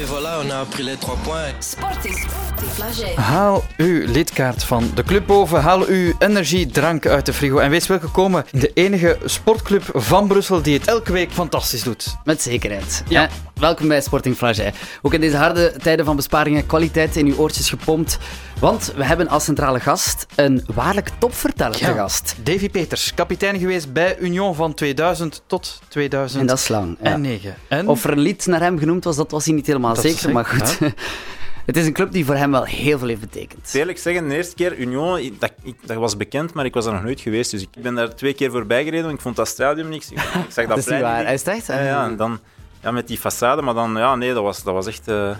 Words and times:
Et 0.00 0.04
voilà, 0.04 0.40
on 0.42 0.50
a 0.50 0.64
pris 0.64 0.82
les 0.82 0.96
trois 0.96 1.16
points. 1.22 1.52
Sporting. 1.60 2.16
Haal 3.16 3.62
uw 3.76 4.06
lidkaart 4.06 4.64
van 4.64 4.90
de 4.94 5.02
club 5.02 5.26
boven, 5.26 5.60
haal 5.60 5.86
uw 5.86 6.12
energiedrank 6.18 7.06
uit 7.06 7.26
de 7.26 7.32
frigo 7.32 7.58
en 7.58 7.70
wees 7.70 7.86
welkom 7.86 8.36
in 8.36 8.58
de 8.58 8.70
enige 8.74 9.18
sportclub 9.24 9.82
van 9.92 10.26
Brussel 10.26 10.62
die 10.62 10.78
het 10.78 10.86
elke 10.86 11.12
week 11.12 11.32
fantastisch 11.32 11.82
doet. 11.82 12.16
Met 12.24 12.42
zekerheid. 12.42 13.02
Ja. 13.08 13.20
Ja. 13.20 13.28
Welkom 13.62 13.88
bij 13.88 14.00
Sporting 14.00 14.36
Flagey. 14.36 14.72
Ook 15.02 15.14
in 15.14 15.20
deze 15.20 15.36
harde 15.36 15.72
tijden 15.82 16.04
van 16.04 16.16
besparingen 16.16 16.66
kwaliteit 16.66 17.16
in 17.16 17.26
uw 17.26 17.36
oortjes 17.36 17.68
gepompt. 17.68 18.18
Want 18.60 18.92
we 18.96 19.04
hebben 19.04 19.28
als 19.28 19.44
centrale 19.44 19.80
gast 19.80 20.26
een 20.34 20.64
waarlijk 20.74 21.10
topverteller 21.18 21.76
te 21.76 21.84
gast. 21.84 22.36
Davy 22.42 22.70
Peters, 22.70 23.14
kapitein 23.14 23.58
geweest 23.58 23.92
bij 23.92 24.18
Union 24.18 24.54
van 24.54 24.74
2000 24.74 25.42
tot 25.46 25.80
2009. 25.88 26.40
En 26.40 26.46
dat 26.46 26.58
is 26.58 26.68
lang. 26.68 26.96
ja. 27.42 27.56
En 27.68 27.88
Of 27.88 28.04
er 28.04 28.10
een 28.10 28.18
lied 28.18 28.46
naar 28.46 28.60
hem 28.60 28.78
genoemd 28.78 29.04
was, 29.04 29.16
dat 29.16 29.30
was 29.30 29.44
hij 29.44 29.54
niet 29.54 29.66
helemaal 29.66 29.94
Dat 29.94 30.04
zeker. 30.04 30.32
Maar 30.32 30.44
goed. 30.44 30.78
Het 31.66 31.76
is 31.76 31.86
een 31.86 31.92
club 31.92 32.12
die 32.12 32.24
voor 32.24 32.34
hem 32.34 32.50
wel 32.50 32.64
heel 32.64 32.98
veel 32.98 33.08
heeft 33.08 33.20
betekend. 33.20 33.74
Eerlijk 33.74 33.98
zeggen, 33.98 34.28
de 34.28 34.34
eerste 34.34 34.54
keer 34.54 34.76
Union, 34.78 35.36
dat, 35.38 35.52
ik, 35.62 35.74
dat 35.84 35.96
was 35.96 36.16
bekend, 36.16 36.52
maar 36.52 36.64
ik 36.64 36.74
was 36.74 36.86
er 36.86 36.92
nog 36.92 37.02
nooit 37.02 37.20
geweest. 37.20 37.50
Dus 37.50 37.62
ik 37.62 37.68
ben 37.82 37.94
daar 37.94 38.14
twee 38.14 38.34
keer 38.34 38.50
voorbij 38.50 38.84
gereden, 38.84 39.04
want 39.04 39.14
ik 39.16 39.20
vond 39.20 39.36
dat 39.36 39.48
stadion 39.48 39.88
niks. 39.88 40.10
Ik, 40.10 40.18
ik 40.18 40.24
zag 40.48 40.66
dat, 40.66 40.68
Dat 40.68 40.78
is 40.78 40.86
niet 40.86 41.00
waar. 41.00 41.24
niet. 41.24 41.32
Is 41.32 41.42
echt? 41.42 41.66
Ja, 41.66 41.80
ja, 41.82 42.04
en 42.04 42.16
dan 42.16 42.40
ja, 42.82 42.90
met 42.90 43.06
die 43.08 43.18
façade, 43.18 43.62
maar 43.62 43.74
dan, 43.74 43.96
ja, 43.96 44.14
nee, 44.14 44.34
dat 44.34 44.42
was, 44.42 44.62
dat 44.62 44.74
was 44.74 44.86
echt... 44.86 45.08
eh, 45.08 45.36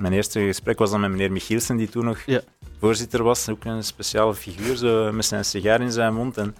mijn 0.00 0.12
eerste 0.12 0.40
gesprek 0.40 0.78
was 0.78 0.90
dan 0.90 1.00
met 1.00 1.10
meneer 1.10 1.32
Michielsen, 1.32 1.76
die 1.76 1.88
toen 1.88 2.04
nog 2.04 2.18
Ja. 2.26 2.40
voorzitter 2.80 3.22
was. 3.22 3.48
Ook 3.48 3.64
een 3.64 3.84
speciale 3.84 4.34
figuur, 4.34 4.76
zo, 4.76 5.12
met 5.12 5.24
zijn 5.24 5.44
sigaar 5.44 5.80
in 5.80 5.92
zijn 5.92 6.14
mond. 6.14 6.36
En 6.36 6.56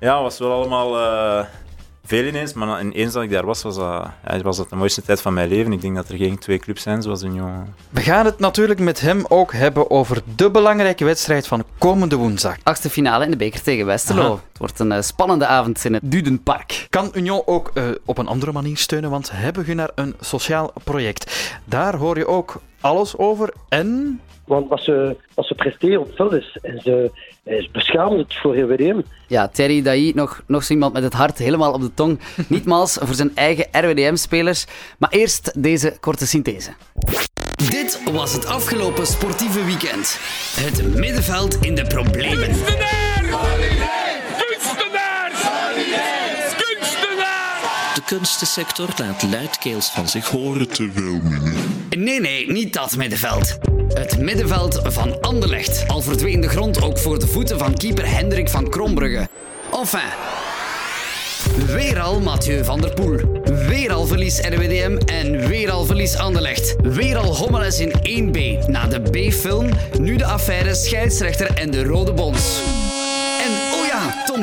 ja, 0.00 0.22
was 0.22 0.38
wel 0.38 0.52
allemaal 0.52 0.98
eh, 0.98 1.46
veel 2.08 2.24
ineens, 2.24 2.52
maar 2.52 2.80
ineens 2.80 3.12
dat 3.12 3.22
ik 3.22 3.30
daar 3.30 3.46
was, 3.46 3.62
was 3.62 3.74
dat, 3.76 4.10
ja, 4.26 4.40
was 4.42 4.56
dat 4.56 4.70
de 4.70 4.76
mooiste 4.76 5.02
tijd 5.02 5.20
van 5.20 5.34
mijn 5.34 5.48
leven. 5.48 5.72
Ik 5.72 5.80
denk 5.80 5.96
dat 5.96 6.08
er 6.08 6.16
geen 6.16 6.38
twee 6.38 6.58
clubs 6.58 6.82
zijn 6.82 7.02
zoals 7.02 7.22
Union. 7.22 7.74
we 7.90 8.00
gaan 8.00 8.24
het 8.24 8.38
natuurlijk 8.38 8.80
met 8.80 9.00
hem 9.00 9.24
ook 9.28 9.52
hebben 9.52 9.90
over 9.90 10.22
de 10.34 10.50
belangrijke 10.50 11.04
wedstrijd 11.04 11.46
van 11.46 11.64
komende 11.78 12.16
woensdag. 12.16 12.56
Achtste 12.62 12.90
finale 12.90 13.24
in 13.24 13.30
de 13.30 13.36
beker 13.36 13.62
tegen 13.62 13.86
Westerlo. 13.86 14.22
Aha. 14.22 14.32
Het 14.48 14.58
wordt 14.58 14.78
een 14.78 14.92
eh, 14.92 15.02
spannende 15.02 15.46
avond 15.46 15.84
in 15.84 15.94
het 15.94 16.02
Dudenpark. 16.04 16.86
Kan 16.90 17.10
Union 17.14 17.42
ook 17.46 17.70
eh, 17.74 17.84
op 18.04 18.18
een 18.18 18.28
andere 18.28 18.52
manier 18.52 18.76
steunen, 18.76 19.10
want 19.10 19.30
hebben 19.32 19.64
we 19.64 19.74
naar 19.74 19.90
een 19.94 20.14
sociaal 20.20 20.72
project. 20.84 21.52
Daar 21.64 21.96
hoor 21.96 22.16
je 22.16 22.26
ook 22.26 22.60
alles 22.80 23.16
over 23.16 23.52
en... 23.68 24.20
Want 24.48 24.68
wat 24.68 24.80
ze, 24.80 25.16
wat 25.34 25.46
ze 25.46 25.54
presteren 25.54 26.00
op 26.00 26.06
het 26.06 26.16
veld 26.16 26.32
is, 26.32 26.58
is, 26.62 26.86
eh, 26.86 27.54
is 27.58 27.70
beschamend 27.70 28.34
voor 28.34 28.58
RWDM. 28.58 29.00
Ja, 29.26 29.48
Thierry 29.48 29.82
Dailly, 29.82 30.12
nog, 30.14 30.42
nog 30.46 30.64
zo 30.64 30.72
iemand 30.72 30.92
met 30.92 31.02
het 31.02 31.12
hart 31.12 31.38
helemaal 31.38 31.72
op 31.72 31.80
de 31.80 31.94
tong. 31.94 32.20
Niet 32.48 32.64
mals 32.64 32.98
voor 33.00 33.14
zijn 33.14 33.30
eigen 33.34 33.66
RWDM-spelers. 33.72 34.66
Maar 34.98 35.10
eerst 35.10 35.62
deze 35.62 35.96
korte 36.00 36.26
synthese. 36.26 36.70
Dit 37.70 38.00
was 38.12 38.32
het 38.32 38.46
afgelopen 38.46 39.06
sportieve 39.06 39.64
weekend. 39.64 40.18
Het 40.60 40.94
middenveld 40.94 41.56
in 41.60 41.74
de 41.74 41.86
problemen. 41.86 42.97
Kunstensector 48.08 48.88
laat 48.96 49.22
luidkeels 49.30 49.90
van 49.90 50.08
zich 50.08 50.28
horen 50.28 50.68
terwijl 50.68 51.20
Nee, 51.96 52.20
nee, 52.20 52.52
niet 52.52 52.72
dat 52.72 52.96
middenveld. 52.96 53.58
Het 53.88 54.18
middenveld 54.18 54.80
van 54.82 55.20
Anderlecht. 55.20 55.88
Al 55.88 56.00
verdween 56.00 56.40
de 56.40 56.48
grond 56.48 56.82
ook 56.82 56.98
voor 56.98 57.18
de 57.18 57.26
voeten 57.26 57.58
van 57.58 57.74
keeper 57.74 58.10
Hendrik 58.10 58.48
van 58.48 58.68
Krombrugge. 58.70 59.28
Enfin. 59.72 60.08
Weer 61.66 62.00
al 62.00 62.20
Mathieu 62.20 62.64
van 62.64 62.80
der 62.80 62.94
Poel. 62.94 63.42
Weer 63.68 63.92
al 63.92 64.06
verlies 64.06 64.40
RWDM 64.40 64.98
en 65.06 65.48
weer 65.48 65.70
al 65.70 65.84
verlies 65.84 66.16
Anderlecht. 66.16 66.76
Weer 66.82 67.16
al 67.16 67.36
hommeles 67.36 67.80
in 67.80 67.92
1B. 67.92 68.66
Na 68.66 68.86
de 68.86 69.00
B-film, 69.00 69.68
nu 69.98 70.16
de 70.16 70.24
affaire 70.24 70.74
scheidsrechter 70.74 71.54
en 71.54 71.70
de 71.70 71.84
rode 71.84 72.12
bons. 72.12 72.60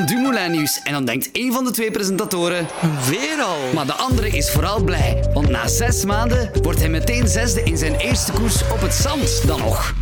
Dumoulin 0.04 0.50
nieuws. 0.50 0.80
En 0.82 0.92
dan 0.92 1.04
denkt 1.04 1.30
één 1.32 1.52
van 1.52 1.64
de 1.64 1.70
twee 1.70 1.90
presentatoren... 1.90 2.66
Weer 3.08 3.42
al! 3.42 3.72
Maar 3.74 3.86
de 3.86 3.94
andere 3.94 4.28
is 4.28 4.50
vooral 4.50 4.84
blij, 4.84 5.30
want 5.32 5.48
na 5.48 5.68
zes 5.68 6.04
maanden 6.04 6.50
wordt 6.62 6.78
hij 6.78 6.88
meteen 6.88 7.28
zesde 7.28 7.62
in 7.62 7.76
zijn 7.76 7.94
eerste 7.94 8.32
koers 8.32 8.62
op 8.70 8.80
het 8.80 8.94
zand 8.94 9.46
dan 9.46 9.58
nog. 9.58 9.94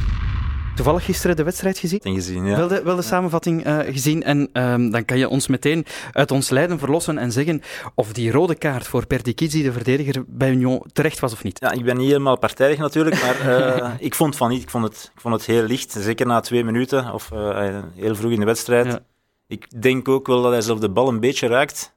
Toevallig 0.75 1.05
gisteren 1.05 1.37
de 1.37 1.43
wedstrijd 1.43 1.79
gezien? 1.79 2.01
En 2.03 2.15
gezien, 2.15 2.47
ja. 2.47 2.57
Wel 2.57 2.69
de, 2.69 2.83
wel 2.83 2.97
de 2.97 3.03
samenvatting 3.03 3.65
eh, 3.65 3.79
gezien 3.79 4.23
en 4.23 4.49
ehm, 4.53 4.91
dan 4.91 5.05
kan 5.05 5.19
je 5.19 5.29
ons 5.29 5.47
meteen 5.47 5.87
uit 6.13 6.31
ons 6.31 6.51
lijden 6.51 6.79
verlossen 6.79 7.19
en 7.19 7.33
zeggen 7.33 7.63
of 7.95 8.13
die 8.13 8.31
rode 8.31 8.55
kaart 8.55 8.87
voor 8.87 9.07
Perdikizi, 9.07 9.63
de 9.63 9.73
verdediger 9.73 10.25
bij 10.27 10.51
Union, 10.51 10.83
terecht 10.93 11.19
was 11.21 11.33
of 11.33 11.43
niet. 11.43 11.61
Ja, 11.61 11.73
ik 11.73 11.85
ben 11.85 11.97
niet 11.97 12.07
helemaal 12.07 12.39
partijdig 12.39 12.79
natuurlijk, 12.79 13.23
maar 13.23 13.57
eh, 13.57 13.91
ik 14.09 14.15
vond 14.15 14.37
van 14.37 14.51
niet. 14.51 14.63
Ik 14.63 14.71
vond, 14.71 14.85
het, 14.85 15.11
ik 15.15 15.21
vond 15.21 15.35
het 15.35 15.45
heel 15.45 15.63
licht, 15.63 15.97
zeker 15.99 16.27
na 16.27 16.41
twee 16.41 16.65
minuten 16.65 17.13
of 17.13 17.31
eh, 17.33 17.83
heel 17.95 18.15
vroeg 18.15 18.33
in 18.33 18.41
de 18.41 18.47
wedstrijd. 18.47 18.87
Ja. 18.87 19.01
Ik 19.47 19.83
denk 19.83 20.09
ook 20.09 20.27
wel 20.27 20.43
dat 20.43 20.53
hij 20.53 20.61
zelf 20.61 20.79
de 20.79 20.91
bal 20.91 21.09
een 21.09 21.21
beetje 21.21 21.47
raakt. 21.47 21.95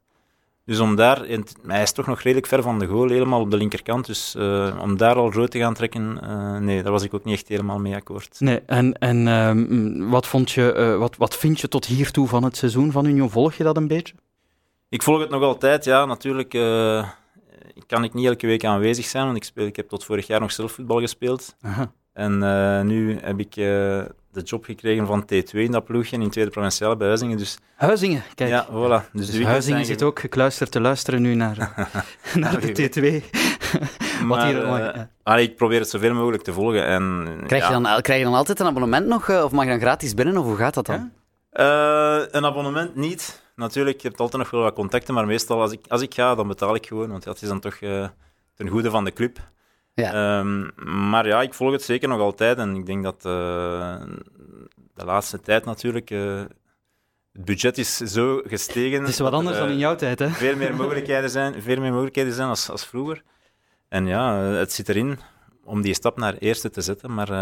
Dus 0.67 0.79
om 0.79 0.95
daar, 0.95 1.25
hij 1.67 1.81
is 1.81 1.91
toch 1.91 2.07
nog 2.07 2.21
redelijk 2.21 2.47
ver 2.47 2.61
van 2.61 2.79
de 2.79 2.85
goal, 2.85 3.09
helemaal 3.09 3.41
op 3.41 3.51
de 3.51 3.57
linkerkant. 3.57 4.05
Dus 4.05 4.35
eh, 4.35 4.79
om 4.81 4.97
daar 4.97 5.15
al 5.15 5.31
rood 5.31 5.51
te 5.51 5.59
gaan 5.59 5.73
trekken, 5.73 6.21
eh, 6.21 6.57
nee, 6.57 6.83
daar 6.83 6.91
was 6.91 7.03
ik 7.03 7.13
ook 7.13 7.23
niet 7.23 7.33
echt 7.33 7.47
helemaal 7.47 7.79
mee 7.79 7.95
akkoord. 7.95 8.39
Nee, 8.39 8.59
en, 8.65 8.93
en 8.93 9.27
ehm, 9.27 10.09
wat, 10.09 10.27
vond 10.27 10.51
je, 10.51 10.73
eh, 10.73 10.97
wat, 10.97 11.17
wat 11.17 11.37
vind 11.37 11.59
je 11.59 11.67
tot 11.67 11.85
hiertoe 11.85 12.27
van 12.27 12.43
het 12.43 12.57
seizoen 12.57 12.91
van 12.91 13.05
Union? 13.05 13.29
Volg 13.29 13.53
je 13.53 13.63
dat 13.63 13.77
een 13.77 13.87
beetje? 13.87 14.13
Ik 14.89 15.03
volg 15.03 15.19
het 15.19 15.29
nog 15.29 15.41
altijd, 15.41 15.85
ja, 15.85 16.05
natuurlijk. 16.05 16.49
kan 17.87 18.03
ik 18.03 18.13
niet 18.13 18.25
elke 18.25 18.47
week 18.47 18.65
aanwezig 18.65 19.05
zijn, 19.05 19.25
want 19.25 19.37
ik, 19.37 19.43
speel, 19.43 19.65
ik 19.65 19.75
heb 19.75 19.89
tot 19.89 20.03
vorig 20.03 20.27
jaar 20.27 20.39
nog 20.39 20.51
zelf 20.51 20.71
voetbal 20.71 20.99
gespeeld. 20.99 21.55
Aha. 21.61 21.91
En 22.13 22.37
nu 22.87 23.19
heb 23.21 23.39
ik 23.39 23.55
de 24.37 24.43
job 24.43 24.65
gekregen 24.65 25.05
van 25.05 25.21
T2 25.23 25.51
in 25.51 25.71
dat 25.71 25.85
ploegje, 25.85 26.17
in 26.17 26.29
tweede 26.29 26.51
provinciale 26.51 26.97
bij 26.97 27.07
Huizingen. 27.07 27.37
Dus 27.37 27.57
Huizingen, 27.75 28.23
kijk. 28.35 28.49
ja, 28.49 28.65
voilà. 28.67 29.11
Dus, 29.11 29.29
Dus 29.31 29.43
Huizingen 29.43 29.85
zit 29.85 30.03
ook 30.03 30.19
gekluisterd 30.19 30.71
te 30.71 30.81
luisteren 30.81 31.21
nu 31.21 31.35
naar, 31.35 31.57
naar 32.33 32.59
de 32.59 32.73
Wie 32.73 33.21
T2. 33.21 33.23
Wat 34.27 34.37
Maar, 34.37 34.45
hier, 34.47 34.63
eh, 34.63 34.77
ja. 34.95 35.09
allee, 35.23 35.43
ik 35.49 35.55
probeer 35.55 35.79
het 35.79 35.89
zoveel 35.89 36.13
mogelijk 36.13 36.43
te 36.43 36.53
volgen. 36.53 36.85
En, 36.85 37.27
Krijg, 37.47 37.63
ja, 37.69 37.75
je 37.77 37.81
dan, 37.83 38.01
krijg 38.01 38.19
je 38.19 38.25
dan 38.25 38.33
altijd 38.33 38.59
een 38.59 38.65
abonnement 38.65 39.07
nog? 39.07 39.29
eh, 39.29 39.43
Of 39.43 39.51
mag 39.51 39.63
je 39.63 39.69
dan 39.69 39.79
gratis 39.79 40.13
binnen? 40.13 40.37
Of 40.37 40.45
hoe 40.45 40.55
gaat 40.55 40.73
dat 40.73 40.85
dan? 40.85 41.11
eh, 41.49 42.19
een 42.31 42.45
abonnement 42.45 42.95
niet. 42.95 43.45
Natuurlijk, 43.55 44.01
je 44.01 44.07
hebt 44.07 44.19
altijd 44.19 44.41
nog 44.41 44.51
wel 44.51 44.61
wat 44.61 44.73
contacten, 44.73 45.13
maar 45.13 45.25
meestal 45.25 45.61
als 45.61 45.71
ik, 45.71 45.79
als 45.87 46.01
ik 46.01 46.13
ga, 46.13 46.35
dan 46.35 46.47
betaal 46.47 46.75
ik 46.75 46.85
gewoon. 46.87 47.09
Want 47.09 47.23
dat 47.23 47.41
is 47.41 47.47
dan 47.47 47.59
toch 47.59 47.75
eh, 47.75 48.07
ten 48.55 48.67
goede 48.67 48.89
van 48.89 49.03
de 49.05 49.13
club. 49.13 49.39
Ja. 50.03 50.39
Ehm, 50.39 50.69
maar 51.09 51.27
ja, 51.27 51.41
ik 51.41 51.53
volg 51.53 51.71
het 51.71 51.83
zeker 51.83 52.07
nog 52.07 52.19
altijd. 52.19 52.57
En 52.57 52.75
ik 52.75 52.85
denk 52.85 53.03
dat 53.03 53.15
eh, 53.15 54.01
de 54.93 55.05
laatste 55.05 55.39
tijd 55.39 55.65
natuurlijk... 55.65 56.11
eh, 56.11 56.43
het 57.37 57.45
budget 57.45 57.77
is 57.77 57.97
zo 57.97 58.41
gestegen. 58.45 58.99
Het 58.99 59.09
is 59.09 59.19
wat 59.19 59.33
anders 59.33 59.55
er, 59.55 59.61
dan 59.61 59.71
in 59.71 59.75
eh, 59.75 59.81
jouw 59.81 59.95
tijd, 59.95 60.19
hè? 60.19 60.29
veel 60.29 60.55
meer 60.55 60.75
mogelijkheden 60.75 61.29
zijn, 61.29 61.61
veel 61.61 61.79
meer 61.79 61.91
mogelijkheden 61.91 62.33
zijn 62.33 62.49
als, 62.49 62.69
als 62.69 62.85
vroeger. 62.85 63.23
En 63.89 64.07
ja, 64.07 64.51
eh, 64.51 64.57
het 64.57 64.73
zit 64.73 64.89
erin 64.89 65.19
om 65.67 65.81
die 65.81 65.93
stap 65.93 66.17
naar 66.17 66.33
eerste 66.39 66.69
te 66.69 66.81
zetten, 66.81 67.13
maar 67.13 67.29
eh, 67.29 67.35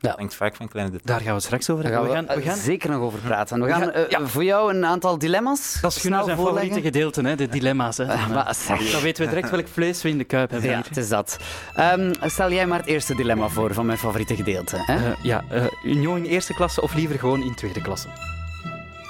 ja, 0.00 0.14
hangt 0.16 0.34
vaak 0.34 0.56
van 0.56 0.68
kleine 0.68 0.92
details. 0.92 1.18
Daar 1.18 1.26
gaan 1.26 1.36
we 1.36 1.42
straks 1.42 1.70
over 1.70 1.84
Daar 1.84 1.92
gaan 1.92 2.02
we, 2.02 2.08
we 2.08 2.14
gaan, 2.14 2.26
we 2.36 2.42
gaan 2.42 2.56
zeker 2.56 2.90
nog 2.90 3.00
over 3.00 3.18
praten. 3.18 3.60
We 3.60 3.64
we 3.64 3.72
gaan, 3.72 3.90
eh, 3.90 4.08
ja. 4.08 4.26
voor 4.26 4.44
jou 4.44 4.74
een 4.74 4.84
aantal 4.84 5.18
dilemma's 5.18 5.78
dat 5.80 5.90
is 5.96 6.00
snel 6.00 6.24
zijn 6.24 6.36
voorleggen. 6.36 6.68
favoriete 6.68 6.98
gedeelte, 6.98 7.22
hè? 7.22 7.36
de 7.36 7.48
dilemma's. 7.48 7.96
Hè? 7.96 8.06
Dan, 8.06 8.30
maar 8.32 8.54
zeg. 8.54 8.90
dan 8.90 9.00
weten 9.00 9.24
we 9.24 9.28
direct 9.30 9.50
welk 9.50 9.68
vlees 9.68 10.02
we 10.02 10.08
in 10.08 10.18
de 10.18 10.24
kuip 10.24 10.50
hebben. 10.50 10.70
Ja, 10.70 10.76
hier. 10.76 10.84
het 10.88 10.96
is 10.96 11.08
dat. 11.08 11.36
Ehm, 11.74 12.12
stel 12.20 12.52
jij 12.52 12.66
maar 12.66 12.78
het 12.78 12.88
eerste 12.88 13.14
dilemma 13.14 13.48
voor 13.48 13.74
van 13.74 13.86
mijn 13.86 13.98
favoriete 13.98 14.36
gedeelte. 14.36 14.76
Hè? 14.78 14.94
Eh, 14.94 15.16
ja, 15.22 15.44
eh, 15.50 15.64
Union 15.84 16.16
in 16.16 16.24
eerste 16.24 16.54
klasse 16.54 16.82
of 16.82 16.94
liever 16.94 17.18
gewoon 17.18 17.42
in 17.42 17.54
tweede 17.54 17.80
klasse? 17.80 18.08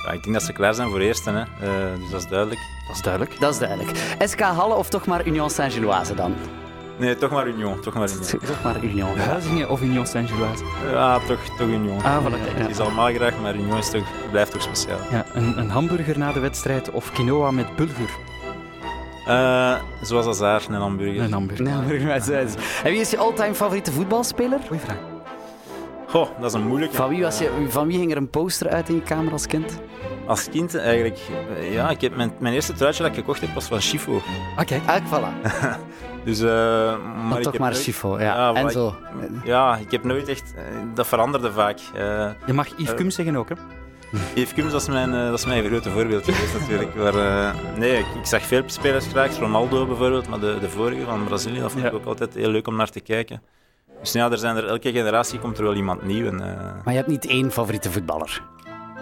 Ja, 0.06 0.12
ik 0.12 0.22
denk 0.22 0.34
dat 0.34 0.42
ze 0.42 0.52
klaar 0.52 0.74
zijn 0.74 0.88
voor 0.88 1.00
eerste, 1.00 1.30
hè. 1.30 1.40
Eh, 1.40 2.00
dus 2.00 2.10
dat 2.10 2.20
is 2.20 2.28
duidelijk. 2.28 2.60
Dat 2.86 2.96
is 2.96 3.02
duidelijk. 3.02 3.40
Dat 3.40 3.52
is 3.52 3.58
duidelijk. 3.58 3.98
SK 4.18 4.40
Halle 4.40 4.74
of 4.74 4.88
toch 4.88 5.06
maar 5.06 5.26
Union 5.26 5.50
Saint-Gilloise 5.50 6.14
dan? 6.14 6.34
Nee, 7.02 7.16
toch 7.16 7.30
maar 7.30 7.46
Union. 7.48 7.80
Toch 7.80 7.94
maar 7.94 8.08
Union. 8.10 8.26
Toch 8.46 8.62
maar 8.64 8.84
Union. 8.84 9.16
Huizingen 9.18 9.68
of 9.70 9.82
Union 9.82 10.06
Saint-Gilloise? 10.06 10.64
Ja, 10.90 11.18
toch, 11.18 11.38
toch 11.58 11.68
Union. 11.68 12.02
Ah, 12.02 12.16
voilà. 12.26 12.38
Het 12.38 12.58
Ja. 12.58 12.68
is 12.68 12.78
allemaal 12.80 13.12
graag, 13.12 13.40
maar 13.40 13.54
Union 13.54 13.78
is 13.78 13.90
toch, 13.90 14.02
blijft 14.30 14.50
toch 14.52 14.62
speciaal. 14.62 14.98
Ja, 15.10 15.24
een, 15.32 15.58
een 15.58 15.70
hamburger 15.70 16.18
na 16.18 16.32
de 16.32 16.40
wedstrijd 16.40 16.90
of 16.90 17.12
quinoa 17.12 17.50
met 17.50 17.76
bulgur? 17.76 18.10
Eh, 19.26 19.74
zoals 20.02 20.26
Azar, 20.26 20.62
een 20.68 20.74
hamburger. 20.74 21.22
Een 21.22 21.32
hamburger. 21.32 21.64
Nou, 21.64 21.86
burgemeester. 21.86 22.34
En 22.84 22.90
wie 22.90 23.00
is 23.00 23.10
je 23.10 23.18
all-time 23.18 23.54
favoriete 23.54 23.92
voetbalspeler? 23.92 24.58
Goeie 24.66 24.82
vraag. 24.82 25.11
Goh, 26.12 26.28
dat 26.40 26.44
is 26.44 26.52
een 26.52 26.66
moeilijke. 26.66 26.96
Van 26.96 27.08
wie, 27.08 27.22
was 27.22 27.38
je, 27.38 27.50
van 27.68 27.86
wie 27.86 27.98
hing 27.98 28.10
er 28.10 28.16
een 28.16 28.30
poster 28.30 28.68
uit 28.68 28.88
in 28.88 28.94
je 28.94 29.02
kamer 29.02 29.32
als 29.32 29.46
kind? 29.46 29.80
Als 30.26 30.48
kind 30.50 30.74
eigenlijk... 30.76 31.18
eh, 31.58 31.72
Ja, 31.72 31.90
ik 31.90 32.00
heb 32.00 32.16
mijn, 32.16 32.32
mijn 32.38 32.54
eerste 32.54 32.72
truitje 32.72 33.02
dat 33.02 33.12
ik 33.12 33.18
gekocht 33.18 33.40
heb, 33.40 33.54
was 33.54 33.64
van 33.66 33.80
Chifo. 33.80 34.20
Ah, 34.56 34.64
kijk. 34.66 34.82
Ah, 34.86 34.96
voilà. 35.06 35.50
Dus, 36.24 36.40
eh, 36.40 36.46
maar 36.46 36.98
Maar 37.28 37.36
ik 37.36 37.42
toch 37.42 37.52
heb 37.52 37.60
maar 37.60 37.70
nooit- 37.70 37.82
Chifo. 37.82 38.18
Ja. 38.18 38.24
Ja, 38.34 38.54
en 38.54 38.70
zo. 38.70 38.94
Ja, 39.44 39.76
ik 39.76 39.90
heb 39.90 40.04
nooit 40.04 40.28
echt... 40.28 40.54
eh, 40.56 40.62
Dat 40.94 41.06
veranderde 41.06 41.52
vaak. 41.52 41.78
Eh, 41.94 42.30
Je 42.46 42.52
mag 42.52 42.68
Yves. 42.76 42.94
Cum 42.94 43.10
zeggen 43.10 43.36
ook, 43.36 43.48
hè? 43.48 43.54
Yves 44.34 44.54
Kums, 44.54 44.72
dat 44.72 44.80
is 44.80 44.88
mijn, 44.88 45.10
dat 45.10 45.38
is 45.38 45.46
mijn 45.46 45.64
grote 45.64 45.90
voorbeeld 45.90 46.24
geweest 46.24 46.58
natuurlijk. 46.60 46.94
Maar, 46.94 47.14
eh, 47.14 47.50
nee, 47.76 47.98
ik, 47.98 48.06
ik 48.20 48.26
zag 48.26 48.42
veel 48.42 48.62
spelers 48.66 49.06
graag, 49.06 49.38
Ronaldo 49.38 49.86
bijvoorbeeld, 49.86 50.28
maar 50.28 50.40
de, 50.40 50.56
de 50.60 50.68
vorige 50.68 51.04
van 51.04 51.24
Brazilië, 51.24 51.60
dat 51.60 51.72
vond 51.72 51.84
ik 51.84 51.90
Ja. 51.90 51.96
ook 51.96 52.04
altijd 52.04 52.34
heel 52.34 52.48
leuk 52.50 52.66
om 52.68 52.76
naar 52.76 52.90
te 52.90 53.00
kijken. 53.00 53.42
Dus 54.02 54.12
ja, 54.12 54.30
er 54.30 54.38
zijn 54.38 54.56
er, 54.56 54.66
elke 54.66 54.92
generatie 54.92 55.38
komt 55.38 55.58
er 55.58 55.64
wel 55.64 55.74
iemand 55.74 56.02
nieuw. 56.02 56.26
En, 56.26 56.40
eh, 56.40 56.56
Maar 56.84 56.92
je 56.92 56.98
hebt 56.98 57.08
niet 57.08 57.26
één 57.26 57.50
favoriete 57.52 57.90
voetballer? 57.90 58.42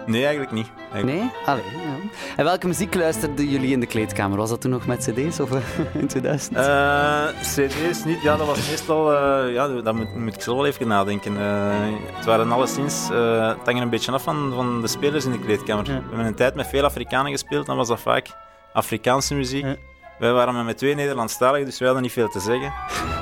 nee, 0.05 0.21
eigenlijk 0.21 0.51
niet. 0.51 0.71
Eigenlijk- 0.91 1.21
Nee? 1.21 1.31
Allee, 1.45 1.63
ja. 1.63 2.09
En 2.35 2.43
welke 2.45 2.67
muziek 2.67 2.95
luisterden 2.95 3.49
jullie 3.49 3.71
in 3.71 3.79
de 3.79 3.85
kleedkamer? 3.85 4.37
Was 4.37 4.49
dat 4.49 4.61
toen 4.61 4.71
nog 4.71 4.85
met 4.87 5.11
cd's 5.13 5.39
of 5.39 5.51
eh, 5.51 5.61
in 6.01 6.07
2000? 6.07 6.55
Eh, 6.55 7.25
CD's 7.41 8.03
niet, 8.03 8.21
ja, 8.21 8.37
dat 8.37 8.47
was 8.47 8.69
meestal. 8.69 9.13
ja, 9.49 9.67
dat 9.67 9.93
moet, 9.95 10.15
moet 10.15 10.35
ik 10.35 10.41
zelf 10.41 10.57
wel 10.57 10.65
even 10.67 10.87
nadenken. 10.87 11.37
Eh, 11.37 11.77
het 12.15 12.25
waren 12.25 12.51
alleszins. 12.51 13.07
het 13.09 13.65
hangt 13.65 13.81
een 13.81 13.89
beetje 13.89 14.11
af 14.11 14.23
van, 14.23 14.51
van 14.55 14.81
de 14.81 14.87
spelers 14.87 15.25
in 15.25 15.31
de 15.31 15.39
kleedkamer. 15.39 15.83
We 15.85 15.91
hebben 15.91 16.25
een 16.25 16.35
tijd 16.35 16.55
met 16.55 16.67
veel 16.67 16.83
Afrikanen 16.83 17.31
gespeeld, 17.31 17.65
dan 17.65 17.77
was 17.77 17.87
dat 17.87 17.99
vaak 17.99 18.27
Afrikaanse 18.73 19.35
muziek. 19.35 19.63
Ja. 19.65 19.75
Wij 20.21 20.31
waren 20.33 20.53
maar 20.53 20.65
met 20.65 20.77
twee 20.77 20.95
Nederlandstaligen, 20.95 21.65
dus 21.65 21.77
wij 21.77 21.87
hadden 21.87 22.05
niet 22.05 22.13
veel 22.13 22.29
te 22.29 22.39
zeggen. 22.39 22.73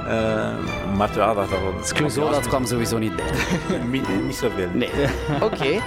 Eh, 0.07 0.95
maar 0.95 1.15
ja, 1.15 1.33
dat, 1.33 1.49
dat. 1.49 1.93
Clouseau, 1.93 2.31
dat 2.31 2.47
kwam 2.47 2.65
sowieso 2.65 2.97
niet 2.97 3.15
bij. 3.15 3.31
Niet, 3.91 4.23
niet 4.25 4.35
zoveel. 4.35 4.69
Nee. 4.73 4.89
Oké. 5.47 5.81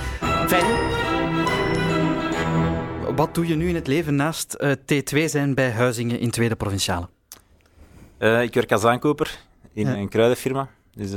Fijn. 0.47 0.65
Wat 3.17 3.35
doe 3.35 3.47
je 3.47 3.55
nu 3.55 3.69
in 3.69 3.75
het 3.75 3.87
leven 3.87 4.15
naast 4.17 4.55
eh, 4.55 4.73
T2 4.73 5.25
zijn 5.25 5.55
bij 5.55 5.71
Huizingen 5.71 6.19
in 6.19 6.31
Tweede 6.31 6.57
Provinciale? 6.57 7.09
Eh, 8.19 8.43
ik 8.43 8.55
werk 8.55 8.73
als 8.73 8.85
aankoper 8.85 9.39
in 9.73 9.87
Ja. 9.87 9.95
een 9.95 10.09
kruidenfirma. 10.09 10.69
Dus 10.95 11.11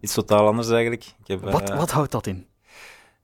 iets 0.00 0.14
totaal 0.14 0.46
anders 0.46 0.70
eigenlijk. 0.70 1.04
Ik 1.04 1.26
heb, 1.26 1.40
Wat, 1.42 1.68
wat 1.68 1.90
houdt 1.90 2.12
dat 2.12 2.26
in? 2.26 2.46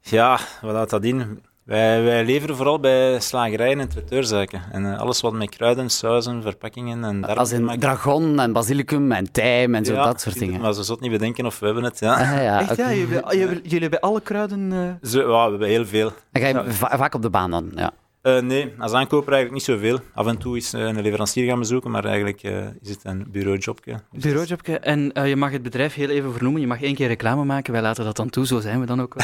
Ja, 0.00 0.38
wat 0.62 0.74
houdt 0.74 0.90
dat 0.90 1.04
in? 1.04 1.42
Wij, 1.68 2.02
wij 2.02 2.24
leveren 2.24 2.56
vooral 2.56 2.80
bij 2.80 3.20
slagerijen 3.20 3.80
en 3.80 3.88
traiteurzaken. 3.88 4.62
En 4.72 4.92
eh, 4.92 4.98
alles 5.00 5.20
wat 5.20 5.32
met 5.32 5.48
kruiden, 5.50 5.90
sauzen, 5.90 6.42
verpakkingen 6.42 7.04
en 7.04 7.20
daar 7.20 7.36
Als 7.36 7.52
in 7.52 7.78
dragon 7.78 8.40
en 8.40 8.52
basilicum 8.52 9.12
en 9.12 9.32
tijm 9.32 9.74
en 9.74 9.84
zo, 9.84 9.94
dat 9.94 10.20
soort 10.20 10.38
dingen. 10.38 10.60
Maar 10.60 10.72
ze 10.74 10.82
zult 10.82 11.00
niet 11.00 11.10
bedenken 11.10 11.46
of 11.46 11.58
we 11.58 11.64
hebben 11.66 11.84
het. 11.84 11.98
Ja. 11.98 12.12
Ah, 12.14 12.42
ja, 12.42 12.60
Echt, 12.60 12.76
ja, 12.76 12.94
jullie, 12.94 13.20
jullie, 13.38 13.60
jullie 13.62 13.80
hebben 13.80 14.00
alle 14.00 14.20
kruiden... 14.20 14.72
eh, 15.02 15.08
Zo, 15.10 15.18
ja, 15.30 15.44
we 15.44 15.50
hebben 15.50 15.68
heel 15.68 15.86
veel. 15.86 16.12
En 16.32 16.40
ga 16.42 16.48
je 16.48 16.72
va- 16.72 16.96
vaak 16.96 17.14
op 17.14 17.22
de 17.22 17.30
baan 17.30 17.50
dan? 17.50 17.72
Ja. 17.74 17.90
Eh, 18.22 18.40
nee, 18.42 18.74
als 18.78 18.92
aankoper 18.92 19.32
eigenlijk 19.32 19.52
niet 19.66 19.76
zoveel. 19.76 19.98
Af 20.14 20.26
en 20.26 20.38
toe 20.38 20.56
is 20.56 20.72
een 20.72 21.00
leverancier 21.00 21.48
gaan 21.48 21.58
bezoeken, 21.58 21.90
maar 21.90 22.04
eigenlijk 22.04 22.42
eh, 22.42 22.56
is 22.82 22.88
het 22.90 23.00
een 23.02 23.26
bureaujobje. 23.30 24.00
Dus 24.12 24.22
bureaujobje. 24.22 24.78
En 24.78 25.12
eh, 25.12 25.28
je 25.28 25.36
mag 25.36 25.50
het 25.50 25.62
bedrijf 25.62 25.94
heel 25.94 26.08
even 26.08 26.32
vernoemen. 26.32 26.60
Je 26.60 26.66
mag 26.66 26.82
één 26.82 26.94
keer 26.94 27.06
reclame 27.08 27.44
maken. 27.44 27.72
Wij 27.72 27.82
laten 27.82 28.04
dat 28.04 28.16
dan 28.16 28.30
toe. 28.30 28.46
Zo 28.46 28.60
zijn 28.60 28.80
we 28.80 28.86
dan 28.86 29.00
ook. 29.00 29.14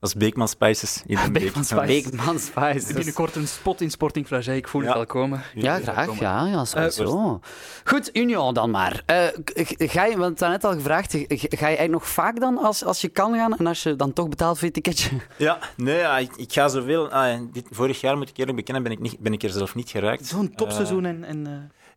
Dat 0.00 0.08
is 0.10 0.14
Beekman 0.16 0.48
Spices. 0.48 1.02
in. 1.06 1.32
Beekman 1.32 1.64
Spices. 1.64 1.86
Beekman 2.10 2.38
Spice. 2.38 2.92
Binnenkort 2.94 3.36
een 3.36 3.48
spot 3.48 3.80
in 3.80 3.90
Sporting 3.90 4.26
Flagey. 4.26 4.56
Ik 4.56 4.68
voel 4.68 4.80
Ja. 4.80 4.86
het 4.86 4.96
wel 4.96 5.06
komen. 5.06 5.42
Ja, 5.54 5.78
graag. 5.78 6.18
Ja, 6.20 6.46
ja, 6.46 6.64
sowieso. 6.64 7.40
Goed, 7.84 8.10
Union 8.16 8.54
dan 8.54 8.70
maar. 8.70 9.02
Eh, 9.06 9.26
g- 9.54 9.74
ga 9.92 10.04
je, 10.04 10.16
want 10.16 10.40
het 10.40 10.48
net 10.48 10.64
al 10.64 10.72
gevraagd, 10.72 11.12
ga 11.12 11.18
je 11.28 11.56
eigenlijk 11.58 11.90
nog 11.90 12.08
vaak 12.08 12.40
dan 12.40 12.58
als, 12.58 12.84
als 12.84 13.00
je 13.00 13.08
kan 13.08 13.34
gaan 13.34 13.56
en 13.56 13.66
als 13.66 13.82
je 13.82 13.96
dan 13.96 14.12
toch 14.12 14.28
betaalt 14.28 14.58
voor 14.58 14.66
je 14.66 14.72
ticketje? 14.72 15.10
Ja, 15.36 15.58
nee, 15.76 15.98
ja, 15.98 16.18
ik, 16.18 16.36
ik 16.36 16.52
ga 16.52 16.68
zoveel. 16.68 17.10
ah, 17.10 17.40
dit, 17.52 17.66
vorig 17.70 18.00
jaar, 18.00 18.16
moet 18.16 18.28
ik 18.28 18.36
eerlijk 18.36 18.56
bekennen, 18.56 18.82
ben 18.82 18.92
ik, 18.92 18.98
niet, 18.98 19.18
ben 19.18 19.32
ik 19.32 19.42
er 19.42 19.50
zelf 19.50 19.74
niet 19.74 19.90
geraakt. 19.90 20.26
Zo'n 20.26 20.54
topseizoen 20.54 21.04
en... 21.04 21.24
en 21.24 21.46
eh, 21.46 21.52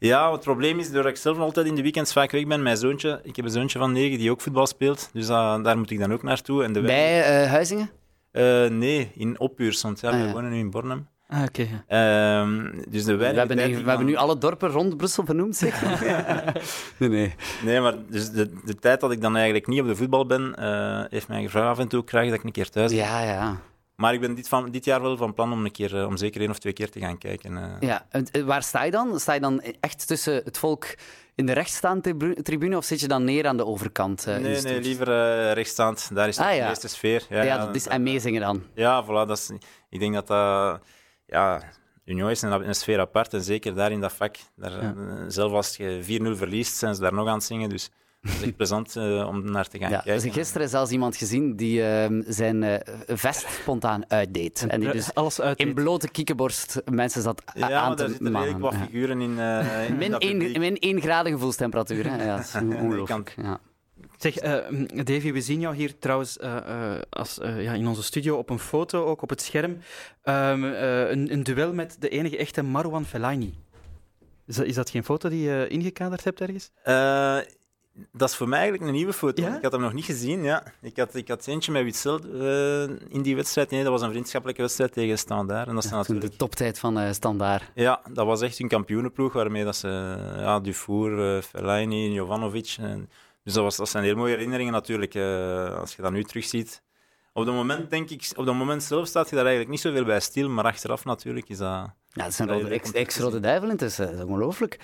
Ja, 0.08 0.32
het 0.32 0.42
probleem 0.42 0.80
is, 0.80 0.92
doordat 0.92 1.12
ik 1.12 1.18
zelf 1.18 1.38
altijd 1.38 1.66
in 1.66 1.76
de 1.76 1.82
weekends 1.82 2.14
vaak 2.14 2.32
weg 2.32 2.48
ben, 2.48 2.64
mijn 2.64 2.78
zoontje, 2.78 3.20
ik 3.24 3.36
heb 3.36 3.46
een 3.46 3.52
zoontje 3.52 3.80
van 3.80 3.92
negen 3.92 4.18
die 4.18 4.32
ook 4.32 4.42
voetbal 4.42 4.68
speelt, 4.68 5.10
dus 5.14 5.30
ah, 5.30 5.64
daar 5.64 5.78
moet 5.78 5.92
ik 5.92 6.00
dan 6.00 6.14
ook 6.14 6.24
naartoe. 6.24 6.64
En 6.64 6.74
de 6.74 6.82
Bij 6.82 7.24
eh, 7.24 7.50
Huizingen? 7.50 7.90
Eh, 8.32 8.66
nee, 8.66 9.12
in 9.16 9.40
Oppuurs, 9.40 9.82
want 9.82 10.00
ja, 10.00 10.10
Ah, 10.10 10.20
we 10.20 10.26
ja. 10.26 10.32
wonen 10.32 10.52
nu 10.52 10.58
in 10.58 10.70
Bornem. 10.70 11.08
Ah, 11.28 11.44
oké. 11.44 11.68
Ehm, 11.88 12.72
dus 12.90 13.04
de 13.04 13.16
We 13.16 13.26
hebben, 13.26 13.58
nu, 13.58 13.84
we 13.84 13.90
hebben 13.90 14.06
nu 14.08 14.16
alle 14.16 14.38
dorpen 14.38 14.70
rond 14.70 14.98
Brussel 14.98 15.24
benoemd, 15.24 15.56
zeg. 15.56 15.82
nee, 17.00 17.10
nee. 17.10 17.36
Nee, 17.64 17.80
maar 17.80 17.96
dus 18.10 18.30
de, 18.32 18.54
de 18.66 18.76
tijd 18.76 19.00
dat 19.00 19.12
ik 19.12 19.22
dan 19.22 19.36
eigenlijk 19.36 19.68
niet 19.68 19.82
op 19.82 19.88
de 19.88 19.96
voetbal 19.96 20.26
ben, 20.26 20.56
eh, 20.56 21.04
heeft 21.10 21.28
mij 21.28 21.42
gevraagd 21.42 21.68
af 21.70 21.80
en 21.80 21.88
toe 21.88 22.04
krijg 22.04 22.30
dat 22.30 22.40
ik 22.40 22.44
een 22.44 22.52
keer 22.52 22.70
thuis 22.70 22.92
ben. 22.92 23.00
Ja, 23.00 23.22
ja. 23.24 23.58
Maar 23.96 24.14
ik 24.14 24.20
ben 24.20 24.36
dit, 24.36 24.48
van, 24.48 24.72
dit 24.72 24.86
jaar 24.86 25.02
wel 25.02 25.18
van 25.18 25.34
plan 25.34 25.52
om, 25.52 25.66
een 25.66 25.72
keer, 25.72 26.00
eh, 26.00 26.06
om 26.08 26.18
zeker 26.18 26.42
één 26.42 26.50
of 26.50 26.60
twee 26.60 26.74
keer 26.74 26.90
te 26.90 27.00
gaan 27.00 27.18
kijken. 27.18 27.58
eh. 27.58 27.72
ja. 27.90 28.06
en, 28.10 28.26
eh, 28.32 28.44
Waar 28.44 28.64
sta 28.64 28.84
je 28.84 28.92
dan? 28.92 29.20
Sta 29.20 29.34
je 29.34 29.40
dan 29.40 29.62
echt 29.80 30.08
tussen 30.08 30.34
het 30.44 30.58
volk 30.58 30.86
in 31.36 31.46
de 31.46 31.52
rechtstaande 31.52 32.02
tribu- 32.02 32.42
tribune 32.42 32.78
of 32.78 32.86
zit 32.86 33.00
je 33.00 33.08
dan 33.08 33.24
neer 33.24 33.48
aan 33.48 33.58
de 33.58 33.66
overkant? 33.66 34.26
nee, 34.26 34.62
nee, 34.62 34.82
liever 34.82 35.08
rechtstaand. 35.54 36.10
Daar 36.16 36.28
is 36.28 36.38
Ah, 36.38 36.50
de 36.50 36.56
ja. 36.56 36.68
meeste 36.68 36.88
sfeer. 36.88 37.26
Ja, 37.30 37.42
ja, 37.44 37.66
dat 37.66 37.76
is, 37.76 37.88
en 37.88 38.04
meezingen 38.04 38.42
dan. 38.42 38.64
Ja, 38.76 39.04
voilà. 39.06 39.08
Dat 39.28 39.38
is, 39.38 39.52
ik 39.90 40.00
denk 40.00 40.14
dat 40.14 40.28
dat... 40.28 40.80
Ja, 41.26 41.62
Union 42.06 42.30
is 42.30 42.42
een, 42.42 42.68
een 42.68 42.76
sfeer 42.76 43.00
apart. 43.00 43.34
En 43.34 43.42
zeker 43.42 43.74
daar 43.76 43.92
in 43.92 44.02
dat 44.02 44.14
vak. 44.14 44.36
Daar, 44.56 44.94
Zelf 45.28 45.52
als 45.52 45.76
je 45.78 46.00
4-0 46.04 46.38
verliest, 46.38 46.76
zijn 46.78 46.96
ze 46.96 47.02
daar 47.02 47.14
nog 47.14 47.28
aan 47.28 47.34
het 47.34 47.44
zingen. 47.44 47.70
Dus 47.70 47.90
dat 48.24 48.32
is 48.34 48.42
echt 48.42 48.56
plezant 48.56 48.96
eh, 48.96 49.28
om 49.28 49.52
naar 49.52 49.68
te 49.68 49.78
gaan 49.78 49.90
Ja, 49.90 50.00
kijken. 50.00 50.24
dus 50.24 50.34
gisteren 50.34 50.70
zelfs 50.70 50.92
iemand 50.92 51.16
gezien 51.16 51.56
die 51.56 51.84
ehm, 51.84 52.22
zijn 52.28 52.64
eh, 52.64 52.80
vest 53.08 53.46
spontaan 53.62 54.04
uitdeed. 54.10 54.66
En 54.68 54.80
die 54.80 54.92
dus 54.92 55.14
Alles 55.14 55.40
in 55.56 55.74
blote 55.74 56.10
kiekenborst 56.10 56.82
mensen 56.92 57.22
zat 57.22 57.42
Ja, 57.54 57.70
aan 57.72 57.88
maar 57.88 57.96
te 57.96 58.02
daar 58.04 58.10
zitten 58.12 58.34
redelijk 58.36 58.60
wat. 58.60 58.74
Ja. 58.74 58.86
figuren 58.86 59.22
in. 59.22 59.40
eh 59.40 59.88
in 59.90 59.98
Min 60.04 60.12
dat 60.12 60.22
1, 60.22 60.38
publiek. 60.38 60.58
min 60.58 60.78
één 60.78 61.02
graden 61.02 61.32
gevoelstemperatuur. 61.32 62.10
Hè? 62.10 62.24
Ja, 62.26 62.36
dat 62.36 62.46
is 62.46 62.56
ongelooflijk. 62.84 63.34
Ja. 63.42 63.60
Zeg, 64.18 64.36
eh, 64.38 64.58
Davy, 65.04 65.32
we 65.32 65.42
zien 65.42 65.60
jou 65.60 65.76
hier 65.76 66.00
trouwens 66.00 66.38
als, 67.10 67.40
ja, 67.42 67.74
in 67.74 67.88
onze 67.88 68.04
studio 68.04 68.38
op 68.38 68.50
een 68.50 68.60
foto, 68.60 69.06
ook 69.06 69.22
op 69.22 69.30
het 69.30 69.42
scherm. 69.42 69.78
Ehm, 70.24 70.64
eh, 70.64 71.10
een, 71.10 71.34
een 71.34 71.44
duel 71.44 71.74
met 71.74 71.96
de 72.00 72.10
enige 72.10 72.38
echte 72.38 72.62
Marwan 72.64 73.06
Fellaini. 73.06 73.54
Is 74.48 74.56
dat, 74.56 74.66
is 74.66 74.76
dat 74.76 74.90
geen 74.90 75.04
foto 75.04 75.30
die 75.30 75.42
je 75.44 75.68
ingekaderd 75.68 76.24
hebt 76.24 76.42
ergens? 76.42 76.72
Dat 78.12 78.30
is 78.30 78.36
voor 78.36 78.48
mij 78.48 78.60
eigenlijk 78.60 78.90
een 78.90 78.96
nieuwe 78.96 79.14
foto. 79.14 79.42
Ja? 79.42 79.56
Ik 79.58 79.64
had 79.64 79.72
hem 79.72 79.82
nog 79.82 79.94
niet 79.94 80.06
gezien. 80.06 80.44
Ja. 80.44 80.64
Ik, 80.82 80.98
had, 80.98 81.16
ik 81.16 81.28
had 81.28 81.48
eentje 81.48 81.72
met 81.72 81.84
Witzel 81.84 82.20
eh, 82.20 82.84
in 83.10 83.22
die 83.22 83.36
wedstrijd. 83.36 83.70
Nee, 83.70 83.84
dat 83.84 83.92
was 83.92 84.02
een 84.02 84.10
vriendschappelijke 84.10 84.62
wedstrijd 84.62 84.94
tegen 84.94 85.18
Standaard. 85.18 85.68
En 85.68 85.76
dat 85.76 85.84
Toen 85.88 85.98
natuurlijk... 85.98 86.32
de 86.32 86.38
toptijd 86.38 86.80
van 86.80 87.14
Standaard. 87.14 87.72
Ja, 87.76 88.02
dat 88.12 88.26
was 88.26 88.42
echt 88.42 88.60
een 88.60 88.68
kampioenenploeg 88.68 89.34
waarmee 89.34 89.64
dat 89.64 89.76
ze 89.76 90.18
ja, 90.38 90.60
Dufour, 90.60 91.36
eh, 91.36 91.42
Fellaini, 91.42 92.14
Jovanovic. 92.14 92.76
En, 92.80 93.10
dus 93.44 93.54
dat, 93.54 93.64
was, 93.64 93.76
dat 93.76 93.90
zijn 93.90 94.04
heel 94.04 94.16
mooie 94.16 94.34
herinneringen 94.34 94.74
natuurlijk, 94.74 95.16
als 95.80 95.96
je 95.96 96.02
dat 96.02 96.12
nu 96.12 96.24
terugziet. 96.24 96.82
Op 97.34 97.46
dat 97.46 97.54
moment 97.56 97.90
denk 97.90 98.10
ik, 98.10 98.32
op 98.36 98.46
dat 98.46 98.56
moment 98.56 98.84
zelf 98.84 99.08
staat 99.08 99.30
je 99.30 99.36
daar 99.36 99.46
eigenlijk 99.46 99.74
niet 99.74 99.82
zoveel 99.82 100.06
bij 100.06 100.20
stil, 100.20 100.50
maar 100.50 100.64
achteraf 100.64 101.06
natuurlijk 101.06 101.50
is 101.50 101.58
dat. 101.58 101.68
Ja, 101.68 101.94
Ja, 102.38 102.48
ex- 102.70 102.88
het 102.88 102.96
ex-rode 102.96 103.40
duivel 103.40 103.70
intussen. 103.70 104.06
Dat 104.06 104.16
is 104.16 104.24
ongelooflijk. 104.24 104.80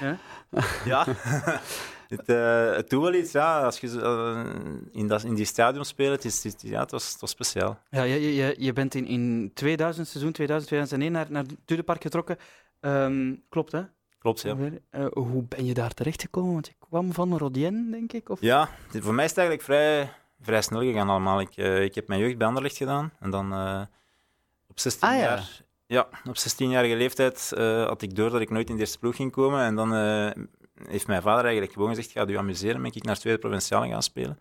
Ja, 0.85 1.06
het, 2.09 2.29
eh, 2.29 2.75
het 2.75 2.89
doet 2.89 3.01
wel 3.01 3.13
iets, 3.13 3.31
ja. 3.31 3.61
Als 3.63 3.79
je 3.79 4.01
eh, 4.01 4.44
in, 4.92 5.07
dat, 5.07 5.23
in 5.23 5.33
die 5.35 5.45
stadion 5.45 5.85
speelt, 5.85 6.11
het, 6.11 6.25
is, 6.25 6.44
het, 6.44 6.61
ja, 6.61 6.80
het, 6.80 6.92
was, 6.92 7.11
het 7.11 7.21
was 7.21 7.30
speciaal. 7.30 7.80
Ja, 7.89 8.04
je, 8.04 8.35
je, 8.35 8.56
je 8.57 8.73
bent 8.73 8.95
in, 8.95 9.06
in 9.06 9.51
2000, 9.54 10.07
seizoen 10.07 10.31
2000, 10.31 10.68
2001 10.71 11.11
naar, 11.11 11.31
naar 11.31 11.56
Dudepark 11.66 12.01
getrokken. 12.01 12.37
Ehm, 12.80 13.35
klopt, 13.49 13.71
hè? 13.71 13.81
Klopt, 14.19 14.42
ja. 14.42 14.56
Eh, 14.89 15.06
hoe 15.13 15.44
ben 15.44 15.66
je 15.66 15.73
daar 15.73 15.94
terechtgekomen? 15.94 16.54
Want 16.54 16.68
je 16.68 16.73
kwam 16.89 17.13
van 17.13 17.37
Rodien, 17.37 17.92
denk 17.92 18.13
ik? 18.13 18.30
Of? 18.30 18.42
Ja, 18.42 18.69
dit- 18.92 19.04
voor 19.04 19.13
mij 19.13 19.23
is 19.25 19.30
het 19.30 19.39
eigenlijk 19.39 19.68
vrij, 19.69 20.11
vrij 20.42 20.61
snel 20.61 20.81
gegaan 20.81 21.09
allemaal. 21.09 21.42
Ik, 21.42 21.56
ik 21.57 21.95
heb 21.95 22.07
mijn 22.07 22.19
jeugd 22.19 22.37
bij 22.37 22.47
Anderlecht 22.47 22.78
gedaan 22.78 23.11
en 23.19 23.30
dan 23.30 23.45
op 24.68 24.80
16 24.80 25.07
Ah, 25.07 25.16
ja. 25.16 25.21
jaar... 25.21 25.61
Ja, 25.85 26.07
op 26.25 26.35
16-jarige 26.37 26.95
leeftijd 26.95 27.49
had 27.87 28.01
ik 28.01 28.16
door 28.16 28.30
dat 28.30 28.42
ik 28.42 28.49
nooit 28.49 28.69
in 28.69 28.75
de 28.75 28.81
eerste 28.81 28.99
ploeg 28.99 29.16
ging 29.16 29.31
komen. 29.31 29.63
En 29.63 29.75
dan 29.75 29.89
heeft 30.88 31.07
mijn 31.07 31.21
vader 31.21 31.44
eigenlijk 31.44 31.74
gewoon 31.74 31.90
gezegd, 31.90 32.12
ga 32.12 32.24
je 32.28 32.38
amuseren, 32.38 32.81
ben 32.81 32.92
ik 32.94 33.04
naar 33.04 33.18
tweede 33.19 33.40
provinciale 33.40 33.88
gaan 33.88 34.04
spelen. 34.04 34.40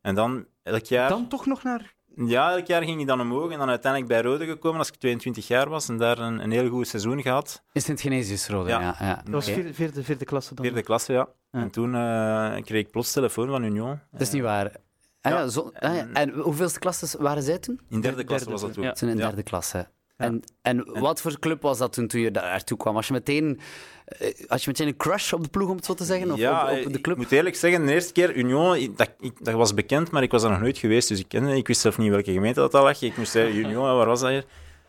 En 0.00 0.14
dan 0.14 0.46
elk 0.62 0.84
jaar... 0.84 1.08
Dan 1.08 1.28
toch 1.28 1.46
nog 1.46 1.62
naar... 1.62 1.94
Ja, 2.26 2.52
elk 2.56 2.66
jaar 2.66 2.82
ging 2.82 2.96
hij 2.96 3.04
dan 3.06 3.20
omhoog 3.20 3.50
en 3.52 3.58
dan 3.58 3.68
uiteindelijk 3.68 4.12
bij 4.12 4.22
Rode 4.22 4.46
gekomen 4.46 4.78
als 4.78 4.88
ik 4.88 4.94
22 4.96 5.48
jaar 5.48 5.68
was 5.68 5.88
en 5.88 5.96
daar 5.96 6.18
een, 6.18 6.38
een 6.42 6.50
heel 6.50 6.68
goed 6.68 6.88
seizoen 6.88 7.22
gehad. 7.22 7.62
In 7.72 7.80
Sint-Genesius 7.82 8.48
Rode, 8.48 8.68
ja. 8.68 8.80
Ja. 8.80 8.96
ja, 8.98 9.14
Dat 9.24 9.32
was 9.32 9.50
vierde, 9.50 9.74
vierde, 9.74 10.02
vierde 10.04 10.24
klasse 10.24 10.54
dan. 10.54 10.64
Vierde 10.64 10.82
klasse, 10.82 11.12
ja. 11.12 11.28
Ja. 11.50 11.60
En 11.60 11.70
toen 11.70 11.94
eh, 11.94 12.62
kreeg 12.62 12.84
ik 12.84 12.90
plots 12.90 13.12
telefoon 13.12 13.48
van 13.48 13.62
Union. 13.62 14.00
Dat 14.10 14.20
is 14.20 14.30
niet 14.30 14.42
waar. 14.42 14.72
Ah, 15.20 15.32
ja, 15.32 15.48
zo, 15.48 15.70
ah. 15.78 15.96
En 16.12 16.30
hoeveelste 16.30 16.78
klasses 16.78 17.14
waren 17.14 17.42
zij 17.42 17.58
toen? 17.58 17.80
In 17.88 18.00
derde 18.00 18.24
klasse 18.24 18.44
Derde, 18.46 18.50
was 18.50 18.60
dat 18.60 18.72
toen. 18.72 18.84
ja. 18.84 18.92
Toen 18.92 19.08
in 19.08 19.16
Ja. 19.16 19.26
derde 19.26 19.42
klasse. 19.42 19.88
En, 20.20 20.42
en 20.62 21.00
wat 21.00 21.20
voor 21.20 21.38
club 21.38 21.62
was 21.62 21.78
dat 21.78 21.92
toen, 21.92 22.06
toen 22.06 22.20
je 22.20 22.30
daartoe 22.30 22.76
kwam? 22.76 22.94
Was 22.94 23.06
je 23.06 23.12
meteen, 23.12 23.60
eh, 24.04 24.28
had 24.48 24.62
je 24.62 24.70
meteen 24.70 24.86
een 24.86 24.96
crush 24.96 25.32
op 25.32 25.42
de 25.42 25.48
ploeg, 25.48 25.68
om 25.68 25.76
het 25.76 25.84
zo 25.84 25.94
te 25.94 26.04
zeggen? 26.04 26.30
Of 26.30 26.38
ja, 26.38 26.72
op, 26.72 26.86
op 26.86 26.92
de 26.92 27.00
club? 27.00 27.16
ik 27.16 27.22
moet 27.22 27.32
eerlijk 27.32 27.56
zeggen, 27.56 27.86
de 27.86 27.92
eerste 27.92 28.12
keer 28.12 28.34
Union, 28.34 28.92
dat, 28.96 29.10
ik, 29.20 29.32
dat 29.44 29.54
was 29.54 29.74
bekend, 29.74 30.10
maar 30.10 30.22
ik 30.22 30.30
was 30.30 30.42
er 30.42 30.50
nog 30.50 30.60
nooit 30.60 30.78
geweest, 30.78 31.08
dus 31.08 31.18
ik 31.18 31.28
kende, 31.28 31.56
ik 31.56 31.66
wist 31.66 31.80
zelf 31.80 31.98
niet 31.98 32.10
welke 32.10 32.32
gemeente 32.32 32.60
dat, 32.60 32.72
dat 32.72 32.82
lag. 32.82 33.02
Ik 33.02 33.16
moest 33.16 33.32
zeggen, 33.32 33.56
Union, 33.56 33.96
waar 33.96 34.06
was 34.06 34.20
dat 34.20 34.30
hier? 34.30 34.44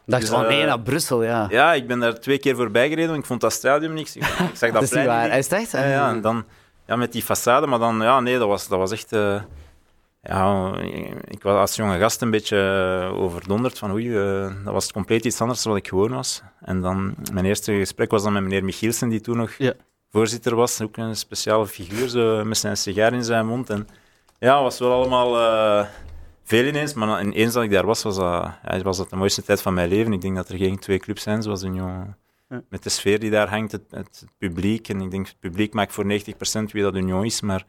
dacht 0.06 0.22
dus, 0.22 0.32
van, 0.32 0.48
nee, 0.48 0.62
eh, 0.62 0.68
naar 0.68 0.80
Brussel, 0.80 1.24
ja. 1.24 1.48
Ja, 1.50 1.74
ik 1.74 1.88
ben 1.88 2.00
daar 2.00 2.20
twee 2.20 2.38
keer 2.38 2.56
voorbij 2.56 2.88
gereden, 2.88 3.10
want 3.10 3.20
ik 3.22 3.26
vond 3.26 3.42
dat 3.42 3.54
stadion 3.54 3.94
niks. 3.94 4.16
Ik, 4.16 4.24
ik 4.24 4.30
zag 4.54 4.60
dat, 4.60 4.74
dat 4.74 4.84
is 4.84 4.92
niet 4.92 5.06
waar. 5.06 5.28
niet. 5.28 5.38
Is 5.38 5.48
echt? 5.48 5.72
Ja, 5.72 5.88
ja, 5.88 6.10
en 6.10 6.22
dan 6.22 6.46
ja, 6.88 6.96
met 6.96 7.12
die 7.12 7.24
façade, 7.24 7.68
maar 7.68 7.80
dan, 7.80 8.02
ja, 8.02 8.20
nee, 8.20 8.38
dat 8.38 8.48
was, 8.48 8.68
dat 8.68 8.80
was 8.80 8.92
echt... 8.92 9.12
eh, 9.12 9.42
ja, 10.22 10.74
ik 11.28 11.44
was 11.44 11.56
als 11.56 11.76
jonge 11.76 11.98
gast 12.00 12.22
een 12.22 12.32
beetje 12.32 12.58
eh, 13.12 13.20
overdonderd 13.22 13.78
van 13.78 13.92
oei, 13.92 14.18
eh, 14.18 14.54
dat 14.64 14.74
was 14.74 14.92
compleet 14.92 15.26
iets 15.26 15.42
anders 15.42 15.64
dan 15.64 15.72
wat 15.74 15.82
ik 15.82 15.88
gewoon 15.88 16.12
was. 16.12 16.42
En 16.60 16.82
dan, 16.82 17.16
mijn 17.34 17.46
eerste 17.46 17.74
gesprek 17.74 18.12
was 18.12 18.24
dan 18.24 18.34
met 18.34 18.42
meneer 18.44 18.64
Michielsen, 18.64 19.10
die 19.10 19.22
toen 19.22 19.38
nog 19.38 19.52
Ja. 19.58 19.74
voorzitter 20.12 20.56
was. 20.56 20.82
Ook 20.82 20.98
een 20.98 21.16
speciale 21.16 21.68
figuur, 21.68 22.08
zo, 22.08 22.46
met 22.46 22.58
zijn 22.58 22.78
sigaar 22.78 23.14
in 23.14 23.24
zijn 23.24 23.46
mond. 23.48 23.70
En 23.70 23.88
ja, 24.40 24.62
was 24.62 24.80
wel 24.80 24.92
allemaal 24.94 25.38
eh, 25.40 25.88
veel 26.44 26.66
ineens, 26.66 26.94
maar 26.94 27.24
ineens 27.24 27.54
dat 27.54 27.64
ik 27.64 27.72
daar 27.72 27.86
was, 27.86 28.04
was 28.04 28.16
dat, 28.16 28.52
ja, 28.64 28.82
was 28.82 28.98
dat 28.98 29.10
de 29.10 29.16
mooiste 29.16 29.44
tijd 29.44 29.62
van 29.62 29.74
mijn 29.74 29.90
leven. 29.90 30.14
Ik 30.14 30.22
denk 30.22 30.36
dat 30.36 30.50
er 30.50 30.58
geen 30.58 30.80
twee 30.80 30.98
clubs 31.00 31.22
zijn 31.24 31.42
zoals 31.44 31.64
Union. 31.64 32.16
Ja. 32.50 32.62
Met 32.70 32.84
de 32.84 32.90
sfeer 32.90 33.20
die 33.20 33.30
daar 33.30 33.50
hangt, 33.50 33.72
het, 33.72 33.82
het 33.90 34.26
publiek. 34.38 34.90
En 34.90 35.02
ik 35.02 35.12
denk, 35.12 35.28
het 35.28 35.40
publiek 35.40 35.74
maakt 35.74 35.94
voor 35.94 36.06
90% 36.06 36.08
wie 36.72 36.84
dat 36.84 36.96
Union 36.96 37.26
is, 37.26 37.42
maar 37.42 37.66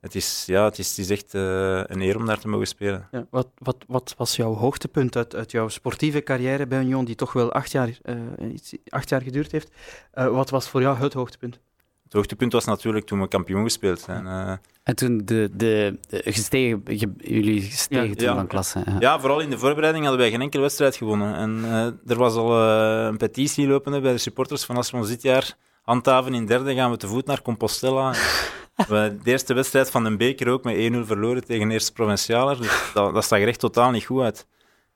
het 0.00 0.14
is, 0.14 0.42
ja, 0.46 0.64
het 0.64 0.78
is, 0.78 0.88
het 0.88 0.98
is 0.98 1.10
echt 1.10 1.34
eh, 1.34 1.40
een 1.86 2.00
eer 2.00 2.16
om 2.16 2.26
daar 2.26 2.38
te 2.38 2.48
mogen 2.48 2.66
spelen. 2.66 3.08
Ja, 3.10 3.26
wat, 3.30 3.48
wat, 3.58 3.76
wat 3.86 4.14
was 4.16 4.36
jouw 4.36 4.54
hoogtepunt 4.54 5.16
uit, 5.16 5.34
uit 5.34 5.50
jouw 5.50 5.68
sportieve 5.68 6.22
carrière 6.22 6.66
bij 6.66 6.80
Union, 6.80 7.04
die 7.04 7.14
toch 7.14 7.32
wel 7.32 7.52
acht 7.52 7.70
jaar, 7.72 7.98
eh, 8.02 8.16
iets, 8.52 8.74
acht 8.88 9.08
jaar 9.08 9.22
geduurd 9.22 9.52
heeft? 9.52 9.70
Eh, 10.12 10.26
wat 10.28 10.50
was 10.50 10.68
voor 10.68 10.80
jou 10.80 10.98
het 10.98 11.12
hoogtepunt? 11.12 11.58
Het 12.04 12.12
hoogtepunt 12.16 12.52
was 12.52 12.64
natuurlijk 12.64 13.06
toen 13.06 13.20
we 13.20 13.28
kampioen 13.28 13.62
gespeeld 13.62 14.00
zijn. 14.00 14.26
Eh, 14.26 14.52
En 14.82 14.96
toen 14.96 15.20
de, 15.24 15.50
de, 15.52 15.98
de 16.08 16.20
gestegen, 16.24 16.82
jullie 17.16 17.60
gestegen 17.62 18.08
Ja. 18.08 18.14
toen 18.14 18.26
Ja. 18.26 18.34
van 18.34 18.46
klasse. 18.46 18.82
Ja. 18.86 18.96
ja, 18.98 19.20
vooral 19.20 19.40
in 19.40 19.50
de 19.50 19.58
voorbereiding 19.58 20.04
hadden 20.04 20.22
wij 20.22 20.30
geen 20.32 20.40
enkele 20.40 20.62
wedstrijd 20.62 20.96
gewonnen. 20.96 21.34
En 21.34 21.64
eh, 21.64 22.10
er 22.12 22.16
was 22.18 22.34
al 22.34 22.60
eh, 22.68 23.06
een 23.06 23.16
petitie 23.16 23.66
lopende 23.66 24.00
bij 24.00 24.12
de 24.12 24.18
supporters 24.18 24.64
van 24.64 24.76
als 24.76 24.90
we 24.90 24.96
ons 24.96 25.08
dit 25.08 25.22
jaar 25.22 25.56
handhaven 25.82 26.34
in 26.34 26.46
derde, 26.46 26.74
gaan 26.74 26.90
we 26.90 26.96
te 26.96 27.06
voet 27.06 27.26
naar 27.26 27.42
Compostela. 27.42 28.14
de 28.88 29.18
eerste 29.24 29.54
wedstrijd 29.54 29.90
van 29.90 30.04
de 30.04 30.16
beker 30.16 30.48
ook 30.48 30.64
met 30.64 30.92
1-0 30.92 30.96
verloren 31.06 31.44
tegen 31.44 31.68
de 31.68 31.74
eerste 31.74 31.92
provincialer. 31.92 32.56
Dus 32.60 32.82
dat, 32.94 33.14
dat 33.14 33.24
zag 33.24 33.40
er 33.40 33.48
echt 33.48 33.60
totaal 33.60 33.90
niet 33.90 34.04
goed 34.04 34.22
uit. 34.22 34.46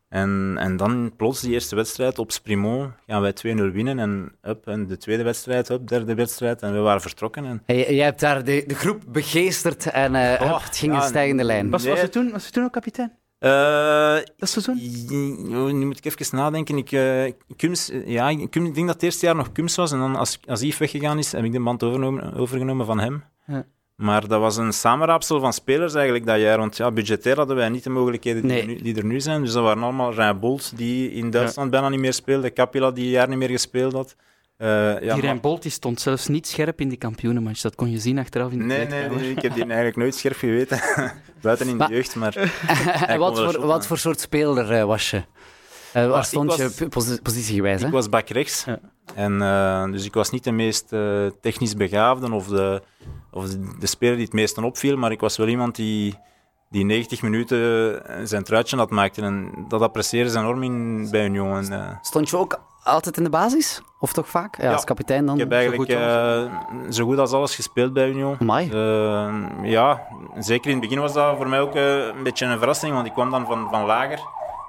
En, 0.09 0.57
en 0.59 0.77
dan 0.77 1.13
plots 1.17 1.41
die 1.41 1.53
eerste 1.53 1.77
wedstrijd 1.77 2.19
op 2.19 2.33
Sprimo 2.33 2.93
gaan 3.07 3.21
wij 3.23 3.33
2-0 3.33 3.73
winnen. 3.73 3.99
En, 3.99 4.33
up, 4.43 4.67
en 4.67 4.87
de 4.87 4.97
tweede 4.97 5.23
wedstrijd, 5.23 5.71
up, 5.71 5.89
derde 5.89 6.15
wedstrijd. 6.15 6.63
En 6.63 6.73
we 6.73 6.79
waren 6.79 7.01
vertrokken. 7.01 7.45
En, 7.45 7.63
Hey, 7.67 7.95
jij 7.95 8.05
hebt 8.05 8.21
daar 8.21 8.45
de, 8.45 8.65
de 8.67 8.75
groep 8.75 9.03
begeesterd 9.09 9.87
en 9.91 10.15
eh, 10.15 10.43
Oh, 10.43 10.65
het 10.65 10.77
ging 10.77 10.93
ja, 10.93 11.03
een 11.03 11.09
stijgende 11.09 11.45
lijn. 11.45 11.71
Was, 11.71 11.85
was, 11.85 11.95
Nee. 11.95 12.03
je 12.03 12.09
toen, 12.09 12.31
was 12.31 12.45
je 12.45 12.51
toen 12.51 12.65
ook 12.65 12.73
kapitein? 12.73 13.13
Eh, 13.39 14.19
Dat 14.37 14.49
seizoen? 14.49 14.79
Ja, 15.49 15.73
Nu 15.73 15.87
moet 15.87 15.99
ik 15.99 16.05
even 16.05 16.37
nadenken. 16.37 16.77
Ik, 16.77 16.93
eh, 16.93 17.33
Kums, 17.57 17.91
ja, 18.05 18.29
ik, 18.29 18.53
denk 18.53 18.77
dat 18.77 18.89
het 18.95 19.03
eerste 19.03 19.27
jaar 19.27 19.37
nog 19.37 19.53
Kums 19.53 19.77
was. 19.77 19.93
En 19.93 19.99
dan 19.99 20.17
als, 20.17 20.39
als 20.47 20.61
Yves 20.61 20.79
weggegaan 20.79 21.19
is, 21.19 21.33
heb 21.33 21.45
ik 21.45 21.53
de 21.53 21.61
band 21.61 21.83
overgenomen, 21.83 22.35
overgenomen 22.35 22.87
van 22.87 23.01
hem. 23.01 23.25
Ja. 23.53 23.65
Maar 23.97 24.29
dat 24.29 24.41
was 24.41 24.57
een 24.57 24.73
samenraapsel 24.73 25.41
van 25.41 25.53
spelers 25.53 25.95
eigenlijk 25.95 26.27
dat 26.27 26.41
jaar. 26.41 26.59
Want 26.59 26.77
ja, 26.77 26.91
budgetair 26.91 27.37
hadden 27.37 27.57
wij 27.57 27.69
niet 27.69 27.85
de 27.85 27.91
mogelijkheden 27.91 28.43
die, 28.43 28.51
Nee. 28.51 28.61
er, 28.61 28.67
nu, 28.67 28.83
die 28.83 28.97
er 28.97 29.05
nu 29.05 29.21
zijn. 29.21 29.43
Dus 29.43 29.53
dat 29.53 29.63
waren 29.63 29.83
allemaal 29.83 30.15
Rijn 30.15 30.41
Bolt, 30.41 30.73
die 30.77 31.13
in 31.13 31.31
Duitsland 31.31 31.71
bijna 31.71 31.89
niet 31.89 32.01
meer 32.01 32.13
speelde. 32.13 32.53
Capilla, 32.53 32.91
die 32.91 33.05
een 33.05 33.11
jaar 33.11 33.29
niet 33.29 33.39
meer 33.39 33.49
gespeeld 33.49 33.93
had. 33.93 34.17
Eh, 34.57 34.69
ja, 35.03 35.13
die 35.15 35.23
Rijn 35.23 35.41
Bolt 35.41 35.63
die 35.63 35.71
stond 35.71 36.01
zelfs 36.01 36.29
niet 36.29 36.47
scherp 36.47 36.81
in 36.81 36.89
die 36.89 36.99
kampioenenmatch. 36.99 37.61
Dat 37.61 37.75
kon 37.75 37.91
je 37.91 37.99
zien 37.99 38.19
achteraf 38.19 38.53
in 38.53 38.59
de 38.59 38.65
Nee, 38.65 38.87
nee, 38.87 39.09
nee, 39.09 39.31
ik 39.31 39.43
heb 39.43 39.55
die 39.55 39.65
eigenlijk 39.77 39.97
nooit 39.97 40.15
scherp 40.15 40.37
geweten. 40.37 40.81
Buiten 41.41 41.69
in 41.69 41.79
de 41.79 41.87
jeugd, 41.91 42.17
maar... 42.17 42.35
wat, 43.19 43.39
voor, 43.39 43.67
wat 43.67 43.81
hè. 43.81 43.87
voor 43.87 43.99
soort 43.99 44.21
speler 44.21 44.73
eh, 44.73 44.85
was 44.85 45.11
je? 45.11 45.23
Eh, 45.93 46.07
waar 46.09 46.25
stond 46.25 46.57
was- 46.57 46.77
je 46.79 46.89
posi- 46.89 47.21
positiegewijs? 47.23 47.81
Hè? 47.81 47.87
Ik 47.87 47.93
was 47.93 48.09
back 48.09 48.29
rechts. 48.29 48.65
Ja. 48.65 48.79
En, 49.15 49.43
eh, 49.43 49.85
dus 49.93 50.05
ik 50.05 50.15
was 50.15 50.31
niet 50.31 50.45
de 50.45 50.53
meest 50.53 50.93
eh, 50.93 51.27
technisch 51.41 51.75
begaafde 51.75 52.33
of, 52.33 52.47
de, 52.47 52.83
of 53.31 53.49
de, 53.51 53.77
de 53.79 53.87
speler 53.87 54.15
die 54.17 54.25
het 54.25 54.33
meest 54.35 54.59
opviel, 54.59 54.97
maar 54.97 55.11
ik 55.11 55.21
was 55.21 55.37
wel 55.37 55.49
iemand 55.49 55.75
die, 55.77 56.19
die 56.71 56.85
90 56.85 57.23
minuten 57.23 58.03
zijn 58.29 58.45
truitje 58.45 58.77
had 58.77 58.91
maakte. 58.91 59.23
En 59.23 59.51
dat 59.69 59.81
apprecieerde 59.81 60.31
ze 60.31 60.39
enorm 60.39 60.63
in, 60.63 61.09
bij 61.11 61.25
Union. 61.25 61.65
Stond 62.03 62.31
je 62.31 62.37
ook 62.37 62.61
altijd 62.85 63.17
in 63.17 63.25
de 63.25 63.31
basis? 63.31 63.81
Of 64.01 64.13
toch 64.13 64.29
vaak? 64.29 64.57
Ja, 64.57 64.65
Ja. 64.65 64.73
als 64.73 64.85
kapitein 64.85 65.27
dan? 65.27 65.35
ik 65.35 65.41
heb 65.41 65.53
eigenlijk 65.53 65.83
goed 65.91 65.99
als- 66.01 66.07
eh, 66.07 66.91
zo 66.91 67.05
goed 67.05 67.19
als 67.19 67.33
alles 67.33 67.55
gespeeld 67.55 67.93
bij 67.93 68.09
Union. 68.09 68.37
Eh, 68.49 69.35
ja, 69.63 70.03
zeker 70.39 70.67
in 70.71 70.77
het 70.77 70.81
begin 70.89 71.01
was 71.01 71.13
dat 71.13 71.37
voor 71.37 71.49
mij 71.49 71.61
ook 71.61 71.75
een 71.75 72.23
beetje 72.23 72.47
een 72.47 72.59
verrassing, 72.59 72.95
want 72.95 73.07
ik 73.07 73.13
kwam 73.13 73.31
dan 73.31 73.47
van, 73.47 73.69
van 73.71 73.85
lager. 73.85 74.21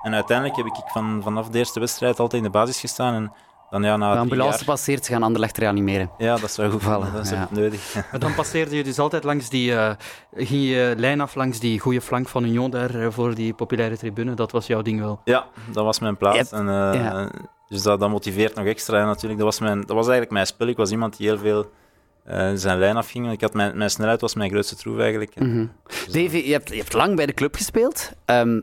En 0.04 0.14
uiteindelijk 0.14 0.58
heb 0.58 0.66
ik 0.66 0.74
van, 0.86 1.22
vanaf 1.24 1.50
de 1.50 1.58
eerste 1.58 1.80
wedstrijd 1.80 2.20
altijd 2.20 2.44
in 2.44 2.52
de 2.52 2.58
basis 2.58 2.80
gestaan. 2.80 3.14
En 3.14 3.32
dan 3.70 3.84
ja, 3.84 3.98
na 3.98 4.14
de 4.14 4.20
ambulance 4.20 4.58
jaar... 4.58 4.66
passeert, 4.66 5.06
ze 5.06 5.12
gaan 5.12 5.24
Anderlecht 5.24 5.58
reanimeren. 5.58 6.10
Ja, 6.18 6.38
dat 6.38 6.52
zou 6.52 6.72
goed 6.72 6.84
vallen. 6.84 7.14
Dat 7.14 7.24
is 7.24 7.30
ja. 7.30 7.48
nodig. 7.52 7.94
Maar 8.12 8.20
dan 8.20 8.36
passeerde 8.36 8.76
je 8.76 8.84
dus 8.84 9.00
altijd 9.00 9.24
langs 9.24 9.50
die, 9.50 9.76
eh, 9.76 9.92
ging 10.36 10.64
je 10.64 10.94
lijn 10.98 11.22
af 11.22 11.36
langs 11.36 11.60
die 11.60 11.80
goede 11.80 12.02
flank 12.02 12.28
van 12.28 12.44
Union 12.44 12.72
daar 12.72 12.96
eh, 12.96 13.08
voor 13.10 13.36
die 13.36 13.54
populaire 13.54 13.98
tribune. 13.98 14.34
Dat 14.34 14.52
was 14.52 14.68
jouw 14.68 14.82
ding 14.82 15.00
wel. 15.00 15.22
Ja, 15.24 15.46
dat 15.72 15.84
was 15.84 16.00
mijn 16.00 16.18
plaats. 16.18 16.38
Yep. 16.38 16.52
En, 16.52 16.68
eh, 16.70 16.94
Ja. 16.94 17.30
Dus 17.68 17.82
dat, 17.82 18.00
dat 18.00 18.10
motiveert 18.10 18.56
nog 18.56 18.66
extra 18.66 18.98
hè, 18.98 19.06
natuurlijk. 19.06 19.40
Dat 19.40 19.50
was, 19.50 19.60
mijn, 19.60 19.80
dat 19.80 19.90
was 19.96 20.04
eigenlijk 20.04 20.32
mijn 20.32 20.46
spel. 20.46 20.68
Ik 20.68 20.78
was 20.78 20.92
iemand 20.92 21.18
die 21.18 21.28
heel 21.28 21.38
veel 21.38 21.72
eh, 22.24 22.52
zijn 22.54 22.80
lijn 22.80 22.98
afging. 22.98 23.32
Ik 23.32 23.42
had 23.42 23.54
mijn, 23.54 23.78
mijn 23.78 23.90
snelheid 23.90 24.22
was 24.22 24.36
mijn 24.36 24.50
grootste 24.50 24.76
troef 24.76 25.00
eigenlijk. 25.00 25.40
Mhm. 25.40 25.66
Davy, 26.06 26.38
je 26.46 26.52
hebt, 26.52 26.70
je 26.70 26.78
hebt 26.78 26.94
lang 26.94 27.16
bij 27.16 27.26
de 27.26 27.34
club 27.34 27.56
gespeeld. 27.56 28.12
Ehm 28.26 28.60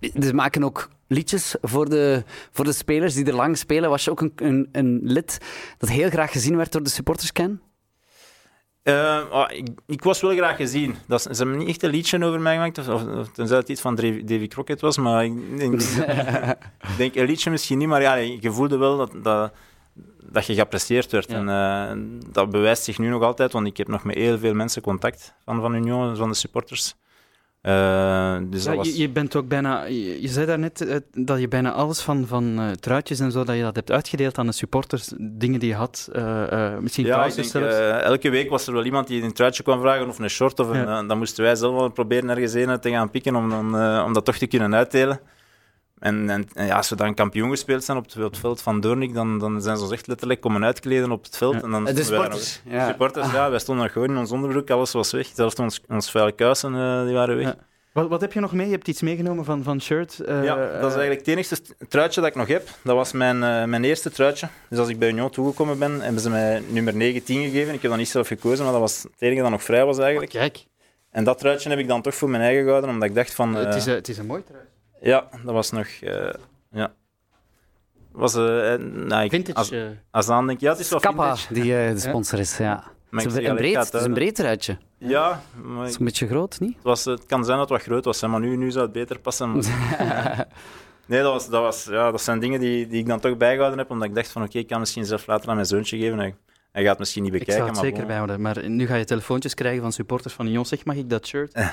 ze 0.00 0.34
maken 0.34 0.64
ook 0.64 0.88
liedjes 1.08 1.56
voor 1.62 1.88
de, 1.88 2.24
voor 2.52 2.64
de 2.64 2.72
spelers 2.72 3.14
die 3.14 3.26
er 3.26 3.34
lang 3.34 3.58
spelen. 3.58 3.90
Was 3.90 4.04
je 4.04 4.10
ook 4.10 4.20
een, 4.20 4.32
een, 4.36 4.68
een 4.72 5.00
lid 5.02 5.38
dat 5.78 5.88
heel 5.88 6.10
graag 6.10 6.32
gezien 6.32 6.56
werd 6.56 6.72
door 6.72 6.82
de 6.82 6.90
supporters, 6.90 7.32
Ken? 7.32 7.60
Ah, 8.92 9.50
ik, 9.52 9.68
ik 9.86 10.02
was 10.02 10.20
wel 10.20 10.36
graag 10.36 10.56
gezien. 10.56 10.96
Dat, 11.06 11.22
ze 11.22 11.28
hebben 11.28 11.58
niet 11.58 11.68
echt 11.68 11.82
een 11.82 11.90
liedje 11.90 12.24
over 12.24 12.40
mij 12.40 12.54
gemaakt, 12.54 12.88
of, 12.88 13.28
tenzij 13.32 13.56
het 13.56 13.68
iets 13.68 13.80
van 13.80 13.94
Davy, 13.94 14.46
Crockett 14.48 14.80
was, 14.80 14.98
maar 14.98 15.24
ik 15.24 15.58
denk, 15.58 15.82
ik 16.90 16.96
denk 16.96 17.14
een 17.14 17.26
liedje 17.26 17.50
misschien 17.50 17.78
niet, 17.78 17.88
maar 17.88 18.02
ja, 18.02 18.14
je 18.14 18.52
voelde 18.52 18.76
wel 18.76 18.96
dat, 18.96 19.12
dat, 19.22 19.52
dat 20.30 20.46
je 20.46 20.54
geapprecieerd 20.54 21.12
werd. 21.12 21.30
Ja. 21.30 21.36
En 21.88 22.18
eh, 22.18 22.32
dat 22.32 22.50
bewijst 22.50 22.82
zich 22.82 22.98
nu 22.98 23.08
nog 23.08 23.22
altijd, 23.22 23.52
want 23.52 23.66
ik 23.66 23.76
heb 23.76 23.88
nog 23.88 24.04
met 24.04 24.16
heel 24.16 24.38
veel 24.38 24.54
mensen 24.54 24.82
contact 24.82 25.34
van, 25.44 25.60
van 25.60 25.74
Union, 25.74 26.16
van 26.16 26.28
de 26.28 26.34
supporters. 26.34 26.94
Eh, 27.66 28.36
dus 28.50 28.64
Ja, 28.64 28.74
was... 28.74 28.88
je, 28.88 28.98
je 28.98 29.08
bent 29.08 29.36
ook 29.36 29.48
bijna, 29.48 29.84
je, 29.84 30.22
je 30.22 30.28
zei 30.28 30.46
daarnet 30.46 30.80
eh, 30.80 30.96
dat 31.12 31.40
je 31.40 31.48
bijna 31.48 31.72
alles 31.72 32.00
van, 32.00 32.26
van 32.26 32.58
eh, 32.58 32.70
truitjes 32.70 33.20
en 33.20 33.32
zo, 33.32 33.44
dat 33.44 33.56
je 33.56 33.62
dat 33.62 33.76
hebt 33.76 33.90
uitgedeeld 33.90 34.38
aan 34.38 34.46
de 34.46 34.52
supporters, 34.52 35.12
dingen 35.18 35.60
die 35.60 35.68
je 35.68 35.74
had, 35.74 36.08
misschien 36.80 37.06
Ja, 37.06 37.28
denk, 37.28 37.54
elke 38.02 38.30
week 38.30 38.50
was 38.50 38.66
er 38.66 38.72
wel 38.72 38.84
iemand 38.84 39.06
die 39.06 39.22
een 39.22 39.32
truitje 39.32 39.62
kwam 39.62 39.80
vragen 39.80 40.08
of 40.08 40.18
een 40.18 40.30
short. 40.30 40.60
Of 40.60 40.68
een, 40.68 40.76
Ja. 40.76 41.02
dan 41.02 41.18
moesten 41.18 41.44
wij 41.44 41.54
zelf 41.54 41.74
wel 41.74 41.88
proberen 41.88 42.30
ergens 42.30 42.54
een 42.54 42.80
te 42.80 42.90
gaan 42.90 43.10
pikken 43.10 43.34
om, 43.36 43.50
dan, 43.50 43.66
om 44.04 44.12
dat 44.12 44.24
toch 44.24 44.36
te 44.36 44.46
kunnen 44.46 44.74
uitdelen. 44.74 45.20
En, 45.98 46.30
en, 46.30 46.46
en 46.54 46.66
ja, 46.66 46.76
als 46.76 46.88
we 46.88 46.96
dan 46.96 47.14
kampioen 47.14 47.50
gespeeld 47.50 47.84
zijn 47.84 47.96
op 47.98 48.04
het, 48.04 48.16
op 48.16 48.22
het 48.30 48.38
veld 48.38 48.62
van 48.62 48.80
Doornik, 48.80 49.14
dan, 49.14 49.38
dan 49.38 49.62
zijn 49.62 49.76
ze 49.76 49.82
ons 49.82 49.92
echt 49.92 50.06
letterlijk 50.06 50.40
komen 50.40 50.64
uitkleden 50.64 51.10
op 51.10 51.24
het 51.24 51.36
veld. 51.36 51.54
Ja. 51.54 51.60
En 51.62 51.70
dan 51.70 51.84
De 51.84 51.92
wij 51.92 52.02
nog- 52.02 52.06
supporters. 52.06 52.60
Ja. 52.64 52.88
supporters, 52.88 53.32
ja. 53.32 53.50
Wij 53.50 53.58
stonden 53.58 53.84
nog 53.84 53.92
gewoon 53.92 54.10
in 54.10 54.16
ons 54.16 54.30
onderbroek, 54.32 54.70
alles 54.70 54.92
was 54.92 55.12
weg. 55.12 55.26
Zelfs 55.34 55.54
ons, 55.54 55.80
ons 55.88 56.10
vuile 56.10 56.32
kuisen 56.32 56.74
eh, 56.74 57.04
die 57.04 57.14
waren 57.14 57.36
weg. 57.36 57.46
Ja. 57.46 57.56
Wat, 57.92 58.08
wat 58.08 58.20
heb 58.20 58.32
je 58.32 58.40
nog 58.40 58.52
mee? 58.52 58.66
Je 58.66 58.72
hebt 58.72 58.88
iets 58.88 59.02
meegenomen 59.02 59.44
van, 59.44 59.62
van 59.62 59.80
shirt? 59.80 60.20
eh, 60.20 60.44
Ja, 60.44 60.56
dat 60.56 60.90
is 60.90 60.96
eigenlijk 60.96 61.18
het 61.18 61.28
enige 61.28 61.56
truitje 61.88 62.20
dat 62.20 62.30
ik 62.30 62.36
nog 62.36 62.48
heb. 62.48 62.68
Dat 62.82 62.94
was 62.96 63.12
mijn, 63.12 63.42
eh, 63.42 63.64
mijn 63.64 63.84
eerste 63.84 64.10
truitje. 64.10 64.48
Dus 64.68 64.78
als 64.78 64.88
ik 64.88 64.98
bij 64.98 65.08
Union 65.08 65.30
toegekomen 65.30 65.78
ben, 65.78 66.00
hebben 66.00 66.20
ze 66.20 66.30
mij 66.30 66.62
nummer 66.68 66.94
19 66.96 67.42
gegeven. 67.42 67.74
Ik 67.74 67.80
heb 67.82 67.90
dat 67.90 68.00
niet 68.00 68.08
zelf 68.08 68.26
gekozen, 68.26 68.62
maar 68.64 68.72
dat 68.72 68.80
was 68.82 69.02
het 69.02 69.12
enige 69.18 69.42
dat 69.42 69.50
nog 69.50 69.62
vrij 69.62 69.84
was 69.84 69.98
eigenlijk. 69.98 70.30
Kijk, 70.32 70.64
En 71.10 71.24
dat 71.24 71.38
truitje 71.38 71.68
heb 71.70 71.78
ik 71.78 71.88
dan 71.88 72.02
toch 72.02 72.14
voor 72.14 72.30
mijn 72.30 72.42
eigen 72.42 72.62
gehouden, 72.64 72.90
omdat 72.90 73.08
ik 73.08 73.14
dacht 73.14 73.34
van... 73.34 73.54
het, 73.54 73.68
eh, 73.68 73.76
is, 73.76 73.86
een- 73.86 73.94
het 73.94 74.08
is 74.08 74.18
een 74.18 74.26
mooi 74.26 74.42
trui. 74.44 74.62
Ja, 75.00 75.28
dat 75.44 75.54
was 75.54 75.70
nog... 75.70 75.86
eh, 75.86 76.28
ja. 76.70 76.92
Was, 78.12 78.34
eh, 78.34 78.74
eh, 78.74 78.80
nou, 78.80 79.24
ik, 79.24 79.30
Vintage. 79.30 79.58
Als, 79.58 79.72
als 80.10 80.28
aan 80.28 80.46
denk, 80.46 80.60
ja, 80.60 80.70
het 80.70 80.78
is 80.78 80.88
wel 80.90 81.00
Kappa, 81.00 81.36
vintage. 81.36 81.52
die 81.62 81.94
de 81.94 81.98
sponsor 82.00 82.38
is. 82.38 82.56
Ja. 82.56 82.74
Maar 83.10 83.22
Het 83.24 83.32
ik 83.34 83.40
is 83.42 83.48
een, 83.48 83.56
breed, 83.56 83.70
ik 83.70 83.76
het 83.78 83.86
is 83.86 83.92
een 84.00 84.00
uit- 84.06 84.14
breed 84.14 84.34
truitje. 84.34 84.78
Ja, 84.98 85.40
maar 85.62 85.78
Het 85.78 85.88
is 85.88 85.92
ik- 85.94 85.98
een 85.98 86.04
beetje 86.04 86.26
groot, 86.26 86.60
niet? 86.60 86.74
het, 86.74 86.82
was, 86.82 87.04
het 87.04 87.26
kan 87.26 87.44
zijn 87.44 87.58
dat 87.58 87.68
het 87.68 87.78
wat 87.78 87.86
groot 87.86 88.04
was, 88.04 88.20
hè, 88.20 88.28
maar 88.28 88.40
nu, 88.40 88.56
nu 88.56 88.70
zou 88.70 88.84
het 88.84 88.92
beter 88.92 89.18
passen. 89.18 89.50
maar- 89.52 90.46
nee, 91.06 91.22
dat, 91.22 91.32
was, 91.32 91.48
dat, 91.48 91.62
was, 91.62 91.84
ja, 91.84 92.10
dat 92.10 92.22
zijn 92.22 92.38
dingen 92.40 92.60
die, 92.60 92.86
die 92.86 93.00
ik 93.00 93.06
dan 93.06 93.20
toch 93.20 93.36
bijgehouden 93.36 93.78
heb, 93.78 93.90
omdat 93.90 94.08
ik 94.08 94.14
dacht 94.14 94.28
van 94.30 94.42
oké, 94.42 94.58
ik 94.58 94.66
kan 94.66 94.80
misschien 94.80 95.04
zelf 95.04 95.26
later 95.26 95.48
aan 95.48 95.54
mijn 95.54 95.66
zoontje 95.66 95.98
geven. 95.98 96.18
Hij, 96.18 96.34
hij 96.72 96.82
gaat 96.82 96.90
het 96.90 96.98
misschien 96.98 97.22
niet 97.22 97.32
ik 97.32 97.38
bekijken, 97.38 97.64
zou 97.64 97.74
het 97.76 97.82
maar 97.82 97.90
zeker 97.92 98.06
bijhouden. 98.06 98.40
Maar 98.40 98.68
nu 98.68 98.86
ga 98.86 98.94
je 98.94 99.04
telefoontjes 99.04 99.54
krijgen 99.54 99.82
van 99.82 99.92
supporters 99.92 100.34
van 100.34 100.46
Union. 100.46 100.66
Zeg, 100.66 100.84
mag 100.84 100.96
ik 100.96 101.10
dat 101.10 101.26
shirt? 101.26 101.52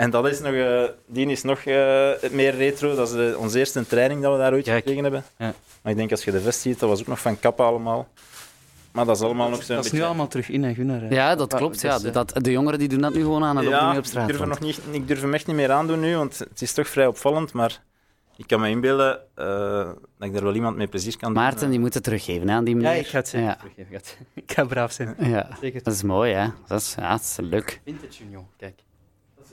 En 0.00 0.10
dat 0.10 0.26
is 0.28 0.40
nog, 0.40 0.52
eh, 0.52 0.82
die 1.06 1.26
is 1.26 1.42
nog 1.42 1.58
eh, 1.58 2.10
meer 2.30 2.54
retro. 2.56 2.94
Dat 2.94 3.08
is 3.14 3.32
eh, 3.32 3.38
onze 3.38 3.58
eerste 3.58 3.86
training 3.86 4.22
dat 4.22 4.32
we 4.32 4.38
daar 4.38 4.52
ooit 4.52 4.64
Kijk. 4.64 4.76
gekregen 4.76 5.02
hebben. 5.02 5.24
Ja. 5.38 5.52
Maar 5.82 5.92
ik 5.92 5.98
denk 5.98 6.10
als 6.10 6.24
je 6.24 6.30
de 6.30 6.40
vest 6.40 6.60
ziet, 6.60 6.78
dat 6.80 6.88
was 6.88 7.00
ook 7.00 7.06
nog 7.06 7.20
van 7.20 7.40
Kappa 7.40 7.64
allemaal. 7.64 8.08
Maar 8.92 9.04
dat 9.04 9.16
is 9.16 9.22
allemaal 9.22 9.48
nog 9.48 9.62
zo'n 9.62 9.76
Dat 9.76 9.84
is 9.84 9.92
nu 9.92 10.02
allemaal 10.02 10.28
terug 10.28 10.48
in 10.48 10.64
en 10.64 10.74
Gunnar. 10.74 11.00
hè. 11.00 11.08
Ja, 11.08 11.34
dat 11.34 11.52
Ja, 11.52 11.58
klopt. 11.58 11.80
Ja. 11.80 11.96
dus, 11.98 12.04
eh, 12.06 12.12
Dat, 12.12 12.32
de 12.34 12.50
jongeren 12.50 12.78
die 12.78 12.88
doen 12.88 13.00
dat 13.00 13.14
nu 13.14 13.20
gewoon 13.20 13.44
aan 13.44 13.58
en 13.58 13.64
lopen 13.64 13.78
Ja, 13.78 13.96
op 13.96 14.04
straat. 14.04 14.22
ik 14.22 14.28
durf, 14.28 14.40
er 14.40 14.48
nog 14.48 14.60
niet, 14.60 14.80
ik 14.90 15.08
durf 15.08 15.20
hem 15.20 15.34
echt 15.34 15.46
niet 15.46 15.56
meer 15.56 15.70
aandoen 15.70 16.00
nu, 16.00 16.16
want 16.16 16.38
het 16.38 16.62
is 16.62 16.72
toch 16.72 16.88
vrij 16.88 17.06
opvallend. 17.06 17.52
Maar 17.52 17.82
ik 18.36 18.46
kan 18.46 18.60
me 18.60 18.68
inbeelden 18.68 19.18
eh, 19.34 19.46
dat 20.18 20.28
ik 20.28 20.32
daar 20.32 20.42
wel 20.42 20.54
iemand 20.54 20.76
mee 20.76 20.86
plezier 20.86 21.16
kan 21.16 21.32
doen. 21.34 21.42
Maarten, 21.42 21.70
die 21.70 21.80
moet 21.80 21.94
het 21.94 22.02
teruggeven 22.02 22.48
hè, 22.48 22.54
aan 22.54 22.64
die 22.64 22.74
Ja, 22.74 22.80
meneer. 22.82 22.98
ik 23.00 23.06
ga 23.06 23.18
het 23.18 23.28
zeker 23.28 23.46
Ja. 23.46 23.54
teruggeven. 23.56 23.92
Ik 23.94 24.00
ga 24.04 24.10
het- 24.10 24.18
Ik 24.44 24.52
ga 24.52 24.64
braaf 24.64 24.92
zijn. 24.92 25.14
Ja, 25.18 25.48
Zeker. 25.60 25.82
dat 25.82 25.94
is 25.94 26.02
mooi, 26.02 26.32
hè. 26.32 26.46
Dat 26.66 26.80
is, 26.80 26.94
ja, 26.98 27.10
dat 27.10 27.20
is 27.20 27.36
leuk. 27.40 27.80
Vintage 27.84 28.22
Union, 28.24 28.46
kijk. 28.56 28.74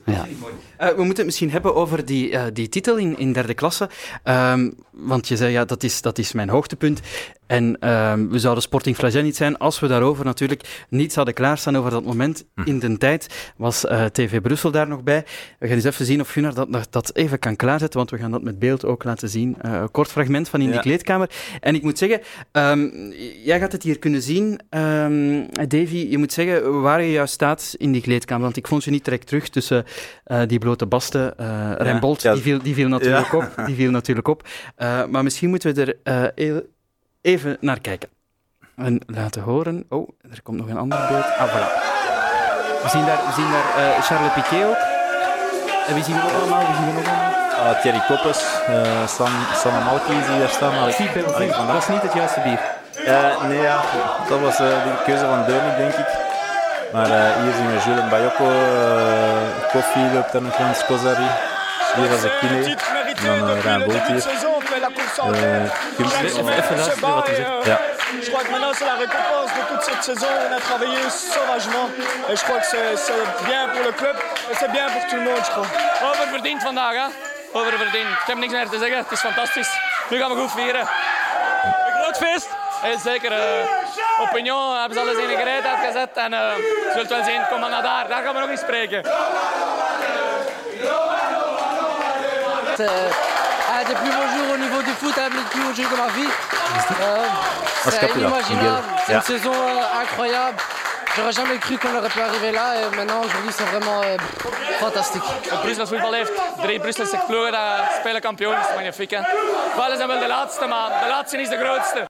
Eh, 0.08 0.88
we 0.88 0.96
moeten 0.96 1.16
het 1.16 1.26
misschien 1.26 1.52
hebben 1.52 1.76
over 1.76 2.06
die, 2.06 2.32
eh, 2.32 2.44
die 2.54 2.70
titel 2.70 2.98
in, 2.98 3.18
in 3.18 3.34
derde 3.34 3.54
klasse. 3.54 3.90
Ehm, 4.24 4.72
want 4.92 5.28
je 5.28 5.38
zei, 5.38 5.52
ja, 5.52 5.66
dat 5.66 5.84
is, 5.84 6.02
dat 6.02 6.18
is 6.18 6.32
mijn 6.32 6.50
hoogtepunt. 6.50 7.02
En 7.48 7.78
ehm, 7.80 8.28
we 8.28 8.40
zouden 8.40 8.64
Sporting 8.64 8.96
Flagey 8.96 9.22
niet 9.22 9.36
zijn 9.36 9.58
als 9.58 9.80
we 9.80 9.88
daarover 9.88 10.26
natuurlijk 10.26 10.86
niets 10.90 11.16
hadden 11.16 11.34
klaarstaan 11.34 11.78
over 11.78 11.92
dat 11.92 12.04
moment. 12.06 12.46
In 12.66 12.80
de 12.80 12.98
tijd 12.98 13.52
was 13.58 13.86
eh, 13.86 14.06
TV 14.06 14.42
Brussel 14.42 14.72
daar 14.72 14.88
nog 14.88 15.04
bij. 15.04 15.26
We 15.60 15.68
gaan 15.68 15.76
eens 15.76 15.84
even 15.86 16.06
zien 16.06 16.22
of 16.22 16.30
Gunnar 16.30 16.54
dat, 16.54 16.72
dat, 16.72 16.88
dat 16.90 17.16
even 17.16 17.40
kan 17.40 17.56
klaarzetten, 17.56 17.98
want 17.98 18.12
we 18.12 18.18
gaan 18.18 18.32
dat 18.32 18.42
met 18.44 18.60
beeld 18.60 18.86
ook 18.86 19.04
laten 19.04 19.30
zien. 19.30 19.56
Eh, 19.62 19.72
een 19.74 19.92
kort 19.92 20.08
fragment 20.12 20.50
van 20.50 20.60
in 20.62 20.66
Ja. 20.68 20.72
die 20.72 20.82
kleedkamer. 20.82 21.30
En 21.60 21.76
ik 21.76 21.84
moet 21.84 21.98
zeggen, 21.98 22.22
ehm, 22.52 22.90
jij 23.44 23.60
gaat 23.60 23.72
het 23.72 23.84
hier 23.84 24.00
kunnen 24.00 24.22
zien. 24.22 24.60
Ehm, 24.70 25.44
Davy, 25.68 26.08
je 26.10 26.18
moet 26.18 26.34
zeggen 26.34 26.82
waar 26.82 27.02
je 27.02 27.12
juist 27.12 27.34
staat 27.34 27.76
in 27.78 27.92
die 27.92 28.02
kleedkamer, 28.02 28.44
want 28.44 28.58
ik 28.58 28.68
vond 28.68 28.84
je 28.84 28.92
niet 28.92 29.04
direct 29.06 29.28
terug 29.28 29.50
tussen 29.50 29.86
eh, 30.24 30.42
die 30.48 30.60
blote 30.60 30.86
basten. 30.86 31.38
eh 31.38 31.72
Rembold, 31.78 32.22
ja. 32.22 32.34
die, 32.34 32.42
viel, 32.42 32.62
die 32.62 32.74
viel 32.74 32.88
natuurlijk 32.88 33.32
Ja. 33.32 33.38
op. 33.38 33.66
Die 33.66 33.76
viel 33.82 33.92
natuurlijk 33.92 34.28
op. 34.28 34.48
Maar 35.10 35.24
misschien 35.24 35.50
moeten 35.50 35.76
we 35.76 35.98
er 36.04 36.32
heel- 36.36 36.62
even 37.22 37.58
naar 37.60 37.80
kijken. 37.80 38.10
En 38.76 39.02
laten 39.06 39.42
horen. 39.42 39.86
Oh, 39.90 40.10
er 40.32 40.42
komt 40.44 40.58
nog 40.58 40.70
een 40.70 40.78
ander 40.78 41.08
beeld. 41.10 41.26
Ah, 41.26 41.50
voilà. 41.54 41.70
We 42.84 42.90
zien 42.90 43.06
daar, 43.06 43.18
we 43.28 43.34
zien 43.36 43.52
daar 43.52 43.68
eh, 43.78 44.02
Charles 44.02 44.34
Piquet 44.34 44.66
ook. 44.66 44.82
En 45.88 45.94
wie 45.94 46.04
zien 46.04 46.16
we 46.16 46.22
nog 46.22 46.34
allemaal? 46.34 46.66
Wie 46.66 46.76
zien 46.76 46.86
we 46.86 46.94
nog 46.94 47.08
allemaal? 47.08 47.74
Ah, 47.74 47.82
Thierry 47.82 48.02
Koppes, 48.08 48.40
eh 48.68 49.08
Sam, 49.08 49.32
Sam 49.56 49.74
Amalki 49.74 50.14
die 50.28 50.40
daar 50.40 50.50
staan. 50.50 50.74
Van 51.54 51.68
dat 51.68 51.82
is 51.82 51.88
niet 51.88 52.02
het 52.02 52.14
juiste 52.14 52.40
bier. 52.40 52.60
Eh, 53.06 53.44
nee, 53.44 53.62
ja, 53.62 53.82
dat 54.30 54.40
was 54.40 54.58
de 54.58 55.02
keuze 55.06 55.26
van 55.26 55.46
Deurnik, 55.46 55.78
denk 55.78 55.94
ik. 55.94 56.10
Maar 56.94 57.10
eh, 57.10 57.42
hier 57.42 57.54
zien 57.54 57.68
we 57.72 57.80
Jules 57.86 58.10
Bayoko, 58.10 58.50
eh 58.50 59.72
Koffie 59.72 60.14
loopt 60.14 60.32
daar 60.32 60.42
nog 60.42 60.60
langs, 60.60 60.86
Kozari. 60.86 61.30
Hier 61.96 62.10
was 62.10 62.24
ik 62.24 62.32
Kine. 62.40 62.76
En 63.16 63.40
dan 63.40 63.50
uh, 63.50 63.64
Rijn 63.64 63.84
Bolt 63.84 64.08
hier. 64.08 64.47
Eh, 64.88 65.72
Kums- 65.96 66.14
Even, 66.14 66.54
even 66.54 66.78
luisteren 66.78 67.16
wat 67.16 67.26
hij 67.28 67.36
zegt. 67.36 67.66
Ja. 67.66 67.80
Je 68.22 68.30
crois 68.32 68.44
que 68.44 68.52
maintenant 68.52 68.76
c'est 68.78 68.86
la 68.92 68.96
récompense 69.06 69.52
de 69.60 69.64
toute 69.70 69.84
cette 69.90 70.04
saison. 70.04 70.28
On 70.50 70.54
a 70.56 70.60
travaillé 70.60 71.00
sauvagement 71.10 71.88
et 72.30 72.36
je 72.40 72.44
crois 72.44 72.60
que 72.60 72.66
c'est 72.74 72.96
c'est 73.06 73.46
bien 73.46 73.64
pour 73.74 73.84
le 73.84 73.92
club 74.02 74.16
et 74.52 74.56
c'est 74.60 74.72
bien 74.72 74.86
pour 74.94 75.02
tout 75.10 75.16
le 75.16 75.22
monde, 75.30 75.44
je 75.48 75.52
crois. 75.56 75.68
Oververdiend 76.12 76.62
vandaag, 76.62 76.94
hè? 76.96 77.06
Oververdiend. 77.60 78.10
Ik 78.22 78.28
heb 78.28 78.38
niks 78.38 78.54
meer 78.54 78.70
te 78.70 78.78
zeggen. 78.78 78.98
Het 78.98 79.12
is 79.12 79.20
fantastisch. 79.20 79.72
Nu 80.10 80.18
gaan 80.20 80.32
we 80.34 80.40
goed 80.42 80.52
vieren. 80.52 80.82
Een 80.82 82.02
groot 82.02 82.18
feest. 82.18 82.50
Heel 82.82 83.00
zeker. 83.00 83.32
eh 83.32 84.22
Opinion 84.22 84.76
hebben 84.80 84.94
ze 84.98 85.04
alles 85.04 85.18
in 85.18 85.28
de 85.28 85.36
gereed 85.36 85.66
uitgezet. 85.66 86.10
En 86.14 86.34
eh 86.34 86.40
je 86.58 86.92
zult 86.96 87.10
wel 87.10 87.24
zien, 87.24 87.42
kom 87.50 87.60
maar 87.60 87.70
naar 87.70 87.82
daar. 87.84 88.08
Daar 88.08 88.24
gaan 88.24 88.34
we 88.34 88.40
nog 88.40 88.50
eens 88.50 88.60
spreken. 88.62 89.02
Un 93.70 93.84
des 93.88 93.96
plus 93.96 94.12
beaux 94.18 94.30
jours 94.36 94.50
au 94.54 94.58
niveau 94.58 94.82
du 94.82 94.92
foot, 95.00 95.16
un 95.18 95.30
des 95.30 95.46
plus 95.52 95.62
beaux 95.62 95.74
jours 95.74 95.92
de 95.92 95.98
ma 95.98 96.08
vie. 96.18 96.32
Euh, 97.02 97.26
c'est 97.90 98.10
inimaginable. 98.16 98.88
C'est 99.06 99.14
une 99.14 99.22
saison 99.22 99.54
euh, 99.54 100.02
incroyable. 100.02 100.58
J'aurais 101.16 101.32
jamais 101.32 101.58
cru 101.58 101.78
qu'on 101.78 101.96
aurait 101.98 102.10
pu 102.10 102.22
arriver 102.22 102.52
là 102.52 102.68
et 102.80 102.96
maintenant 102.96 103.22
aujourd'hui 103.22 103.52
c'est 103.52 103.64
vraiment 103.64 104.02
euh, 104.04 104.18
fantastique. 104.80 105.24
Het 105.50 105.62
Brussels 105.62 105.88
voetbal 105.88 106.14
heeft 106.14 106.34
drie 106.62 106.80
Brusselse 106.80 107.12
dat 107.12 107.92
spelen 108.00 108.22
kampioen. 108.22 108.52
Dat 108.56 108.70
is 108.70 108.76
magnifiek, 108.76 109.12
hè? 109.12 109.22
Wel 109.76 109.96
zijn 109.96 110.08
wel 110.08 110.20
de 110.20 110.28
laatste, 110.28 110.66
maar 110.68 110.90
de 111.04 111.10
laatste 111.10 111.38
is 111.42 111.50
de 111.50 111.58
grootste. 111.58 112.08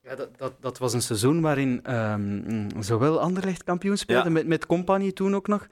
Ja, 0.00 0.14
dat, 0.14 0.28
dat, 0.38 0.52
dat 0.60 0.78
was 0.78 0.92
een 0.92 1.02
seizoen 1.02 1.40
waarin 1.40 1.80
ehm, 1.84 2.82
zowel 2.82 3.20
Anderlecht 3.20 3.64
kampioen 3.64 3.96
speelde, 3.96 4.24
Ja. 4.28 4.30
met, 4.30 4.46
met 4.46 4.66
Compagnie 4.66 5.12
toen 5.12 5.34
ook 5.34 5.46
nog. 5.46 5.66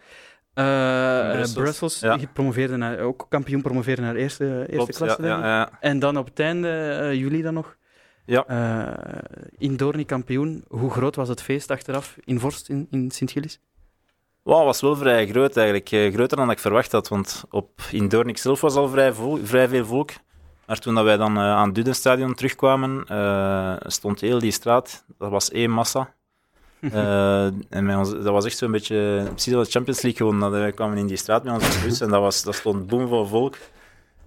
Eh 0.55 1.31
Brussels. 1.31 1.53
Brussels, 1.53 2.01
Ja. 2.01 2.19
promoveerde 2.33 2.77
naar, 2.77 2.99
ook 2.99 3.27
kampioen 3.29 3.63
promoveerde 3.63 4.03
naar 4.03 4.15
eerste, 4.15 4.45
eerste 4.59 4.75
Klopt, 4.75 4.97
klasse. 4.97 5.23
ja. 5.23 5.71
En 5.81 5.99
dan 5.99 6.17
op 6.19 6.27
het 6.27 6.41
einde, 6.41 6.69
eh, 6.69 7.15
jullie 7.15 7.43
dan 7.43 7.55
nog, 7.55 7.77
Ja. 8.25 8.45
eh, 8.47 9.19
in 9.59 9.77
Doornik 9.77 10.07
kampioen. 10.07 10.65
Hoe 10.69 10.91
groot 10.91 11.17
was 11.17 11.29
het 11.29 11.43
feest 11.43 11.71
achteraf 11.71 12.17
in 12.25 12.41
Vorst, 12.41 12.69
in, 12.69 12.87
in 12.91 13.11
Sint-Gilles? 13.11 13.61
Wauw, 14.43 14.65
was 14.65 14.81
wel 14.81 14.97
vrij 14.97 15.27
groot 15.29 15.57
eigenlijk. 15.57 16.15
Groter 16.15 16.37
dan 16.37 16.51
ik 16.51 16.59
verwacht 16.59 16.93
had, 16.93 17.09
want 17.09 17.45
op, 17.51 17.81
in 17.91 18.09
Doornik 18.09 18.39
zelf 18.39 18.61
was 18.61 18.75
al 18.75 18.89
vrij, 18.89 19.13
vrij 19.43 19.69
veel 19.69 19.85
volk. 19.87 20.11
Maar 20.67 20.79
toen 20.79 20.95
dat 20.95 21.05
wij 21.05 21.17
dan 21.17 21.39
aan 21.39 21.67
het 21.67 21.75
Dudenstadion 21.75 22.35
terugkwamen, 22.35 23.05
stond 23.91 24.21
heel 24.21 24.39
die 24.39 24.51
straat, 24.51 25.05
dat 25.19 25.31
was 25.31 25.51
één 25.51 25.71
massa. 25.71 26.15
Eh, 26.81 27.45
en 27.45 27.85
met 27.85 27.97
ons, 27.97 28.11
dat 28.11 28.25
was 28.25 28.45
echt 28.45 28.57
zo'n 28.57 28.71
beetje, 28.71 29.23
precies 29.31 29.55
als 29.55 29.67
de 29.67 29.73
Champions 29.73 30.03
League 30.03 30.27
gewoon, 30.27 30.41
dat 30.41 30.51
wij 30.51 30.73
kwamen 30.73 30.99
in 30.99 31.07
die 31.07 31.17
straat 31.17 31.45
met 31.45 31.53
onze 31.53 31.81
bus 31.85 32.01
en 32.01 32.09
dat, 32.09 32.21
was, 32.21 32.43
dat 32.43 32.55
stond 32.55 32.87
boomvol 32.87 33.27
volk. 33.27 33.57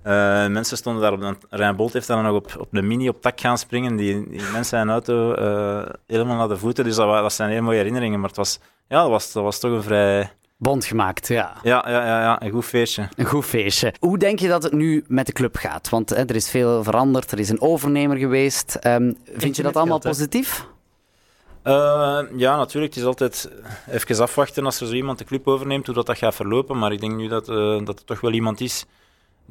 Eh, 0.01 0.47
mensen 0.47 0.77
stonden 0.77 1.01
daar 1.01 1.13
op 1.13 1.21
de, 1.21 1.35
Rijn 1.49 1.75
Bolt 1.75 1.93
heeft 1.93 2.07
dan 2.07 2.23
nog 2.23 2.35
op, 2.35 2.55
op 2.59 2.67
de 2.71 2.81
mini 2.81 3.09
op 3.09 3.21
tak 3.21 3.39
gaan 3.39 3.57
springen, 3.57 3.95
die, 3.95 4.29
die 4.29 4.41
mensen 4.51 4.79
in 4.79 4.89
auto 4.89 5.33
eh, 5.33 5.89
helemaal 6.07 6.37
naar 6.37 6.47
de 6.47 6.57
voeten, 6.57 6.83
dus 6.83 6.95
dat, 6.95 7.07
dat 7.07 7.33
zijn 7.33 7.49
hele 7.49 7.61
mooie 7.61 7.77
herinneringen, 7.77 8.19
maar 8.19 8.29
het 8.29 8.37
was, 8.37 8.59
ja, 8.87 9.01
dat 9.01 9.09
was, 9.09 9.31
dat 9.31 9.43
was 9.43 9.59
toch 9.59 9.71
een 9.71 9.83
vrij... 9.83 10.31
Bond 10.57 10.85
gemaakt, 10.85 11.27
ja. 11.27 11.53
Ja, 11.63 11.85
ja, 11.87 12.05
ja, 12.05 12.21
ja, 12.21 12.41
een 12.41 12.51
goed 12.51 12.65
feestje. 12.65 13.09
Een 13.15 13.25
goed 13.25 13.45
feestje. 13.45 13.93
Hoe 13.99 14.17
denk 14.17 14.39
je 14.39 14.47
dat 14.47 14.63
het 14.63 14.71
nu 14.71 15.03
met 15.07 15.25
de 15.25 15.31
club 15.31 15.55
gaat? 15.55 15.89
Want 15.89 16.09
hè, 16.09 16.25
er 16.25 16.35
is 16.35 16.49
veel 16.49 16.83
veranderd, 16.83 17.31
er 17.31 17.39
is 17.39 17.49
een 17.49 17.61
overnemer 17.61 18.17
geweest. 18.17 18.75
Ehm, 18.75 19.13
vind 19.35 19.55
je 19.55 19.63
dat 19.63 19.75
allemaal 19.75 19.99
geld, 19.99 20.03
hè? 20.03 20.09
positief? 20.09 20.67
Eh, 21.63 22.19
ja, 22.35 22.57
natuurlijk. 22.57 22.93
Het 22.93 23.03
is 23.03 23.07
altijd 23.07 23.49
even 23.89 24.19
afwachten 24.19 24.65
als 24.65 24.81
er 24.81 24.87
zo 24.87 24.93
iemand 24.93 25.17
de 25.17 25.23
club 25.23 25.47
overneemt, 25.47 25.85
hoe 25.85 25.95
dat, 25.95 26.05
dat 26.05 26.17
gaat 26.17 26.35
verlopen. 26.35 26.77
Maar 26.77 26.91
ik 26.91 26.99
denk 26.99 27.15
nu 27.15 27.27
dat, 27.27 27.49
eh, 27.49 27.85
dat 27.85 27.99
er 27.99 28.05
toch 28.05 28.21
wel 28.21 28.31
iemand 28.31 28.61
is 28.61 28.85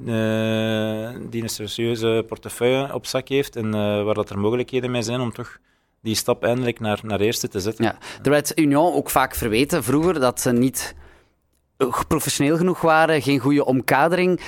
eh, 0.06 1.10
die 1.30 1.42
een 1.42 1.48
serieuze 1.48 2.24
portefeuille 2.28 2.94
op 2.94 3.06
zak 3.06 3.28
heeft 3.28 3.56
en 3.56 3.70
waar 4.04 4.14
dat 4.14 4.30
er 4.30 4.38
mogelijkheden 4.38 4.90
mee 4.90 5.02
zijn 5.02 5.20
om 5.20 5.32
toch 5.32 5.58
die 6.00 6.14
stap 6.14 6.44
eindelijk 6.44 6.80
naar, 6.80 7.00
naar 7.02 7.20
eerste 7.20 7.48
te 7.48 7.60
zetten. 7.60 7.84
Ja. 7.84 7.98
Er 8.22 8.30
werd 8.30 8.58
Union 8.58 8.94
ook 8.94 9.10
vaak 9.10 9.34
verweten 9.34 9.84
vroeger 9.84 10.20
dat 10.20 10.40
ze 10.40 10.52
niet 10.52 10.94
professioneel 12.08 12.56
genoeg 12.56 12.80
waren, 12.80 13.22
geen 13.22 13.38
goede 13.38 13.64
omkadering. 13.64 14.40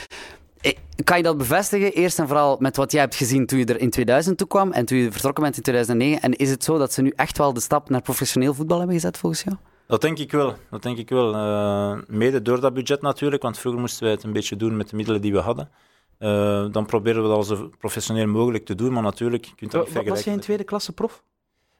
Eh, 0.65 0.73
Kan 1.05 1.17
je 1.17 1.23
dat 1.23 1.39
bevestigen, 1.39 1.93
eerst 1.93 2.19
en 2.19 2.27
vooral 2.29 2.57
met 2.61 2.77
wat 2.77 2.93
jij 2.93 3.01
hebt 3.01 3.15
gezien 3.15 3.47
toen 3.47 3.59
je 3.59 3.65
er 3.65 3.81
in 3.81 3.91
2000 3.91 4.39
toe 4.39 4.47
kwam 4.47 4.73
en 4.73 4.85
toen 4.87 4.99
je 4.99 5.13
vertrokken 5.13 5.43
bent 5.43 5.57
in 5.57 5.63
2009? 5.63 6.23
En 6.23 6.33
is 6.33 6.51
het 6.51 6.65
zo 6.65 6.79
dat 6.79 6.93
ze 6.93 7.03
nu 7.03 7.13
echt 7.17 7.39
wel 7.39 7.53
de 7.53 7.61
stap 7.61 7.89
naar 7.89 8.03
professioneel 8.03 8.55
voetbal 8.55 8.77
hebben 8.79 8.95
gezet 8.97 9.19
volgens 9.19 9.43
jou? 9.43 9.57
Dat 9.87 10.01
denk 10.01 10.19
ik 10.19 10.33
wel. 10.33 10.55
Dat 10.71 10.83
denk 10.83 10.99
ik 10.99 11.09
wel. 11.09 11.35
Eh, 11.35 11.99
mede 12.07 12.43
door 12.43 12.61
dat 12.61 12.75
budget 12.75 13.03
natuurlijk, 13.03 13.43
want 13.43 13.59
vroeger 13.59 13.81
moesten 13.81 14.03
wij 14.03 14.13
het 14.13 14.23
een 14.23 14.33
beetje 14.33 14.57
doen 14.57 14.77
met 14.77 14.89
de 14.91 14.97
middelen 14.97 15.21
die 15.21 15.33
we 15.33 15.39
hadden. 15.39 15.71
Eh, 16.19 16.65
dan 16.71 16.87
proberen 16.87 17.23
we 17.23 17.29
dat 17.29 17.47
zo 17.47 17.71
professioneel 17.79 18.27
mogelijk 18.27 18.65
te 18.65 18.75
doen, 18.75 18.93
maar 18.93 19.03
natuurlijk, 19.03 19.45
je 19.45 19.55
kunt 19.55 19.71
dat 19.71 19.85
niet 19.87 19.95
Wa- 19.95 20.05
Was 20.05 20.25
jij 20.25 20.33
in 20.35 20.41
tweede 20.41 20.65
klasse 20.65 20.93
prof? 20.93 21.23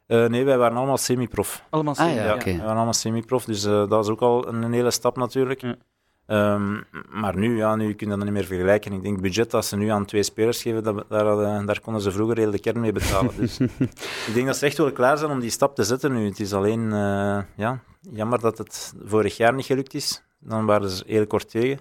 Eh, 0.07 0.27
nee, 0.27 0.45
wij 0.45 0.59
waren 0.59 0.77
allemaal 0.77 0.97
semi-prof. 0.99 1.65
Allemaal 1.71 1.95
Ah, 1.97 2.07
senior, 2.07 2.25
ja, 2.25 2.35
oké. 2.35 2.51
We 2.53 2.57
waren 2.59 2.75
allemaal 2.75 2.93
semi-prof, 2.93 3.45
dus 3.45 3.63
dat 3.63 4.05
is 4.05 4.09
ook 4.11 4.21
al 4.21 4.49
een, 4.49 4.73
hele 4.73 4.91
stap 4.91 5.17
natuurlijk. 5.17 5.61
Ja. 5.61 5.77
Ehm, 6.27 6.81
maar 7.11 7.37
nu, 7.37 7.57
ja, 7.57 7.77
nu 7.77 7.95
kun 7.95 8.09
je 8.11 8.15
dat 8.17 8.25
niet 8.25 8.33
meer 8.33 8.45
vergelijken. 8.45 8.93
Ik 8.93 9.03
denk 9.03 9.15
het 9.15 9.23
budget 9.23 9.51
dat 9.51 9.65
ze 9.65 9.77
nu 9.77 9.89
aan 9.89 10.05
twee 10.05 10.23
spelers 10.23 10.63
geven, 10.63 10.83
dat, 10.83 11.05
daar, 11.09 11.27
hadden- 11.27 11.67
daar 11.67 11.81
konden 11.81 12.03
ze 12.03 12.11
vroeger 12.13 12.39
heel 12.39 12.51
de 12.51 12.59
kern 12.61 12.81
mee 12.81 12.93
betalen. 12.93 13.37
Dus 13.37 13.59
ik 14.29 14.35
denk 14.35 14.47
dat 14.47 14.57
ze 14.57 14.67
echt 14.67 14.79
wel 14.79 14.93
klaar 14.93 15.19
zijn 15.19 15.31
om 15.31 15.41
die 15.41 15.51
stap 15.51 15.75
te 15.75 15.85
zetten 15.85 16.13
nu. 16.13 16.25
Het 16.29 16.41
is 16.41 16.53
alleen 16.53 16.93
eh, 16.93 17.39
ja, 17.57 17.81
jammer 18.01 18.41
dat 18.41 18.59
het 18.59 18.95
vorig 19.05 19.37
jaar 19.37 19.55
niet 19.55 19.67
gelukt 19.67 19.95
is. 19.95 20.23
Dan 20.39 20.67
waren 20.67 20.91
ze 20.91 21.05
heel 21.07 21.27
kort 21.27 21.51
tegen. 21.51 21.79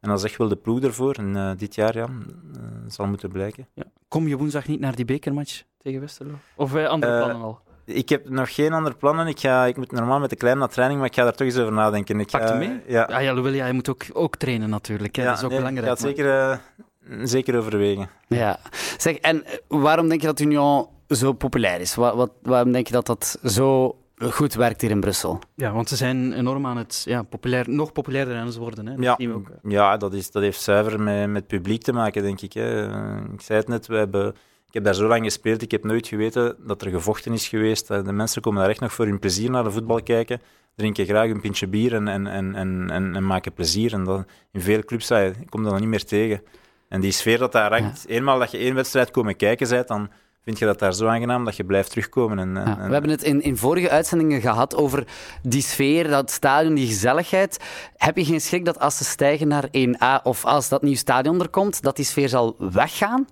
En 0.00 0.08
dat 0.08 0.18
is 0.18 0.24
echt 0.24 0.36
wel 0.36 0.48
de 0.48 0.56
ploeg 0.56 0.80
ervoor. 0.80 1.14
En 1.14 1.36
eh, 1.36 1.50
dit 1.56 1.74
jaar 1.74 1.96
ja, 1.96 2.04
eh, 2.04 2.60
zal 2.86 3.06
moeten 3.06 3.30
blijken. 3.30 3.68
Ja. 3.74 3.84
Kom 4.08 4.28
je 4.28 4.36
woensdag 4.36 4.66
niet 4.66 4.80
naar 4.80 4.94
die 4.96 5.04
bekermatch 5.04 5.62
tegen 5.78 6.00
Westerlo? 6.00 6.34
Of 6.56 6.74
eh, 6.74 6.86
andere 6.86 7.16
plannen 7.24 7.42
al? 7.46 7.60
Ik 7.84 8.08
heb 8.08 8.28
nog 8.28 8.54
geen 8.54 8.72
andere 8.72 8.94
plannen. 8.96 9.26
Ik, 9.26 9.40
ga, 9.40 9.66
ik 9.66 9.76
moet 9.76 9.92
normaal 9.92 10.18
met 10.20 10.30
de 10.30 10.36
kleine 10.36 10.60
naar 10.60 10.68
training, 10.68 11.00
maar 11.00 11.08
ik 11.08 11.14
ga 11.14 11.22
daar 11.22 11.34
toch 11.34 11.46
eens 11.46 11.58
over 11.58 11.72
nadenken. 11.72 12.20
Ik 12.20 12.30
Pakt 12.30 12.44
ga, 12.44 12.50
hem 12.50 12.58
mee? 12.58 12.80
Ja, 12.86 13.02
Ah, 13.02 13.22
ja, 13.22 13.48
ja, 13.48 13.66
je 13.66 13.72
moet 13.72 13.88
ook, 13.88 14.02
ook 14.12 14.36
trainen 14.36 14.70
natuurlijk. 14.70 15.16
Hè. 15.16 15.24
dat 15.24 15.36
is 15.38 15.42
ook 15.44 15.50
nee, 15.50 15.58
belangrijk. 15.58 15.92
Ik 15.92 15.98
ga 15.98 16.08
het 16.08 16.16
maar- 16.16 16.26
zeker, 16.26 17.18
eh, 17.18 17.26
zeker 17.26 17.58
overwegen. 17.58 18.08
Ja. 18.28 18.58
Zeg, 18.98 19.16
en 19.16 19.44
eh, 19.44 19.52
waarom 19.68 20.08
denk 20.08 20.20
je 20.20 20.26
dat 20.26 20.40
Union 20.40 20.86
zo 21.08 21.32
populair 21.32 21.80
is? 21.80 21.94
Wat, 21.94 22.14
wat, 22.14 22.30
waarom 22.42 22.72
denk 22.72 22.86
je 22.86 22.92
dat 22.92 23.06
dat 23.06 23.38
zo 23.44 23.96
goed 24.30 24.54
werkt 24.54 24.80
hier 24.80 24.90
in 24.90 25.00
Brussel? 25.00 25.38
Ja, 25.54 25.72
want 25.72 25.88
ze 25.88 25.96
zijn 25.96 26.32
enorm 26.32 26.66
aan 26.66 26.76
het 26.76 27.02
ja, 27.04 27.22
populair, 27.22 27.70
nog 27.70 27.92
populairder 27.92 28.36
aan 28.36 28.46
het 28.46 28.56
worden. 28.56 28.86
Hè. 28.86 28.94
Dat 28.96 29.04
Ja, 29.18 29.28
ook. 29.32 29.50
ja 29.62 29.96
dat, 29.96 30.12
is, 30.14 30.30
dat 30.30 30.42
heeft 30.42 30.60
zuiver 30.60 31.00
met, 31.00 31.28
met 31.28 31.46
publiek 31.46 31.82
te 31.82 31.92
maken, 31.92 32.22
denk 32.22 32.40
ik. 32.40 32.52
Hè. 32.52 32.86
Ik 33.32 33.40
zei 33.40 33.58
het 33.58 33.68
net, 33.68 33.86
we 33.86 33.96
hebben, 33.96 34.34
ik 34.72 34.78
heb 34.78 34.84
daar 34.84 34.94
zo 34.94 35.06
lang 35.06 35.24
gespeeld, 35.24 35.62
ik 35.62 35.70
heb 35.70 35.84
nooit 35.84 36.06
geweten 36.08 36.56
dat 36.66 36.82
er 36.82 36.90
gevochten 36.90 37.32
is 37.32 37.48
geweest. 37.48 37.90
Eh, 37.90 38.04
De 38.04 38.12
mensen 38.12 38.42
komen 38.42 38.60
daar 38.60 38.70
echt 38.70 38.80
nog 38.80 38.92
voor 38.92 39.04
hun 39.06 39.18
plezier 39.18 39.50
naar 39.50 39.64
de 39.64 39.70
voetbal 39.70 40.02
kijken, 40.02 40.40
drinken 40.76 41.04
graag 41.06 41.30
een 41.30 41.40
pintje 41.40 41.66
bier 41.66 41.94
en, 41.94 42.08
en, 42.08 42.26
en, 42.26 42.54
en, 42.54 42.90
en, 42.90 43.16
en 43.16 43.26
maken 43.26 43.52
plezier. 43.52 43.92
En 43.92 44.04
dat, 44.04 44.24
in 44.52 44.60
veel 44.60 44.82
clubs 44.84 45.10
ah, 45.10 45.30
kom 45.48 45.64
je 45.64 45.70
dat 45.70 45.78
niet 45.80 45.88
meer 45.88 46.04
tegen. 46.04 46.42
En 46.88 47.00
die 47.00 47.12
sfeer 47.12 47.38
dat 47.38 47.52
daar 47.52 47.80
hangt, 47.80 48.04
eenmaal 48.08 48.38
dat 48.38 48.50
je 48.50 48.58
één 48.58 48.74
wedstrijd 48.74 49.10
komen 49.10 49.36
kijken 49.36 49.68
bent, 49.68 49.88
dan 49.88 50.10
vind 50.44 50.58
je 50.58 50.64
dat 50.64 50.78
daar 50.78 50.94
zo 50.94 51.06
aangenaam 51.06 51.44
dat 51.44 51.56
je 51.56 51.64
blijft 51.64 51.90
terugkomen. 51.90 52.38
En, 52.38 52.56
en- 52.56 52.66
Ja, 52.66 52.78
en- 52.78 52.86
we 52.86 52.92
hebben 52.92 53.10
het 53.10 53.22
in, 53.22 53.42
in 53.42 53.56
vorige 53.56 53.90
uitzendingen 53.90 54.40
gehad 54.40 54.76
over 54.76 55.04
die 55.42 55.62
sfeer, 55.62 56.08
dat 56.08 56.30
stadion, 56.30 56.74
die 56.74 56.86
gezelligheid. 56.86 57.58
Heb 57.96 58.16
je 58.16 58.24
geen 58.24 58.40
schrik 58.40 58.64
dat 58.64 58.78
als 58.78 58.96
ze 58.96 59.04
stijgen 59.04 59.48
naar 59.48 59.68
1A 59.68 60.22
of 60.22 60.44
als 60.44 60.68
dat 60.68 60.82
nieuw 60.82 60.94
stadion 60.94 61.40
er 61.40 61.48
komt, 61.48 61.82
dat 61.82 61.96
die 61.96 62.04
sfeer 62.04 62.28
zal 62.28 62.56
weggaan? 62.58 63.26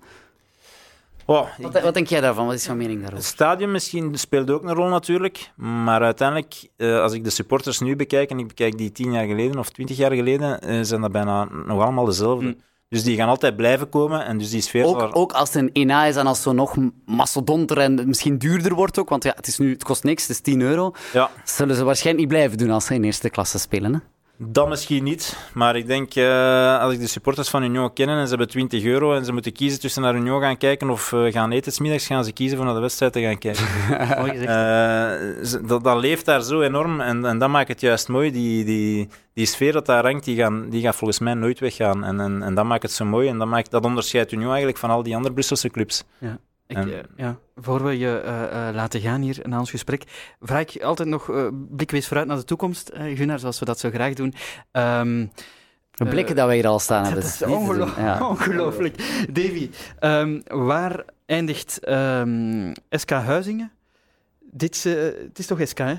Oh, 1.31 1.47
Wat, 1.59 1.83
wat 1.83 1.95
denk 1.95 2.07
jij 2.07 2.21
daarvan? 2.21 2.47
Wat 2.47 2.55
is 2.55 2.65
jouw 2.65 2.75
mening 2.75 2.95
Het 2.95 3.03
daarover? 3.03 3.29
stadion 3.29 3.71
misschien 3.71 4.19
speelt 4.19 4.51
ook 4.51 4.63
een 4.63 4.75
rol 4.75 4.89
natuurlijk. 4.89 5.51
Maar 5.57 6.03
uiteindelijk, 6.03 6.69
eh, 6.77 7.01
als 7.01 7.13
ik 7.13 7.25
de 7.25 7.31
supporters 7.31 7.81
nu 7.81 7.97
bekijk 7.97 8.31
en 8.31 8.39
ik 8.39 8.49
bekijk 8.49 8.79
die 8.79 8.93
tien 8.93 9.13
jaar 9.13 9.27
geleden 9.27 9.59
of 9.59 9.71
twintig 9.71 9.97
jaar 9.97 10.13
geleden, 10.13 10.61
eh, 10.61 10.79
zijn 10.83 11.01
dat 11.01 11.13
bijna 11.13 11.49
nog 11.67 11.83
allemaal 11.83 12.05
dezelfde. 12.05 12.45
Mm. 12.45 12.57
Dus 12.89 13.03
die 13.03 13.17
gaan 13.17 13.29
altijd 13.29 13.57
blijven 13.57 13.89
komen 13.89 14.25
en 14.25 14.39
dus 14.39 14.51
die 14.51 14.61
sfeer 14.61 14.85
Ook, 14.85 15.17
ook 15.17 15.33
als 15.33 15.53
het 15.53 15.63
een 15.63 15.91
1A 15.91 16.07
is 16.07 16.17
en 16.17 16.27
als 16.27 16.37
het 16.37 16.47
zo 16.47 16.53
nog 16.53 16.77
mastodonter 17.07 17.79
en 17.79 18.09
misschien 18.09 18.39
duurder 18.39 18.75
wordt 18.75 18.99
ook, 18.99 19.09
want 19.09 19.25
ja, 19.25 19.33
het, 19.37 19.47
is 19.47 19.59
nu, 19.59 19.73
het 19.73 19.85
kost 19.85 20.05
niks, 20.05 20.23
het 20.23 20.31
is 20.31 20.41
10 20.41 20.61
euro, 20.61 20.93
Ja, 21.13 21.31
zullen 21.45 21.77
ze 21.77 21.85
waarschijnlijk 21.85 22.27
niet 22.27 22.37
blijven 22.37 22.59
doen 22.59 22.71
als 22.71 22.85
ze 22.85 22.95
in 22.95 23.05
eerste 23.05 23.31
klasse 23.31 23.59
spelen. 23.59 23.95
Hè? 23.95 23.99
Dat 24.43 24.69
misschien 24.69 25.05
niet. 25.05 25.37
Maar 25.55 25.77
ik 25.77 25.87
denk, 25.87 26.15
eh, 26.15 26.81
als 26.81 26.93
ik 26.93 27.01
de 27.01 27.07
supporters 27.07 27.49
van 27.49 27.63
Union 27.63 27.93
ken 27.93 28.09
en 28.09 28.23
ze 28.23 28.29
hebben 28.29 28.49
20 28.49 28.85
euro 28.85 29.15
en 29.15 29.25
ze 29.25 29.33
moeten 29.33 29.53
kiezen 29.53 29.81
tussen 29.81 30.03
naar 30.03 30.15
Union 30.15 30.41
gaan 30.41 30.57
kijken 30.57 30.91
of 30.91 31.13
eh, 31.13 31.25
gaan 31.33 31.51
eten, 31.51 31.73
's 31.73 31.79
middags 31.79 32.07
gaan 32.07 32.25
ze 32.25 32.33
kiezen 32.33 32.57
voor 32.57 32.67
naar 32.67 32.75
de 32.75 32.81
wedstrijd 32.81 33.13
te 33.13 33.21
gaan 33.23 33.39
kijken. 33.39 33.65
Mooi 34.19 34.31
gezegd. 34.31 34.49
Eh, 34.49 35.45
ze- 35.45 35.61
dat, 35.67 35.85
dat 35.85 35.97
leeft 36.01 36.25
daar 36.25 36.43
zo 36.43 36.61
enorm 36.61 37.01
en, 37.01 37.25
en 37.25 37.39
dat 37.39 37.49
maakt 37.49 37.69
het 37.69 37.81
juist 37.81 38.09
mooi. 38.09 38.31
Die, 38.33 38.65
die, 38.65 39.09
die 39.35 39.47
sfeer 39.47 39.73
dat 39.73 39.87
daar 39.87 40.05
hangt, 40.05 40.25
die, 40.25 40.37
gaan, 40.37 40.69
die 40.71 40.83
gaat 40.83 40.97
volgens 40.97 41.19
mij 41.19 41.35
nooit 41.35 41.59
weggaan. 41.61 42.05
En, 42.05 42.21
en, 42.21 42.43
en 42.43 42.55
dat 42.55 42.65
maakt 42.65 42.83
het 42.83 42.93
zo 42.93 43.05
mooi 43.05 43.29
en 43.29 43.39
dat, 43.39 43.49
maakt, 43.49 43.71
dat 43.71 43.85
onderscheidt 43.85 44.33
Union 44.33 44.49
eigenlijk 44.49 44.79
van 44.79 44.91
al 44.91 45.03
die 45.03 45.15
andere 45.17 45.35
Brusselse 45.35 45.69
clubs. 45.71 46.05
Ik, 46.71 46.77
En- 46.77 46.93
eh, 46.93 46.99
ja, 47.17 47.39
voor 47.57 47.85
we 47.85 47.99
je 47.99 48.19
eh, 48.21 48.69
eh, 48.69 48.75
laten 48.75 49.01
gaan 49.01 49.21
hier 49.21 49.39
na 49.43 49.59
ons 49.59 49.71
gesprek, 49.71 50.03
vraag 50.41 50.75
ik 50.75 50.83
altijd 50.83 51.09
nog 51.09 51.31
eh 51.31 51.47
blikwees 51.71 52.07
vooruit 52.07 52.27
naar 52.29 52.37
de 52.37 52.45
toekomst, 52.45 52.89
eh 52.89 53.17
Gunnar, 53.17 53.39
zoals 53.39 53.59
we 53.59 53.65
dat 53.65 53.79
zo 53.79 53.91
graag 53.91 54.15
doen. 54.15 54.35
Ehm, 54.73 55.27
De 55.91 56.05
Eh, 56.07 56.11
blikken 56.11 56.37
dat 56.37 56.47
wij 56.47 56.57
hier 56.57 56.67
al 56.67 56.79
staan 56.79 57.03
dat 57.05 57.13
hebben. 57.13 57.31
is 57.31 57.43
ongelo- 57.43 57.85
doen. 57.95 58.05
Ja. 58.05 58.27
ongelooflijk. 58.29 58.97
Davy, 59.33 59.71
ehm, 59.99 60.41
waar 60.47 61.05
eindigt 61.27 61.79
ehm, 61.85 62.73
SK 62.91 63.11
Huizingen? 63.11 63.73
Dit, 64.41 64.75
is, 64.75 64.85
het 64.85 65.39
is 65.39 65.47
toch 65.47 65.59
SK, 65.67 65.79
hè? 65.79 65.95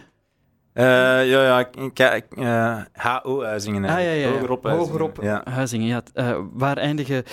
Eh, 0.73 0.83
ja, 1.29 1.43
ja, 1.43 1.69
kijk, 1.93 2.25
eh, 2.37 2.77
HO-huizingen. 2.93 3.83
Ah, 3.83 3.89
ja, 3.89 3.97
ja, 3.99 4.11
ja. 4.11 4.29
Hogerop. 4.31 4.63
Huizingen. 4.63 4.89
Hogerop 4.89 5.23
Ja. 5.23 5.41
Huizingen, 5.49 5.87
ja. 5.87 6.01
Eh, 6.13 6.37
waar 6.53 6.77
eindigen 6.77 7.23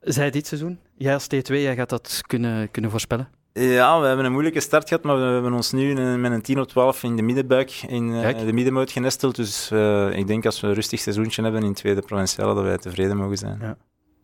zij 0.00 0.30
dit 0.30 0.46
seizoen? 0.46 0.78
Jij 0.98 1.14
als 1.14 1.24
T2, 1.34 1.46
jij 1.46 1.74
gaat 1.74 1.88
dat 1.88 2.20
kunnen, 2.26 2.70
kunnen 2.70 2.90
voorspellen. 2.90 3.28
ja, 3.52 4.00
we 4.00 4.06
hebben 4.06 4.24
een 4.24 4.32
moeilijke 4.32 4.60
start 4.60 4.88
gehad, 4.88 5.04
maar 5.04 5.16
we 5.16 5.22
hebben 5.22 5.52
ons 5.52 5.72
nu 5.72 5.94
met 6.18 6.32
een 6.32 6.42
10 6.42 6.60
of 6.60 6.66
12 6.66 7.02
in 7.02 7.16
de 7.16 7.22
middenbuik, 7.22 7.70
in 7.70 8.14
eh, 8.14 8.20
Kijk. 8.20 8.38
de 8.38 8.52
middenmoot 8.52 8.90
genesteld. 8.90 9.36
Dus 9.36 9.70
eh, 9.70 10.18
ik 10.18 10.26
denk 10.26 10.46
als 10.46 10.60
we 10.60 10.66
een 10.66 10.74
rustig 10.74 11.00
seizoentje 11.00 11.42
hebben 11.42 11.62
in 11.62 11.74
tweede 11.74 12.00
provinciale, 12.00 12.54
dat 12.54 12.64
wij 12.64 12.78
tevreden 12.78 13.16
mogen 13.16 13.36
zijn. 13.36 13.76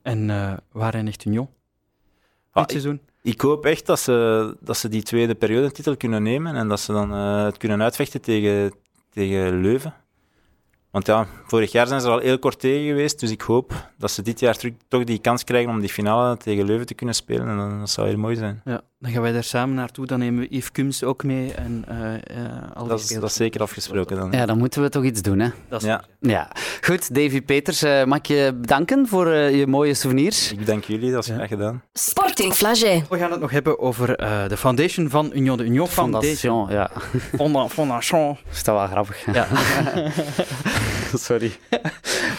En 0.02 0.30
eh, 0.30 0.52
waar 0.72 0.94
eindigt 0.94 1.24
Union 1.24 1.48
Ah, 2.50 2.62
dit 2.62 2.70
seizoen? 2.70 3.00
ik 3.22 3.40
hoop 3.40 3.66
echt 3.66 3.86
dat 3.86 4.00
ze, 4.00 4.56
dat 4.60 4.76
ze 4.76 4.88
die 4.88 5.02
tweede 5.02 5.34
periodetitel 5.34 5.96
kunnen 5.96 6.22
nemen 6.22 6.54
en 6.54 6.68
dat 6.68 6.80
ze 6.80 6.92
dan 6.92 7.10
het 7.10 7.56
kunnen 7.56 7.82
uitvechten 7.82 8.20
tegen, 8.20 8.72
tegen 9.10 9.60
Leuven. 9.60 9.94
Want 10.92 11.06
ja, 11.06 11.26
vorig 11.44 11.72
jaar 11.72 11.86
zijn 11.86 12.00
ze 12.00 12.06
er 12.06 12.12
al 12.12 12.18
heel 12.18 12.38
kort 12.38 12.58
tegen 12.58 12.86
geweest, 12.86 13.20
dus 13.20 13.30
ik 13.30 13.40
hoop 13.40 13.90
dat 13.98 14.10
ze 14.10 14.22
dit 14.22 14.40
jaar 14.40 14.56
toch 14.88 15.04
die 15.04 15.18
kans 15.18 15.44
krijgen 15.44 15.70
om 15.70 15.80
die 15.80 15.88
finale 15.88 16.36
tegen 16.36 16.64
Leuven 16.64 16.86
te 16.86 16.94
kunnen 16.94 17.14
spelen. 17.14 17.48
En 17.48 17.78
dat 17.78 17.90
zou 17.90 18.08
heel 18.08 18.18
mooi 18.18 18.36
zijn. 18.36 18.60
Ja, 18.64 18.80
dan 19.02 19.10
gaan 19.12 19.22
wij 19.22 19.32
daar 19.32 19.44
samen 19.44 19.74
naartoe. 19.74 20.06
Dan 20.06 20.18
nemen 20.18 20.40
we 20.40 20.46
Yves 20.56 20.72
Kums 20.72 21.04
ook 21.04 21.24
mee 21.24 21.52
en 21.52 21.84
eh, 21.88 22.14
eh, 22.14 22.20
al 22.74 22.80
die 22.82 22.88
Dat 22.88 23.00
is, 23.00 23.08
dat 23.08 23.22
is 23.30 23.34
zeker 23.34 23.60
afgesproken 23.62 24.16
dan. 24.16 24.30
ja, 24.32 24.46
dan 24.46 24.58
moeten 24.58 24.82
we 24.82 24.88
toch 24.88 25.04
iets 25.04 25.22
doen. 25.22 25.38
Hè? 25.38 25.48
Dat 25.68 25.80
is- 25.82 25.86
Ja, 25.88 26.04
Ja. 26.20 26.50
Goed, 26.80 27.14
Davy 27.14 27.40
Peters, 27.42 27.82
eh, 27.82 28.04
mag 28.04 28.18
ik 28.18 28.26
je 28.26 28.52
bedanken 28.60 29.08
voor 29.08 29.28
je 29.34 29.66
mooie 29.66 29.94
souvenirs? 29.94 30.52
ik 30.52 30.58
bedank 30.58 30.84
jullie, 30.84 31.10
dat 31.12 31.22
is 31.22 31.28
Ja. 31.28 31.34
graag 31.34 31.48
gedaan. 31.48 31.82
Sporting 31.92 32.52
Flagey. 32.54 33.04
We 33.10 33.18
gaan 33.18 33.30
het 33.30 33.40
nog 33.40 33.50
hebben 33.50 33.78
over 33.78 34.16
eh, 34.16 34.48
de 34.48 34.56
foundation 34.56 35.10
van 35.10 35.30
Union. 35.34 35.56
De 35.56 35.64
Union 35.64 35.88
Foundation. 35.88 36.36
Fondation, 36.66 36.70
ja. 36.70 36.90
Fonda- 37.36 37.68
Fondation. 37.68 38.36
Is 38.52 38.64
dat 38.64 38.76
wel 38.76 38.86
grappig? 38.86 39.24
Ja. 39.34 39.46
Sorry. 41.14 41.52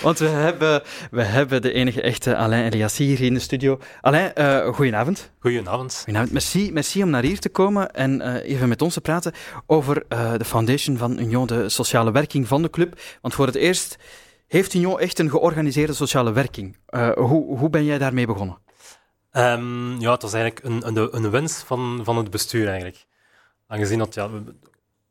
Want 0.02 0.20
we 0.20 0.28
hebben, 0.28 0.82
we 1.12 1.24
hebben 1.24 1.62
de 1.62 1.72
enige 1.74 2.02
echte 2.02 2.36
Alain 2.36 2.72
Eliassi 2.72 3.04
hier 3.04 3.22
in 3.22 3.34
de 3.34 3.40
studio. 3.40 3.80
Alain, 4.02 4.34
eh 4.34 4.68
goedenavond. 4.74 5.32
Goedenavond. 5.40 5.94
goedenavond. 5.96 6.32
Merci, 6.34 6.53
merci 6.60 7.04
om 7.04 7.10
naar 7.10 7.24
hier 7.24 7.40
te 7.40 7.50
komen 7.50 7.92
en 7.94 8.22
eh, 8.22 8.52
even 8.52 8.70
met 8.70 8.82
ons 8.82 8.94
te 8.94 9.02
praten 9.02 9.34
over 9.66 10.06
eh, 10.08 10.34
de 10.38 10.46
foundation 10.46 10.98
van 10.98 11.20
Union, 11.20 11.48
de 11.48 11.70
sociale 11.70 12.12
werking 12.12 12.48
van 12.48 12.62
de 12.62 12.70
club. 12.70 13.02
Want 13.22 13.34
voor 13.34 13.46
het 13.46 13.56
eerst 13.56 13.98
heeft 14.48 14.74
Union 14.74 15.00
echt 15.00 15.20
een 15.20 15.30
georganiseerde 15.30 15.94
sociale 15.94 16.32
werking. 16.32 16.78
Eh, 16.86 17.12
hoe, 17.12 17.58
hoe 17.58 17.70
ben 17.70 17.86
jij 17.86 17.98
daarmee 17.98 18.26
begonnen? 18.26 18.58
Ehm, 19.32 20.00
ja, 20.00 20.12
het 20.12 20.22
was 20.22 20.34
eigenlijk 20.34 20.66
een, 20.66 20.88
een, 20.88 21.16
een 21.16 21.30
wens 21.30 21.54
van, 21.66 22.02
van 22.04 22.18
het 22.18 22.30
bestuur 22.30 22.68
eigenlijk. 22.68 23.06
Aangezien 23.68 23.98
dat, 23.98 24.14
ja, 24.14 24.30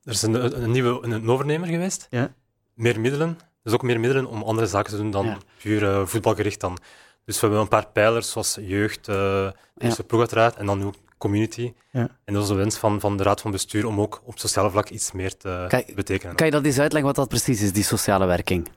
er 0.02 0.12
is 0.12 0.22
een, 0.22 0.62
een 0.62 0.70
nieuwe 0.70 0.98
een 1.06 1.30
overnemer 1.30 1.68
geweest. 1.68 2.06
Ja. 2.10 2.34
Meer 2.74 3.00
middelen. 3.00 3.38
Dus 3.62 3.72
ook 3.72 3.82
meer 3.82 4.00
middelen 4.00 4.26
om 4.26 4.42
andere 4.42 4.66
zaken 4.66 4.90
te 4.90 4.96
doen 4.96 5.10
dan 5.10 5.26
Ja. 5.26 5.36
puur 5.62 6.06
voetbalgericht 6.06 6.60
dan. 6.60 6.78
Dus 7.24 7.34
we 7.34 7.40
hebben 7.40 7.60
een 7.60 7.68
paar 7.68 7.86
pijlers, 7.86 8.30
zoals 8.30 8.58
jeugd, 8.60 9.08
eh 9.08 9.50
eerste 9.78 10.04
ploeg 10.04 10.20
uiteraard, 10.20 10.56
en 10.56 10.66
dan 10.66 10.78
nu 10.78 10.84
ook 10.84 10.94
community. 11.22 11.72
Ja. 11.90 12.08
En 12.24 12.34
dat 12.34 12.42
is 12.42 12.48
de 12.48 12.54
wens 12.54 12.76
van, 12.76 13.00
van 13.00 13.16
de 13.16 13.22
raad 13.22 13.40
van 13.40 13.50
bestuur 13.50 13.86
om 13.86 14.00
ook 14.00 14.22
op 14.24 14.38
sociaal 14.38 14.70
vlak 14.70 14.88
iets 14.88 15.12
meer 15.12 15.36
te 15.36 15.64
Kijk, 15.68 15.94
betekenen. 15.94 16.36
Kan 16.36 16.46
je 16.46 16.52
dat 16.52 16.64
eens 16.64 16.78
uitleggen 16.78 17.06
wat 17.06 17.16
dat 17.16 17.28
precies 17.28 17.62
is, 17.62 17.72
die 17.72 17.84
sociale 17.84 18.26
werking? 18.26 18.68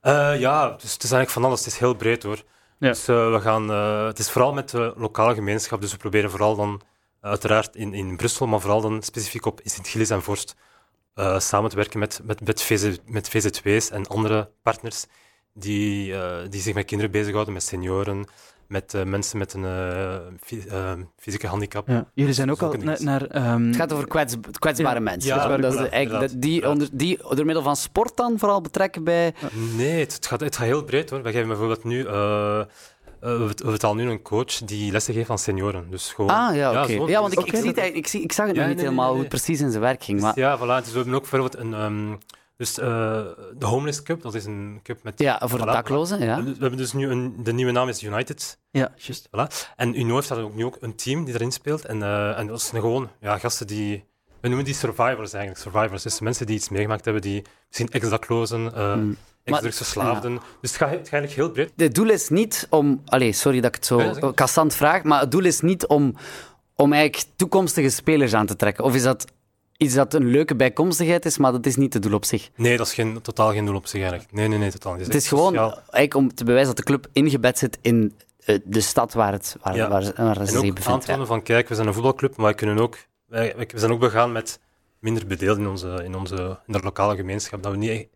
Eh, 0.00 0.40
ja, 0.40 0.68
dus 0.68 0.92
het 0.92 1.02
is 1.02 1.10
eigenlijk 1.10 1.30
van 1.30 1.44
alles. 1.44 1.58
Het 1.58 1.68
is 1.68 1.78
heel 1.78 1.94
breed 1.94 2.22
hoor. 2.22 2.42
Ja. 2.78 2.88
Dus 2.88 3.08
eh, 3.08 3.32
we 3.32 3.40
gaan, 3.40 3.70
eh, 3.70 4.06
het 4.06 4.18
is 4.18 4.30
vooral 4.30 4.52
met 4.52 4.70
de 4.70 4.92
lokale 4.96 5.34
gemeenschap. 5.34 5.80
Dus 5.80 5.92
we 5.92 5.98
proberen 5.98 6.30
vooral 6.30 6.56
dan, 6.56 6.80
uiteraard 7.20 7.76
in, 7.76 7.94
in 7.94 8.16
Brussel, 8.16 8.46
maar 8.46 8.60
vooral 8.60 8.80
dan 8.80 9.02
specifiek 9.02 9.46
op 9.46 9.60
Sint-Gilles 9.64 10.10
en 10.10 10.22
Vorst, 10.22 10.56
eh, 11.14 11.38
samen 11.38 11.70
te 11.70 11.76
werken 11.76 11.98
met, 11.98 12.20
met, 12.24 12.46
met, 12.46 12.62
VZ, 12.62 12.96
met 13.06 13.28
VZW's 13.28 13.90
en 13.90 14.06
andere 14.06 14.50
partners 14.62 15.06
die, 15.52 16.14
eh, 16.14 16.50
die 16.50 16.60
zich 16.60 16.74
met 16.74 16.84
kinderen 16.84 17.12
bezighouden, 17.12 17.54
met 17.54 17.62
senioren, 17.62 18.26
met 18.68 18.94
eh, 18.94 19.02
mensen 19.04 19.38
met 19.38 19.52
een 19.52 19.64
eh, 19.64 20.14
eh, 20.90 20.98
fysieke 21.18 21.46
handicap. 21.46 21.88
Ja. 21.88 22.06
Jullie 22.14 22.32
zijn 22.32 22.50
ook 22.50 22.62
al 22.62 22.72
na- 22.72 22.96
naar... 22.98 23.26
ehm, 23.26 23.66
Het 23.66 23.76
gaat 23.76 23.92
over 23.92 24.08
kwets, 24.08 24.34
kwetsbare 24.58 24.94
Ja. 24.94 25.00
mensen. 25.00 25.34
Ja, 25.34 25.46
dat, 25.48 25.62
dat 25.62 25.74
is 25.74 25.88
eigenlijk, 25.88 26.30
dat- 26.32 26.40
die, 26.42 26.68
onder, 26.68 26.88
die 26.92 27.18
door 27.34 27.44
middel 27.44 27.62
van 27.62 27.76
sport 27.76 28.16
dan 28.16 28.38
vooral 28.38 28.60
betrekken 28.60 29.04
bij... 29.04 29.34
Nee, 29.76 30.00
het, 30.00 30.12
het 30.14 30.26
gaat, 30.26 30.40
het 30.40 30.56
gaat 30.56 30.66
heel 30.66 30.84
breed 30.84 31.10
hoor. 31.10 31.22
We 31.22 31.30
geven 31.32 31.48
bijvoorbeeld 31.48 31.84
nu. 31.84 32.04
eh, 32.06 32.60
eh, 32.60 32.66
we, 33.20 33.54
betalen 33.64 34.04
nu 34.04 34.10
een 34.10 34.22
coach 34.22 34.54
die 34.58 34.92
lessen 34.92 35.14
geeft 35.14 35.30
aan 35.30 35.38
senioren. 35.38 35.86
Dus 35.90 36.12
gewoon, 36.12 36.30
Ah, 36.30 36.54
ja, 36.56 36.82
oké. 36.82 36.92
Ja, 36.92 37.20
want 37.20 37.32
ik, 37.32 37.38
Oké. 37.38 37.48
ik, 37.48 37.56
zie 37.56 37.72
het 37.72 37.94
ik, 37.96 38.06
zie, 38.06 38.22
ik 38.22 38.32
zag 38.32 38.46
het 38.46 38.54
Ja, 38.54 38.60
nog 38.60 38.70
niet 38.70 38.76
nee, 38.80 38.86
helemaal 38.86 39.04
nee, 39.06 39.14
hoe 39.14 39.24
het 39.30 39.34
precies 39.42 39.60
in 39.60 39.70
zijn 39.70 39.82
werk 39.82 40.02
ging. 40.04 40.18
Dus 40.20 40.26
Maar, 40.26 40.38
ja, 40.38 40.56
voilà. 40.58 40.84
Dus 40.84 40.90
we 40.92 40.96
hebben 40.96 41.14
ook 41.14 41.20
bijvoorbeeld 41.30 41.56
een. 41.56 41.74
ehm, 41.74 42.12
dus 42.56 42.78
eh, 42.78 42.86
de 43.58 43.66
Homeless 43.66 44.02
Cup, 44.02 44.22
dat 44.22 44.34
is 44.34 44.44
een 44.44 44.80
cup 44.82 45.02
met. 45.02 45.18
ja, 45.20 45.40
voor 45.44 45.58
de 45.58 45.64
daklozen, 45.64 46.20
ja. 46.24 46.42
we 46.42 46.50
hebben 46.58 46.76
dus 46.76 46.92
nu 46.92 47.08
een. 47.10 47.34
De 47.42 47.52
nieuwe 47.52 47.72
naam 47.72 47.88
is 47.88 48.02
United. 48.02 48.58
ja, 48.70 48.92
juist. 48.96 49.26
Voilà. 49.28 49.72
En 49.76 49.98
Uno 50.00 50.14
heeft 50.14 50.28
daar 50.28 50.38
ook 50.38 50.54
nu 50.54 50.64
ook 50.64 50.76
een 50.80 50.94
team 50.94 51.24
die 51.24 51.34
erin 51.34 51.52
speelt. 51.52 51.84
En, 51.84 52.02
eh, 52.02 52.38
en 52.38 52.46
dat 52.46 52.62
zijn 52.62 52.80
gewoon 52.82 53.08
ja, 53.20 53.38
gasten 53.38 53.66
die. 53.66 54.04
We 54.40 54.48
noemen 54.48 54.64
die 54.66 54.74
survivors 54.74 55.32
eigenlijk. 55.32 55.62
Survivors. 55.62 56.02
Dus 56.02 56.20
mensen 56.20 56.46
die 56.46 56.56
iets 56.56 56.68
meegemaakt 56.68 57.04
hebben, 57.04 57.22
die 57.22 57.42
misschien 57.68 57.88
ex-daklozen, 57.90 58.74
eh 58.74 58.94
Mm. 58.94 59.16
ex-drugsverslaafden. 59.44 60.32
Dus 60.60 60.70
het 60.70 60.78
gaat, 60.80 60.90
het 60.90 60.98
gaat 61.08 61.12
eigenlijk 61.12 61.32
heel 61.32 61.50
breed. 61.50 61.72
Het 61.76 61.94
doel 61.94 62.10
is 62.10 62.28
niet 62.28 62.66
om... 62.70 63.02
Allee, 63.06 63.32
sorry 63.32 63.60
dat 63.60 63.68
ik 63.68 63.74
het 63.74 63.86
zo 63.86 64.00
Ja, 64.02 64.14
maar. 64.20 64.32
kassant 64.34 64.74
vraag, 64.74 65.02
maar 65.02 65.20
het 65.20 65.30
doel 65.30 65.44
is 65.44 65.60
niet 65.60 65.86
om, 65.86 66.14
om 66.74 66.92
eigenlijk 66.92 67.30
toekomstige 67.36 67.88
spelers 67.88 68.34
aan 68.34 68.46
te 68.46 68.56
trekken. 68.56 68.84
Of 68.84 68.94
is 68.94 69.02
dat 69.02 69.24
iets 69.76 69.94
dat 69.94 70.14
een 70.14 70.26
leuke 70.26 70.56
bijkomstigheid 70.56 71.24
is, 71.24 71.38
maar 71.38 71.52
dat 71.52 71.66
is 71.66 71.76
niet 71.76 71.94
het 71.94 72.02
doel 72.02 72.14
op 72.14 72.24
zich? 72.24 72.50
Nee, 72.56 72.76
dat 72.76 72.86
is 72.86 72.94
geen, 72.94 73.20
totaal 73.22 73.52
geen 73.52 73.64
doel 73.64 73.74
op 73.74 73.86
zich 73.86 74.00
eigenlijk. 74.00 74.32
Nee, 74.32 74.48
nee, 74.48 74.58
nee, 74.58 74.70
totaal 74.70 74.94
niet. 74.94 75.06
Het 75.06 75.14
is 75.14 75.28
gewoon 75.28 75.46
sociaal. 75.52 75.70
eigenlijk 75.74 76.14
om 76.14 76.34
te 76.34 76.44
bewijzen 76.44 76.74
dat 76.74 76.76
de 76.76 76.92
club 76.92 77.06
ingebed 77.12 77.58
zit 77.58 77.78
in 77.80 78.14
eh, 78.44 78.58
de 78.64 78.80
stad 78.80 79.12
waar, 79.12 79.32
het, 79.32 79.56
waar, 79.62 79.76
Ja. 79.76 79.88
waar, 79.88 80.02
ze- 80.02 80.12
waar 80.16 80.34
ze 80.34 80.40
En 80.40 80.46
zich 80.46 80.56
ook 80.56 80.62
bevindt. 80.62 80.84
ja. 80.86 80.92
aantonen 80.92 81.26
van, 81.26 81.42
kijk, 81.42 81.68
we 81.68 81.74
zijn 81.74 81.86
een 81.86 81.92
voetbalclub, 81.94 82.36
maar 82.36 82.50
we, 82.50 82.54
kunnen 82.54 82.78
ook, 82.78 82.96
wij, 83.26 83.52
wij- 83.56 83.68
we 83.72 83.78
zijn 83.78 83.92
ook 83.92 84.00
begaan 84.00 84.32
met 84.32 84.60
minder 84.98 85.26
bedeelden 85.26 85.62
in 85.64 85.68
onze, 85.70 86.00
in 86.04 86.14
onze 86.14 86.58
in 86.66 86.72
de 86.72 86.80
lokale 86.82 87.16
gemeenschap. 87.16 87.62
Dat 87.62 87.72
we 87.72 87.78
niet 87.78 87.90
echt- 87.90 88.06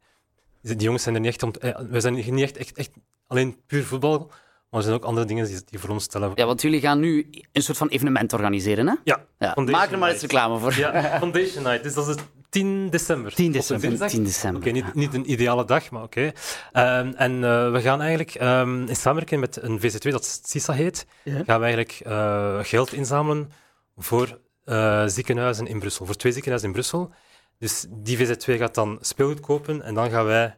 die 0.63 0.77
jongens 0.77 1.03
zijn 1.03 1.15
er 1.15 1.21
niet 1.21 1.31
echt 1.31 1.43
om... 1.43 1.53
te- 1.53 1.59
eh, 1.61 1.85
We 1.91 2.01
zijn 2.01 2.15
niet 2.15 2.41
echt, 2.43 2.57
echt, 2.57 2.77
echt 2.77 2.91
alleen 3.27 3.57
puur 3.67 3.85
voetbal, 3.85 4.31
maar 4.71 4.81
er 4.81 4.87
zijn 4.87 4.95
ook 4.99 5.05
andere 5.05 5.27
dingen 5.27 5.45
die, 5.47 5.61
die 5.65 5.79
voor 5.79 5.91
ons 5.91 6.05
stellen. 6.05 6.33
Ja, 6.35 6.47
want 6.47 6.63
jullie 6.63 6.81
gaan 6.81 7.01
nu 7.01 7.31
een 7.53 7.63
soort 7.63 7.79
van 7.79 7.89
evenement 7.89 8.33
organiseren, 8.33 8.87
hè? 8.87 8.95
Ja, 9.05 9.25
Maak 9.55 9.91
er 9.91 9.99
maar 9.99 10.11
eens 10.11 10.21
reclame 10.21 10.59
voor. 10.59 10.75
Ja, 10.77 11.19
Foundation 11.19 11.63
Night. 11.63 11.83
Dus 11.83 11.95
dat 11.95 12.09
is 12.09 12.15
het 12.15 12.25
10 12.49 12.91
december. 12.91 13.35
10 13.35 13.47
Op 13.47 13.53
een 13.55 13.59
december. 13.61 13.89
dinsdag. 13.89 14.09
10 14.11 14.25
december. 14.25 14.61
Oké, 14.61 14.71
niet, 14.71 14.95
niet 14.95 15.15
een 15.15 15.31
ideale 15.31 15.65
dag, 15.65 15.91
maar 15.91 16.03
oké. 16.03 16.33
Ehm, 16.73 17.13
en 17.17 17.33
eh, 17.45 17.73
we 17.73 17.81
gaan 17.81 18.01
eigenlijk 18.01 18.35
ehm, 18.35 18.87
in 18.87 18.97
samenwerking 18.97 19.41
met 19.41 19.63
een 19.63 19.79
VZ2 19.81 20.11
dat 20.11 20.41
CISA 20.45 20.73
heet, 20.73 21.07
Ja. 21.25 21.33
gaan 21.45 21.59
we 21.61 21.65
eigenlijk 21.67 22.01
eh, 22.05 22.59
geld 22.63 22.93
inzamelen 22.93 23.51
voor 23.97 24.39
eh, 24.65 25.07
ziekenhuizen 25.07 25.67
in 25.67 25.79
Brussel, 25.79 26.07
voor 26.07 26.15
twee 26.15 26.33
ziekenhuizen 26.33 26.69
in 26.71 26.75
Brussel. 26.75 27.11
Dus 27.59 27.87
die 27.89 28.17
VZ2 28.27 28.55
gaat 28.59 28.75
dan 28.75 28.99
speelgoed 29.01 29.41
kopen 29.41 29.83
en 29.83 29.95
dan 29.95 30.11
gaan 30.11 30.25
wij 30.25 30.57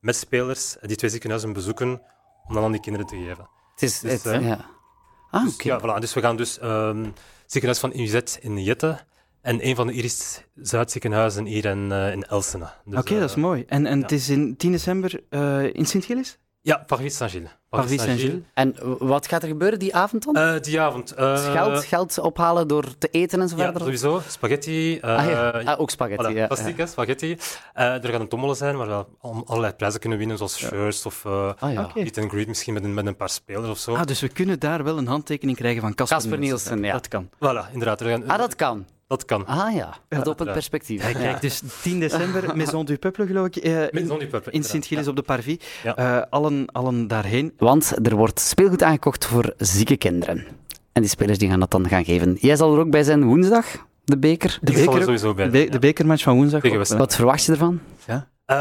met 0.00 0.16
spelers 0.16 0.76
die 0.80 0.96
twee 0.96 1.10
ziekenhuizen 1.10 1.52
bezoeken 1.52 2.02
om 2.48 2.54
dan 2.54 2.64
aan 2.64 2.72
die 2.72 2.80
kinderen 2.80 3.06
te 3.06 3.16
geven. 3.16 3.48
Het 3.72 3.82
is, 3.82 4.00
Dus, 4.00 4.12
het, 4.12 4.26
eh, 4.26 4.46
ja. 4.46 4.64
Ah, 5.30 5.44
Dus, 5.44 5.54
oké. 5.54 5.68
ja, 5.68 5.80
voilà. 5.80 6.00
dus 6.00 6.14
we 6.14 6.20
gaan 6.20 6.36
dus 6.36 6.58
ehm 6.58 7.04
ziekenhuis 7.46 7.80
van 7.80 7.92
UZ 8.00 8.20
in 8.40 8.62
Jette 8.62 8.98
en 9.40 9.66
een 9.66 9.74
van 9.76 9.86
de 9.86 9.92
Iris 9.92 10.44
Zuidziekenhuizen 10.54 11.44
hier 11.44 11.64
in, 11.64 11.92
eh, 11.92 12.12
in 12.12 12.22
Elsene. 12.24 12.70
Dus, 12.84 12.98
Oké, 12.98 13.18
dat 13.18 13.28
is 13.28 13.36
eh, 13.36 13.42
mooi. 13.42 13.64
En, 13.66 13.86
en 13.86 13.96
ja. 13.96 14.02
het 14.02 14.12
is 14.12 14.28
in 14.28 14.56
10 14.56 14.72
december 14.72 15.20
in 15.74 15.86
Sint-Gilles? 15.86 16.38
Ja, 16.64 16.84
Parvis 16.86 17.16
Saint-Gilles. 17.16 17.50
Parvis 17.68 18.02
Saint-Gilles. 18.02 18.40
En 18.54 18.74
wat 18.98 19.26
gaat 19.26 19.42
er 19.42 19.48
gebeuren 19.48 19.78
die 19.78 19.94
avond 19.94 20.24
dan? 20.24 20.36
Eh, 20.36 20.60
die 20.60 20.80
avond. 20.80 21.10
eh, 21.14 21.52
geld, 21.52 21.84
geld 21.84 22.18
ophalen 22.18 22.68
door 22.68 22.98
te 22.98 23.08
eten 23.10 23.40
en 23.40 23.48
zo 23.48 23.56
Ja, 23.56 23.62
verder? 23.62 23.80
sowieso. 23.82 24.20
Spaghetti. 24.28 24.98
eh, 24.98 25.16
Ah, 25.16 25.26
ja. 25.26 25.50
Ah, 25.50 25.80
ook 25.80 25.90
spaghetti, 25.90 26.32
voilà, 26.32 26.36
ja, 26.36 26.46
Klassiek, 26.46 26.76
ja. 26.76 26.86
spaghetti. 26.86 27.36
Eh, 27.74 28.04
er 28.04 28.08
gaat 28.08 28.20
een 28.20 28.28
tommelen 28.28 28.56
zijn 28.56 28.76
waar 28.76 28.86
we 28.86 29.04
al- 29.20 29.42
allerlei 29.46 29.72
prijzen 29.72 30.00
kunnen 30.00 30.18
winnen, 30.18 30.36
zoals 30.36 30.56
shirts 30.58 31.06
of 31.06 31.24
eh 31.24 31.50
Ah, 31.58 31.72
ja. 31.72 31.84
Oké. 31.84 32.02
meet 32.02 32.18
and 32.18 32.30
greet 32.30 32.46
misschien 32.48 32.74
met 32.74 32.84
een, 32.84 32.94
met 32.94 33.06
een 33.06 33.16
paar 33.16 33.30
spelers 33.30 33.68
of 33.68 33.78
zo. 33.78 33.94
Ah, 33.94 34.04
dus 34.04 34.20
we 34.20 34.28
kunnen 34.28 34.58
daar 34.58 34.84
wel 34.84 34.98
een 34.98 35.06
handtekening 35.06 35.56
krijgen 35.56 35.80
van 35.80 35.94
Casper, 35.94 36.16
Casper 36.18 36.38
Nielsen, 36.38 36.82
ja. 36.82 36.92
Dat 36.92 37.08
kan. 37.08 37.28
Voilà, 37.34 37.72
inderdaad. 37.72 38.00
Er 38.00 38.08
gaan- 38.08 38.28
Ah, 38.28 38.38
dat 38.38 38.56
kan. 38.56 38.86
Dat 39.12 39.24
kan. 39.24 39.46
Ah 39.46 39.74
ja, 39.74 39.96
dat 40.08 40.26
op 40.26 40.38
het 40.38 40.46
ja. 40.48 40.52
perspectief. 40.52 41.00
Kijk, 41.00 41.14
kijk, 41.16 41.40
dus 41.40 41.62
10 41.82 42.00
december, 42.00 42.56
Maison 42.56 42.84
du 42.84 42.96
Peuple, 42.96 43.26
geloof 43.26 43.46
ik, 43.46 43.56
eh, 43.56 43.92
in, 43.92 44.06
zo'n 44.06 44.18
purple, 44.18 44.52
in. 44.52 44.64
Sint-Gilles 44.64 45.08
op 45.08 45.16
de 45.16 45.22
Parvis. 45.22 45.56
Ja. 45.82 45.96
Eh, 45.96 46.22
allen, 46.30 46.66
allen 46.72 47.08
daarheen. 47.08 47.52
Want 47.56 48.06
er 48.06 48.16
wordt 48.16 48.40
speelgoed 48.40 48.82
aangekocht 48.82 49.24
voor 49.24 49.54
zieke 49.56 49.96
kinderen. 49.96 50.46
En 50.92 51.00
die 51.02 51.10
spelers 51.10 51.38
die 51.38 51.48
gaan 51.48 51.60
dat 51.60 51.70
dan 51.70 51.88
gaan 51.88 52.04
geven. 52.04 52.36
Jij 52.40 52.56
zal 52.56 52.74
er 52.74 52.80
ook 52.80 52.90
bij 52.90 53.02
zijn 53.02 53.24
woensdag, 53.24 53.66
de 54.04 54.18
beker. 54.18 54.58
De 54.60 54.70
Ik 54.70 54.76
zal 54.76 54.84
er 54.86 54.90
beker, 54.90 55.02
sowieso 55.04 55.34
bij 55.34 55.44
de, 55.44 55.50
zijn, 55.50 55.64
be- 55.64 55.72
ja. 55.72 55.78
de 55.78 55.86
bekermatch 55.86 56.22
van 56.22 56.34
woensdag. 56.36 56.62
Westerlo. 56.62 57.02
Wat 57.02 57.14
verwacht 57.14 57.44
je 57.44 57.52
ervan? 57.52 57.80
Eh, 58.06 58.56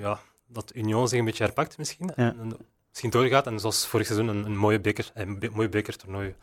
ja, 0.00 0.18
dat 0.48 0.72
Union 0.74 1.08
zich 1.08 1.18
een 1.18 1.24
beetje 1.24 1.44
herpakt 1.44 1.78
misschien. 1.78 2.06
Ja. 2.16 2.22
En, 2.24 2.36
en 2.40 2.56
misschien 2.88 3.10
doorgaat 3.10 3.46
en 3.46 3.60
zoals 3.60 3.86
vorig 3.86 4.06
seizoen 4.06 4.28
een, 4.28 4.44
een 4.44 4.56
mooie 4.56 4.80
beker, 4.80 5.10
een 5.14 5.38
bekertoernooi. 5.70 6.34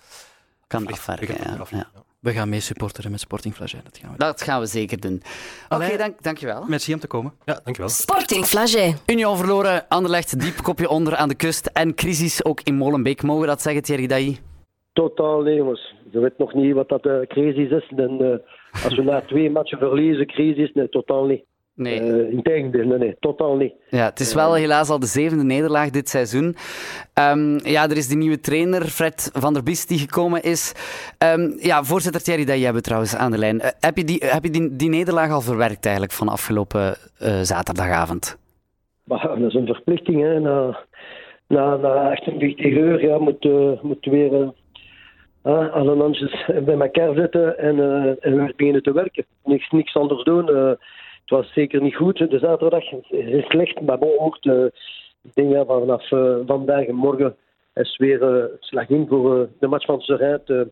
Kan 0.68 0.88
Echt, 0.88 0.98
afwerken, 0.98 1.28
beker- 1.28 1.68
ja. 1.72 1.92
We 2.28 2.34
gaan 2.34 2.50
mee 2.50 2.60
supporteren 2.60 3.12
met 3.12 3.20
Sporting 3.20 3.54
Flagey. 3.54 3.80
Dat 3.84 3.98
gaan 3.98 4.12
we. 4.12 4.18
Dat 4.18 4.42
gaan 4.42 4.60
we 4.60 4.66
zeker 4.66 5.00
doen. 5.00 5.22
Oké, 5.70 5.98
dank, 5.98 6.24
dankjewel. 6.24 6.64
Merci 6.68 6.94
om 6.94 7.00
te 7.00 7.08
komen. 7.08 7.34
Ja, 7.46 7.60
dankjewel. 7.64 7.90
Sporting 7.90 8.46
Flagey. 8.46 8.96
Union 9.06 9.38
verloren, 9.38 9.88
Anderlecht 9.88 10.40
diep 10.40 10.56
kopje 10.64 10.90
onder 10.90 11.16
aan 11.16 11.30
de 11.30 11.36
kust. 11.36 11.66
En 11.66 11.96
crisis 11.96 12.46
ook 12.46 12.62
in 12.64 12.76
Molenbeek. 12.76 13.24
Mogen 13.24 13.42
we 13.42 13.48
dat 13.48 13.62
zeggen, 13.62 13.84
Thierry 13.84 14.08
Dailly? 14.08 14.38
Totaal 14.94 15.42
nee, 15.42 15.56
jongens. 15.56 15.94
Je 16.12 16.20
weet 16.20 16.38
nog 16.38 16.54
niet 16.54 16.74
wat 16.74 16.90
dat 16.90 17.06
eh, 17.06 17.20
crisis 17.28 17.72
is. 17.72 17.92
En, 17.96 18.22
eh, 18.22 18.84
als 18.84 18.96
we 18.96 19.04
na 19.04 19.22
twee 19.22 19.50
matchen 19.50 19.78
verliezen, 19.78 20.28
crisis, 20.28 20.72
nee, 20.74 20.90
totaal 20.90 21.26
niet. 21.26 21.44
Nee. 21.78 22.02
Uh, 22.02 22.32
Integendeel, 22.32 22.86
nee, 22.86 22.98
nee, 22.98 23.16
totaal 23.20 23.56
niet. 23.56 23.74
Ja, 23.90 24.06
het 24.06 24.20
is 24.20 24.34
wel 24.34 24.54
helaas 24.54 24.90
al 24.90 25.00
de 25.00 25.06
zevende 25.06 25.44
nederlaag 25.44 25.90
dit 25.90 26.10
seizoen. 26.10 26.56
Um, 27.20 27.60
ja, 27.64 27.84
er 27.84 27.98
is 27.98 28.08
de 28.08 28.16
nieuwe 28.16 28.40
trainer, 28.40 28.82
Fred 28.82 29.32
van 29.34 29.54
der 29.54 29.64
Biest, 29.64 29.88
die 29.88 29.98
gekomen 29.98 30.44
is. 30.44 30.74
Um, 31.34 31.56
ja, 31.60 31.84
voorzitter 31.84 32.24
Thierry, 32.24 32.46
dat 32.46 32.58
jij 32.58 32.72
hebt 32.72 32.84
trouwens 32.84 33.16
aan 33.16 33.32
de 33.32 33.38
lijn. 33.38 33.56
Uh, 33.56 33.68
heb 33.80 33.98
je, 33.98 34.04
die, 34.04 34.24
heb 34.26 34.44
je 34.44 34.50
die, 34.50 34.76
die 34.76 34.90
nederlaag 34.90 35.32
al 35.32 35.42
verwerkt 35.42 35.86
eigenlijk 35.86 36.14
van 36.14 36.28
afgelopen 36.28 36.96
uh, 37.22 37.40
zaterdagavond? 37.42 38.38
Dat 39.06 39.40
is 39.40 39.54
een 39.54 39.66
verplichting, 39.66 40.22
hè. 40.22 40.40
Na, 40.40 40.78
na, 41.48 41.76
na 41.76 42.10
48 42.10 42.66
uur 42.66 43.08
ja, 43.08 43.18
moet, 43.18 43.44
moet 43.82 44.06
weer 44.06 44.32
uh, 45.44 45.74
alle 45.74 45.98
handjes 45.98 46.46
bij 46.66 46.80
elkaar 46.80 47.14
zetten 47.14 47.58
en, 47.58 47.80
en 48.20 48.36
weer 48.36 48.54
beginnen 48.56 48.84
te 48.84 48.94
werken. 48.94 49.26
Niks, 49.44 49.70
niks 49.70 49.96
anders 49.96 50.24
doen. 50.24 50.78
Het 51.28 51.38
was 51.38 51.54
zeker 51.54 51.82
niet 51.82 51.96
goed, 51.96 52.18
de 52.18 52.40
zaterdag. 52.40 52.90
Het 52.90 53.06
is 53.10 53.46
slecht, 53.46 53.82
maar 53.82 53.98
bon, 53.98 54.20
ook 54.20 54.42
de 54.42 54.72
dingen 55.34 55.66
vanaf 55.66 56.12
uh, 56.12 56.38
vandaag 56.46 56.86
en 56.86 56.96
morgen 56.96 57.36
is 57.74 57.98
weer 57.98 58.22
uh, 58.22 58.44
slag 58.60 58.90
in 58.90 59.06
voor 59.08 59.50
de 59.60 59.68
match 59.68 59.86
van 59.86 60.00
Serrain 60.00 60.42
te, 60.46 60.72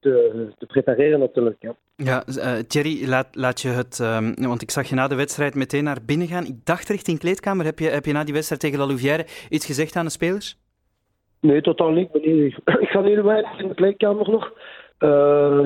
te, 0.00 0.48
te, 0.58 0.66
prepareren 0.66 1.18
natuurlijk. 1.18 1.56
Ja, 1.58 1.74
ja 1.96 2.24
uh, 2.28 2.58
Thierry, 2.58 3.08
laat, 3.08 3.28
laat 3.32 3.60
je 3.60 3.68
het... 3.68 3.98
Um, 3.98 4.34
want 4.34 4.62
ik 4.62 4.70
zag 4.70 4.88
je 4.88 4.94
na 4.94 5.08
de 5.08 5.14
wedstrijd 5.14 5.54
meteen 5.54 5.84
naar 5.84 5.98
binnen 6.06 6.26
gaan. 6.26 6.44
Ik 6.44 6.64
dacht 6.64 6.88
richting 6.88 7.18
kleedkamer. 7.18 7.64
Heb 7.64 7.78
je, 7.78 7.88
heb 7.88 8.04
je 8.04 8.12
na 8.12 8.24
die 8.24 8.34
wedstrijd 8.34 8.60
tegen 8.60 8.78
La 8.78 8.86
Louvière 8.86 9.26
iets 9.48 9.66
gezegd 9.66 9.96
aan 9.96 10.04
de 10.04 10.10
spelers? 10.10 10.58
Nee, 11.40 11.60
totaal 11.60 11.90
niet. 11.90 12.06
Ik, 12.06 12.12
ben 12.12 12.32
hier, 12.32 12.58
ik 12.80 12.88
ga 12.88 13.02
heel 13.02 13.22
weinig 13.22 13.58
in 13.58 13.68
de 13.68 13.74
kleedkamer 13.74 14.30
nog. 14.30 14.52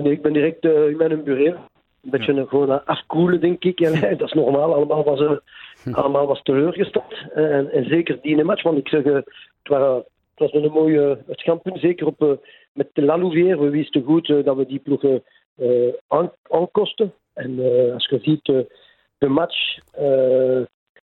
nee, 0.02 0.12
ik 0.12 0.22
ben 0.22 0.32
direct 0.32 0.64
in 0.64 0.96
mijn 0.96 1.24
bureau 1.24 1.56
een 2.12 2.18
beetje 2.18 2.34
ja. 2.34 2.44
gewoon 2.44 2.84
afkoelen, 2.84 3.40
denk 3.40 3.64
ik. 3.64 3.78
Ja, 3.78 3.90
dat 4.16 4.28
is 4.28 4.32
normaal. 4.32 4.74
Allemaal 4.74 5.04
was, 5.04 5.20
uh, 5.20 5.36
allemaal 5.94 6.26
was 6.26 6.42
teleurgesteld. 6.42 7.14
Uh, 7.36 7.56
en, 7.56 7.70
en, 7.70 7.84
zeker 7.84 8.18
die 8.22 8.44
match, 8.44 8.62
want 8.62 8.78
ik 8.78 8.88
zeg, 8.88 9.04
het, 9.04 9.24
waren, 9.62 9.94
het 10.34 10.52
was 10.52 10.52
een 10.52 10.70
mooie 10.72 11.18
het 11.26 11.40
schandpunt. 11.40 11.78
Zeker 11.80 12.06
op, 12.06 12.38
met 12.72 12.88
de 12.92 13.02
Lalouvière. 13.02 13.60
We 13.60 13.70
wisten 13.70 14.02
goed 14.02 14.26
dat 14.44 14.56
we 14.56 14.66
die 14.66 14.78
ploegen 14.78 15.22
aan, 16.08 16.32
aankosten. 16.42 17.12
En 17.34 17.58
als 17.92 18.06
je 18.08 18.18
ziet 18.22 18.44
de 19.18 19.28
match... 19.28 19.78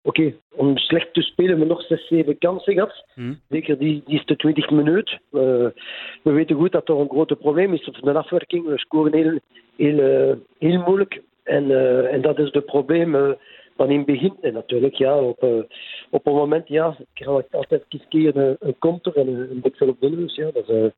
Oké, 0.03 0.21
okay, 0.21 0.37
om 0.55 0.77
slecht 0.77 1.13
te 1.13 1.21
spelen 1.21 1.49
hebben 1.49 1.67
we 1.67 1.73
nog 1.73 1.83
6, 1.83 2.07
7 2.07 2.37
kansen 2.37 2.73
gehad. 2.73 3.05
Mm. 3.15 3.39
Zeker 3.49 3.77
die, 3.77 4.03
die 4.05 4.21
de 4.25 4.35
20 4.35 4.69
minuten. 4.69 5.21
Uh, 5.31 5.41
we 6.23 6.31
weten 6.31 6.55
goed 6.55 6.71
dat 6.71 6.89
er 6.89 6.99
een 6.99 7.09
groot 7.09 7.39
probleem 7.39 7.73
is 7.73 7.87
op 7.87 7.95
de 8.01 8.13
afwerking. 8.13 8.65
We 8.65 8.77
scoren 8.77 9.13
heel, 9.13 9.39
heel, 9.75 10.29
uh, 10.29 10.35
heel 10.59 10.79
moeilijk. 10.79 11.21
En, 11.43 11.69
uh, 11.69 12.13
en 12.13 12.21
dat 12.21 12.39
is 12.39 12.51
het 12.51 12.65
probleem 12.65 13.37
van 13.75 13.89
in 13.89 13.97
het 13.97 14.05
begin. 14.05 14.37
En 14.41 14.53
natuurlijk, 14.53 14.95
ja, 14.95 15.17
op, 15.17 15.67
op 16.09 16.27
een 16.27 16.33
moment, 16.33 16.67
ja, 16.67 16.95
krijg 17.13 17.39
ik 17.39 17.53
altijd 17.53 17.83
keer 18.09 18.37
een, 18.37 18.55
een 18.59 18.75
counter 18.79 19.17
en 19.17 19.27
een, 19.27 19.61
een 19.79 19.89
op 19.89 20.01
de 20.01 20.09
neus. 20.09 20.35
Ja, 20.35 20.51
dat, 20.51 20.69
is, 20.69 20.91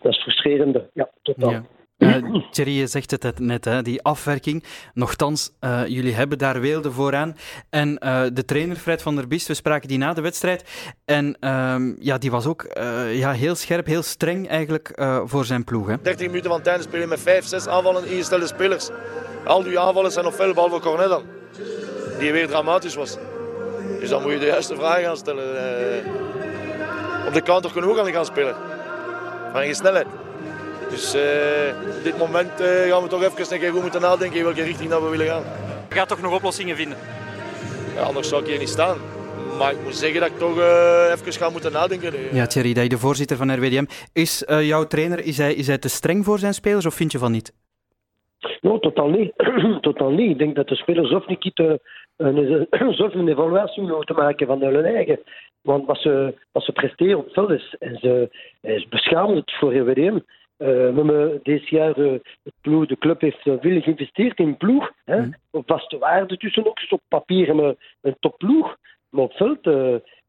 dat 0.00 0.12
is 0.12 0.22
frustrerend. 0.22 0.78
Ja, 0.92 1.10
totaal. 1.22 1.50
Ja. 1.50 1.64
Uh, 2.00 2.42
Thierry, 2.50 2.78
je 2.78 2.86
zegt 2.86 3.10
het 3.10 3.38
net, 3.38 3.64
hè, 3.64 3.82
die 3.82 4.02
afwerking. 4.02 4.64
Nochtans, 4.94 5.52
uh, 5.60 5.86
jullie 5.86 6.14
hebben 6.14 6.38
daar 6.38 6.60
weelde 6.60 6.92
vooraan. 6.92 7.36
En 7.70 7.98
uh, 8.04 8.22
de 8.32 8.44
trainer 8.44 8.76
Fred 8.76 9.02
van 9.02 9.16
der 9.16 9.28
Biest, 9.28 9.46
we 9.46 9.54
spraken 9.54 9.88
die 9.88 9.98
na 9.98 10.12
de 10.12 10.20
wedstrijd. 10.20 10.64
En 11.04 11.36
ja, 12.00 12.18
die 12.18 12.30
was 12.30 12.46
ook 12.46 12.66
ja, 13.12 13.32
heel 13.32 13.54
scherp, 13.54 13.86
heel 13.86 14.02
streng 14.02 14.48
eigenlijk 14.48 15.02
voor 15.24 15.44
zijn 15.44 15.64
ploeg. 15.64 15.86
Hè. 15.86 15.96
30 16.02 16.26
minuten 16.26 16.50
van 16.50 16.62
einde 16.62 16.82
spelen 16.82 17.08
met 17.08 17.20
5, 17.20 17.44
6 17.44 17.66
aanvallen 17.66 18.06
ingestelde 18.06 18.46
spelers. 18.46 18.88
Al 19.44 19.62
die 19.62 19.78
aanvallen 19.78 20.12
zijn 20.12 20.24
nog 20.24 20.34
veel, 20.34 20.54
behalve 20.54 20.80
Cornet 20.80 21.08
dan. 21.08 21.22
Die 22.18 22.32
weer 22.32 22.48
dramatisch 22.48 22.94
was. 22.94 23.16
Dus 24.00 24.08
dan 24.08 24.22
moet 24.22 24.32
je 24.32 24.38
de 24.38 24.46
juiste 24.46 24.74
vragen 24.74 25.04
gaan 25.04 25.16
stellen. 25.16 25.44
op 27.26 27.34
de 27.34 27.42
counter 27.42 27.72
kunnen 27.72 27.90
we 27.90 27.96
ook 27.96 28.06
aan 28.06 28.12
gaan 28.12 28.24
spelen. 28.24 28.56
Maar 29.52 29.64
in 29.64 29.74
snelheid. 29.74 30.06
Dus 30.90 31.14
uh, 31.14 31.96
op 31.96 32.04
dit 32.04 32.18
moment 32.18 32.60
uh, 32.60 32.66
gaan 32.90 33.02
we 33.02 33.08
toch 33.08 33.22
even 33.22 33.52
een 33.52 33.60
keer 33.60 33.72
goed 33.72 33.82
moeten 33.82 34.00
nadenken 34.00 34.38
in 34.38 34.44
welke 34.44 34.62
richting 34.62 34.90
dat 34.90 35.02
we 35.02 35.08
willen 35.08 35.26
gaan. 35.26 35.42
Je 35.88 35.94
gaat 35.94 36.08
toch 36.08 36.22
nog 36.22 36.34
oplossingen 36.34 36.76
vinden? 36.76 36.98
Ja, 37.94 38.02
anders 38.02 38.28
zou 38.28 38.42
ik 38.42 38.48
hier 38.48 38.58
niet 38.58 38.68
staan. 38.68 38.98
Maar 39.58 39.72
ik 39.72 39.82
moet 39.82 39.94
zeggen 39.94 40.20
dat 40.20 40.30
ik 40.30 40.38
toch 40.38 40.58
uh, 40.58 41.12
even 41.12 41.32
ga 41.32 41.50
moeten 41.50 41.72
nadenken. 41.72 42.12
Ja, 42.32 42.46
Thierry, 42.46 42.72
dat 42.72 42.82
je 42.82 42.88
de 42.88 42.98
voorzitter 42.98 43.36
van 43.36 43.54
RWDM. 43.54 43.84
Is 44.12 44.44
jouw 44.46 44.84
trainer 44.86 45.24
is 45.24 45.38
hij, 45.38 45.54
is 45.54 45.66
hij 45.66 45.78
te 45.78 45.88
streng 45.88 46.24
voor 46.24 46.38
zijn 46.38 46.54
spelers 46.54 46.86
of 46.86 46.94
vind 46.94 47.12
je 47.12 47.18
van 47.18 47.32
niet? 47.32 47.52
No, 48.60 48.78
totaal 48.78 49.08
niet. 49.08 49.32
totaal 49.80 50.10
niet. 50.10 50.30
Ik 50.30 50.38
denk 50.38 50.54
dat 50.54 50.68
de 50.68 50.74
spelers 50.74 51.08
zelf 51.08 51.26
niet 51.26 51.58
een, 51.58 51.78
een, 52.16 52.66
zelf 52.94 53.14
een 53.14 53.28
evaluatie 53.28 53.82
moeten 53.82 54.16
maken 54.16 54.46
van 54.46 54.62
hun 54.62 54.84
eigen. 54.84 55.18
Want 55.62 55.86
wat 55.86 55.98
ze, 55.98 56.34
wat 56.52 56.64
ze 56.64 56.72
presteren 56.72 57.18
op 57.18 57.24
het 57.24 57.34
veld 57.34 57.50
is, 57.50 57.76
is, 57.78 58.28
is 58.60 58.88
beschamend 58.88 59.52
voor 59.52 59.74
RWDM. 59.74 60.18
Uh, 60.62 60.68
we 60.68 61.40
dit 61.42 61.68
jaar 61.68 61.98
uh, 61.98 62.12
het 62.42 62.54
ploeg, 62.60 62.86
de 62.86 62.98
club 62.98 63.20
heeft 63.20 63.46
uh, 63.46 63.54
veel 63.60 63.80
geïnvesteerd 63.80 64.38
in 64.38 64.56
ploeg. 64.56 64.92
Hè? 65.04 65.20
Mm. 65.20 65.34
Op 65.50 65.62
vaste 65.66 65.98
waarde 65.98 66.36
tussen 66.36 66.66
ook. 66.66 66.80
Dus 66.80 66.88
op 66.88 67.00
papier 67.08 67.46
hebben 67.46 67.66
we 67.66 67.76
een 68.00 68.16
topploeg. 68.20 68.76
Maar 69.10 69.24
op 69.24 69.32
veld 69.32 69.66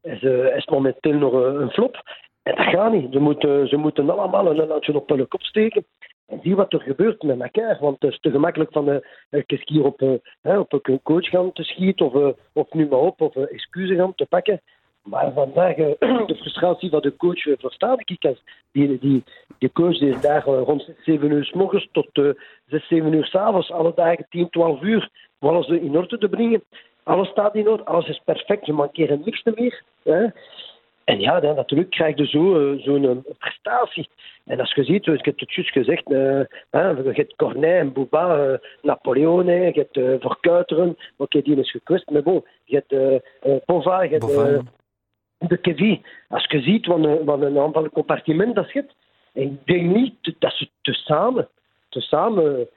is, 0.02 0.22
is 0.56 0.66
momenteel 0.66 1.12
nog 1.12 1.32
een 1.32 1.70
flop. 1.70 2.02
En 2.42 2.56
dat 2.56 2.66
gaat 2.66 2.92
niet. 2.92 3.12
Ze 3.12 3.18
moeten, 3.18 3.68
ze 3.68 3.76
moeten 3.76 4.10
allemaal 4.10 4.46
een 4.46 4.66
landje 4.66 4.94
op 4.94 5.08
hun 5.08 5.28
kop 5.28 5.42
steken. 5.42 5.84
En 6.26 6.40
zie 6.42 6.56
wat 6.56 6.72
er 6.72 6.80
gebeurt 6.80 7.22
met 7.22 7.40
elkaar. 7.40 7.78
Want 7.80 8.02
het 8.02 8.12
is 8.12 8.20
te 8.20 8.30
gemakkelijk 8.30 8.72
van 8.72 8.88
een 9.30 9.46
keer 9.46 9.84
op, 9.84 10.20
op 10.42 10.78
een 10.82 11.02
coach 11.02 11.28
gaan 11.28 11.52
te 11.52 11.62
schieten. 11.62 12.12
Of, 12.12 12.34
of 12.52 12.72
nu 12.72 12.88
maar 12.88 12.98
op. 12.98 13.20
Of 13.20 13.36
excuses 13.36 13.96
gaan 13.96 14.14
te 14.14 14.26
pakken. 14.26 14.60
Maar 15.02 15.32
vandaag, 15.32 15.76
de 15.76 16.36
frustratie 16.40 16.90
van 16.90 17.00
de 17.00 17.16
coach 17.16 17.42
versta 17.42 18.02
ik 18.04 18.24
als 18.24 18.42
die, 18.72 18.98
die, 18.98 19.24
die 19.58 19.72
coach 19.72 19.98
die 19.98 20.08
is 20.08 20.20
daar 20.20 20.44
rond 20.44 20.82
6, 20.82 20.94
7 21.04 21.30
uur 21.30 21.44
s 21.44 21.52
morgens 21.52 21.88
tot 21.92 22.08
uh, 22.12 22.30
6, 22.66 22.88
7 22.88 23.12
uur 23.12 23.24
s 23.24 23.34
avonds, 23.34 23.70
alle 23.70 23.92
dagen 23.94 24.26
10, 24.30 24.50
12 24.50 24.82
uur. 24.82 25.10
alles 25.38 25.68
in 25.68 25.96
orde 25.96 26.18
te 26.18 26.28
brengen. 26.28 26.62
Alles 27.02 27.28
staat 27.28 27.54
in 27.54 27.68
orde, 27.68 27.84
alles 27.84 28.08
is 28.08 28.20
perfect, 28.24 28.66
je 28.66 28.72
mankeert 28.72 29.24
niks 29.24 29.42
meer. 29.54 29.82
Hè. 30.02 30.26
En 31.04 31.20
ja, 31.20 31.40
dan 31.40 31.54
natuurlijk 31.54 31.90
krijg 31.90 32.16
je 32.16 32.26
zo, 32.26 32.72
eh, 32.72 32.82
zo'n 32.82 33.04
eh, 33.04 33.32
prestatie. 33.38 34.08
En 34.44 34.60
als 34.60 34.74
je 34.74 34.84
ziet, 34.84 35.04
zoals 35.04 35.18
ik 35.18 35.24
heb 35.24 35.38
het 35.38 35.54
juist 35.54 35.70
gezegd, 35.70 36.10
uh, 36.10 36.40
hè, 36.70 36.88
je 36.88 37.10
hebt 37.12 37.36
Corneille, 37.36 37.90
Bouba, 37.90 38.46
uh, 38.46 38.58
Napoleon, 38.82 39.46
je 39.46 39.72
hebt 39.74 39.96
uh, 39.96 40.14
Verkuiteren, 40.20 40.96
oké, 41.16 41.42
die 41.42 41.56
is 41.56 41.70
gekwist, 41.70 42.10
maar 42.10 42.22
bon, 42.22 42.44
je 42.64 42.82
hebt 42.84 43.64
Pova, 43.64 44.02
je 44.02 44.10
hebt 44.10 44.62
de 45.48 45.56
Kevin. 45.56 46.04
Als 46.28 46.44
je 46.48 46.60
ziet 46.60 46.86
wat 46.86 47.04
een, 47.04 47.24
wat 47.24 47.42
een 47.42 47.58
aantal 47.58 47.90
compartiment 47.90 48.54
dat 48.54 48.68
zit, 48.68 48.94
en 49.32 49.42
ik 49.42 49.66
denk 49.66 49.96
niet 49.96 50.34
dat 50.38 50.52
ze 50.52 50.68
tezamen, 50.82 51.48
tezamen 51.88 52.68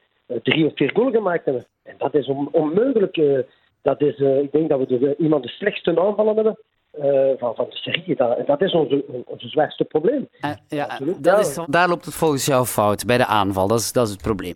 drie 0.44 0.66
of 0.66 0.72
vier 0.76 0.92
goals 0.94 1.16
gemaakt 1.16 1.46
hebben. 1.46 1.66
En 1.84 1.96
dat 1.98 2.14
is 2.14 2.28
on, 2.28 2.50
onmogelijk. 2.52 3.46
dat 3.82 4.02
is, 4.02 4.18
ik 4.18 4.52
denk 4.52 4.70
dat 4.70 4.80
we 4.80 4.86
de, 4.86 5.16
iemand 5.18 5.44
de 5.44 5.50
slechtste 5.50 6.00
aanvallen 6.00 6.36
hebben 6.36 6.58
uh, 7.00 7.32
van, 7.38 7.56
van 7.56 7.66
de 7.70 7.76
serie. 7.76 8.16
Dat, 8.16 8.48
dat 8.48 8.62
is 8.62 8.74
onze, 8.74 9.24
onze 9.26 9.48
zwaarste 9.48 9.84
probleem. 9.84 10.28
Uh, 10.42 10.52
ja, 10.68 11.00
dat 11.20 11.40
is, 11.40 11.60
daar 11.68 11.88
loopt 11.88 12.06
het 12.06 12.14
volgens 12.14 12.46
jou 12.46 12.66
fout, 12.66 13.06
bij 13.06 13.18
de 13.18 13.26
aanval. 13.26 13.68
Dat 13.68 13.80
is, 13.80 13.92
dat 13.92 14.08
is 14.08 14.14
het 14.14 14.22
probleem. 14.22 14.56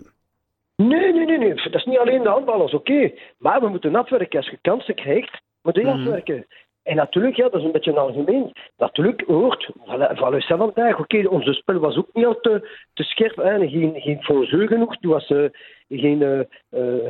Nee, 0.76 1.14
nee, 1.14 1.26
nee, 1.26 1.38
nee. 1.38 1.54
Dat 1.54 1.74
is 1.74 1.86
niet 1.86 1.98
alleen 1.98 2.24
de 2.24 2.36
aanvallers, 2.36 2.74
oké. 2.74 2.92
Okay. 2.92 3.20
Maar 3.38 3.62
we 3.62 3.68
moeten 3.68 3.96
afwerken. 3.96 4.40
Als 4.40 4.50
je 4.50 4.58
kansen 4.62 4.96
krijgt, 4.96 5.42
moet 5.62 5.76
je 5.76 5.84
mm. 5.84 6.44
En 6.84 6.96
natuurlijk, 6.96 7.36
ja, 7.36 7.50
dat 7.50 7.60
is 7.60 7.64
een 7.64 7.72
beetje 7.72 8.00
algemeen. 8.00 8.52
Natuurlijk 8.78 9.24
hoort, 9.28 9.70
van 9.86 10.42
vandaag, 10.58 11.00
oké, 11.00 11.28
onze 11.28 11.54
spel 11.54 11.80
was 11.80 11.98
ook 11.98 12.10
niet 12.14 12.26
al 12.26 12.40
te, 12.40 12.70
te 12.94 13.04
scherp. 13.04 13.36
Hè. 13.36 13.68
Geen, 13.68 14.02
geen 14.02 14.24
voorzeur 14.24 14.68
genoeg. 14.68 14.96
Er 15.02 15.10
was 15.10 15.30
uh, 15.30 15.50
geen 15.90 16.48
uh, 16.70 17.08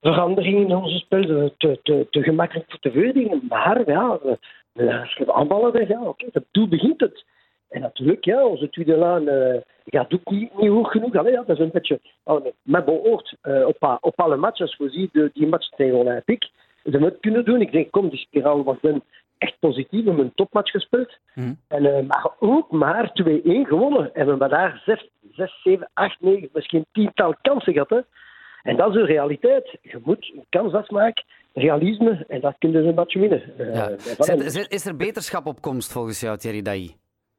verandering 0.00 0.60
in 0.60 0.76
onze 0.76 0.98
spel, 0.98 1.50
te, 1.56 1.78
te, 1.82 2.06
te 2.10 2.22
gemakkelijk 2.22 2.70
voor 2.70 2.80
te 2.80 2.90
verdedigen. 2.90 3.42
Maar 3.48 3.90
ja, 3.90 4.18
als 4.74 5.14
je 5.14 5.32
aanballen 5.32 5.72
weg, 5.72 5.88
ja, 5.88 6.02
oké, 6.02 6.26
dat 6.32 6.44
doel 6.50 6.68
begint 6.68 7.00
het. 7.00 7.24
En 7.68 7.80
natuurlijk, 7.80 8.24
ja, 8.24 8.46
onze 8.46 8.70
tweede 8.70 8.96
uh, 8.96 9.60
gaat 9.84 10.14
ook 10.14 10.30
niet, 10.30 10.58
niet 10.58 10.70
hoog 10.70 10.90
genoeg. 10.90 11.16
Allee, 11.16 11.32
ja, 11.32 11.42
dat 11.46 11.58
is 11.58 11.64
een 11.64 11.70
beetje 11.72 12.00
oh, 12.24 12.46
met 12.62 12.84
beoord 12.84 13.36
uh, 13.42 13.66
op, 13.66 13.98
op 14.00 14.20
alle 14.20 14.36
matchen. 14.36 14.66
Als 14.66 14.76
we 14.76 14.90
zien, 14.90 15.08
de, 15.12 15.30
die 15.32 15.46
match 15.46 15.68
tegen 15.68 15.96
Olympique, 15.96 16.48
ze 16.84 16.98
het 16.98 17.20
kunnen 17.20 17.44
doen. 17.44 17.60
Ik 17.60 17.72
denk, 17.72 17.90
kom, 17.90 18.08
die 18.08 18.18
spiraal 18.18 18.64
was 18.64 18.76
dan 18.80 19.02
echt 19.38 19.56
positief. 19.58 20.00
We 20.00 20.06
hebben 20.06 20.24
een 20.24 20.34
topmatch 20.34 20.70
gespeeld. 20.70 21.18
Mm. 21.34 21.58
En, 21.68 21.84
uh, 21.84 22.00
maar 22.06 22.30
ook 22.38 22.70
maar 22.70 23.10
2-1 23.22 23.30
gewonnen. 23.42 24.14
En 24.14 24.24
we 24.24 24.30
hebben 24.30 24.48
daar 24.48 24.82
6, 24.84 25.10
6, 25.32 25.60
7, 25.62 25.90
8, 25.92 26.20
9, 26.20 26.48
misschien 26.52 26.86
tiental 26.92 27.34
kansen 27.42 27.72
gehad. 27.72 27.90
Hè. 27.90 28.00
En 28.62 28.76
dat 28.76 28.88
is 28.88 28.94
de 28.94 29.04
realiteit. 29.04 29.78
Je 29.82 30.00
moet 30.04 30.32
een 30.34 30.46
kans 30.48 30.72
afmaken, 30.72 31.24
realisme, 31.52 32.24
en 32.28 32.40
dat 32.40 32.54
kun 32.58 32.70
je 32.70 32.78
een 32.78 32.94
beetje 32.94 33.20
winnen. 33.20 33.42
Ja. 33.58 33.90
Uh, 33.90 34.64
is 34.68 34.86
er 34.86 34.96
beterschap 34.96 35.46
op 35.46 35.60
komst 35.60 35.92
volgens 35.92 36.20
jou, 36.20 36.36
Thierry 36.36 36.62
Dailly? 36.62 36.94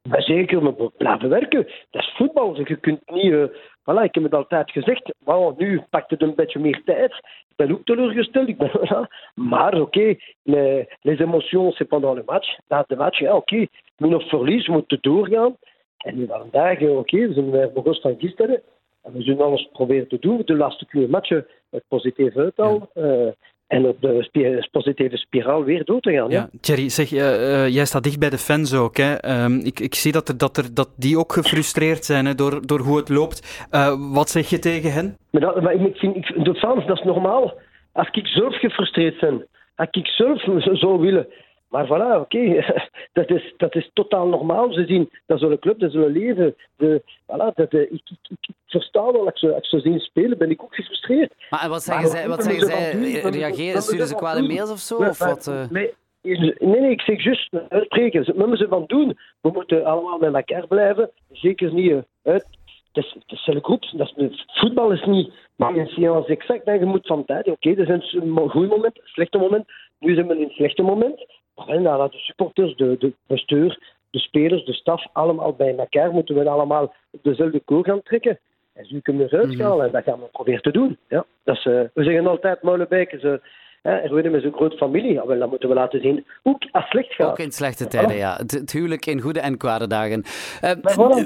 Maar 0.10 0.22
zeker, 0.22 0.64
maar 0.64 0.74
blijven 0.98 1.30
werken. 1.30 1.68
Dat 1.90 2.02
is 2.02 2.14
voetbal. 2.16 2.58
Je 2.58 2.76
kunt 2.76 3.10
niet... 3.10 3.32
Uh, 3.32 3.46
voilà, 3.82 4.04
ik 4.04 4.14
heb 4.16 4.24
het 4.24 4.34
altijd 4.34 4.72
gezegd. 4.72 5.14
Wow, 5.24 5.60
nu 5.60 5.82
pakt 5.90 6.10
het 6.10 6.22
een 6.22 6.36
beetje 6.36 6.60
meer 6.60 6.82
tijd. 6.86 7.12
Ik 7.50 7.56
ben 7.56 7.72
ook 7.72 7.86
teleurgesteld. 7.86 8.48
Ik 8.48 8.58
ben, 8.58 8.72
ja. 8.82 9.10
Maar 9.34 9.74
oké, 9.74 9.82
okay, 9.82 10.20
les, 10.44 10.86
les 11.02 11.20
émotions, 11.20 11.76
c'est 11.76 11.90
pendant 11.90 12.18
le 12.18 12.24
match. 12.26 12.58
Na 12.68 12.84
de 12.88 12.96
match, 12.96 13.20
ja 13.20 13.36
oké. 13.36 13.54
Okay. 13.54 13.70
Min 13.98 14.16
of 14.16 14.30
verlies, 14.30 14.68
we 14.68 14.74
moeten 14.74 14.98
doorgaan. 15.02 15.58
En 15.98 16.18
nu 16.18 16.26
vandaag, 16.28 16.82
oké, 16.82 16.92
okay, 16.92 17.28
we 17.28 17.34
zijn 17.34 17.52
begonnen 17.52 18.02
van 18.02 18.16
gisteren. 18.20 18.62
En 19.04 19.14
we 19.14 19.22
zullen 19.22 19.46
alles 19.46 19.70
proberen 19.72 20.08
te 20.08 20.20
doen. 20.20 20.42
De 20.46 20.56
laatste 20.56 20.86
twee 20.86 21.08
matchen 21.08 21.48
het 21.70 21.84
positief 21.88 22.36
uithouden. 22.36 22.90
Ja. 22.94 23.02
Uh, 23.02 23.32
en 23.68 23.86
op 23.86 24.02
de 24.02 24.68
positieve 24.72 25.18
spiraal 25.18 25.64
weer 25.64 25.86
door 25.86 26.02
te 26.02 26.12
gaan. 26.12 26.30
Ja, 26.30 26.48
ja. 26.52 26.60
Thierry, 26.62 26.90
zeg, 26.90 27.12
uh, 27.12 27.20
uh, 27.20 27.68
jij 27.68 27.86
staat 27.86 28.04
dicht 28.04 28.20
bij 28.20 28.30
de 28.30 28.38
fans 28.38 28.74
ook. 28.74 28.98
Hè? 28.98 29.44
Um, 29.44 29.60
ik, 29.60 29.80
ik 29.80 29.96
zie 29.96 30.12
dat, 30.12 30.28
er, 30.30 30.38
dat, 30.38 30.58
er, 30.58 30.74
dat 30.74 30.90
die 30.98 31.18
ook 31.18 31.34
gefrustreerd 31.34 32.06
zijn 32.06 32.26
hè, 32.26 32.36
door, 32.36 32.68
door 32.68 32.80
hoe 32.80 32.98
het 32.98 33.10
loopt. 33.10 33.68
Uh, 33.72 34.14
wat 34.14 34.30
zeg 34.30 34.50
je 34.50 34.60
tegen 34.60 34.92
hen? 34.92 35.18
Maar 35.32 35.42
dat, 35.42 35.62
maar 35.62 35.74
ik 35.74 35.96
vind, 35.96 36.16
ik, 36.16 36.44
de 36.44 36.56
fans, 36.56 36.86
dat 36.86 36.98
is 36.98 37.04
normaal. 37.04 37.54
Als 37.92 38.10
ik 38.12 38.28
zelf 38.28 38.60
gefrustreerd 38.60 39.20
ben, 39.20 39.48
als 39.76 39.88
ik 39.92 40.08
zelf 40.08 40.42
zou 40.62 41.00
willen, 41.00 41.28
maar 41.76 41.86
voilà, 41.86 42.20
oké, 42.20 42.38
okay. 42.38 42.90
dat, 43.18 43.30
is, 43.30 43.54
dat 43.58 43.76
is 43.76 43.90
totaal 43.94 44.28
normaal. 44.28 44.74
Ze 44.74 44.86
zien 44.86 45.10
dat 45.26 45.40
zo'n 45.40 45.60
club, 45.60 45.80
dat 45.80 45.92
zullen 45.92 46.12
leven. 46.12 46.56
De, 46.76 47.02
voilà, 47.04 47.54
dat, 47.54 47.72
de, 47.72 47.90
ik, 47.90 48.02
ik, 48.10 48.38
ik, 48.48 48.56
versta 48.66 49.12
wel, 49.12 49.26
als 49.26 49.40
ze, 49.40 49.54
als 49.54 49.70
ze 49.70 49.80
zien 49.80 50.00
spelen, 50.00 50.38
ben 50.38 50.50
ik 50.50 50.64
ook 50.64 50.76
gefrustreerd. 50.76 51.34
Maar 51.50 51.64
en 51.64 51.70
wat 51.70 51.84
zeggen 51.84 52.10
zij? 52.10 52.28
Wat 52.28 52.44
zeggen 52.44 52.68
zij? 52.68 52.92
Reageren, 53.30 53.82
sturen 53.82 54.08
ze 54.08 54.16
kwade 54.16 54.42
mails 54.42 54.72
of 54.72 54.78
zo? 54.78 54.96
Of 54.96 55.20
wat, 55.20 55.48
uh... 55.48 55.70
nee, 55.70 55.94
nee, 56.22 56.56
nee, 56.60 56.92
ik 56.92 57.02
zeg 57.02 57.24
juist 57.24 57.50
uitspreken. 57.70 58.24
Ze 58.24 58.34
moeten 58.36 58.58
ze 58.58 58.68
van 58.68 58.84
doen. 58.88 59.18
We 59.42 59.50
moeten 59.50 59.86
allemaal 59.86 60.20
bij 60.20 60.34
elkaar 60.34 60.68
blijven. 60.68 61.12
Zeker 61.32 61.74
niet 61.74 62.04
uit. 62.24 62.46
Het 62.94 63.06
is, 63.28 63.48
een 63.48 63.64
groep. 63.64 63.84
Dat 63.92 64.14
is, 64.16 64.46
voetbal 64.48 64.92
is 64.92 65.06
niet 65.06 65.32
maar 65.56 65.76
een 65.76 65.88
seance 65.88 66.28
exact. 66.28 66.64
En 66.64 66.80
je 66.80 66.86
moet 66.86 67.08
van 67.08 67.26
tijd. 67.26 67.48
Oké, 67.48 67.70
okay, 67.70 67.86
dat 67.86 68.02
is 68.02 68.14
een 68.14 68.50
goed 68.50 68.70
moment, 68.70 68.98
een 68.98 69.08
slechte 69.08 69.38
moment. 69.38 69.66
Nu 70.00 70.14
zijn 70.14 70.28
we 70.28 70.36
in 70.36 70.44
een 70.44 70.50
slechte 70.50 70.82
moment. 70.82 71.26
En 71.56 71.84
de 71.84 72.10
supporters, 72.12 72.76
de, 72.76 72.96
de 73.00 73.14
bestuur, 73.28 73.96
de 74.10 74.20
spelers, 74.20 74.66
de 74.66 74.74
staf, 74.74 75.08
allemaal 75.14 75.54
bij 75.54 75.76
elkaar 75.78 76.12
moeten 76.12 76.36
we 76.36 76.50
allemaal 76.50 76.94
op 77.12 77.20
dezelfde 77.24 77.60
koer 77.60 77.86
gaan 77.86 78.02
trekken. 78.04 78.40
En 78.74 78.86
zo 78.86 78.98
kunnen 79.02 79.28
we 79.28 79.38
eruit 79.38 79.60
halen. 79.60 79.86
En 79.86 79.92
dat 79.92 80.04
gaan 80.04 80.20
we 80.20 80.26
proberen 80.32 80.62
te 80.62 80.72
doen. 80.72 80.98
Ja, 81.08 81.26
dat 81.44 81.56
is, 81.56 81.66
uh, 81.66 81.82
we 81.94 82.04
zeggen 82.04 82.28
altijd, 82.28 82.62
Molenbeek 82.62 83.18
ze 83.20 83.42
Erwin 83.86 84.36
is 84.36 84.44
een 84.44 84.54
grote 84.54 84.78
familie. 84.78 85.14
Ja, 85.14 85.26
wel, 85.28 85.40
dat 85.40 85.50
moeten 85.50 85.70
we 85.70 85.76
laten 85.76 86.02
zien. 86.02 86.26
Ook 86.44 86.64
als 86.72 86.86
slecht 86.86 87.14
gaat. 87.14 87.30
Ook 87.30 87.40
in 87.40 87.52
slechte 87.52 87.88
tijden, 87.88 88.16
ja. 88.16 88.36
Het, 88.36 88.52
het 88.52 88.72
huwelijk 88.72 89.06
in 89.06 89.22
goede 89.22 89.40
en 89.40 89.58
kwade 89.58 89.88
dagen. 89.88 90.24
Uh, 90.64 90.72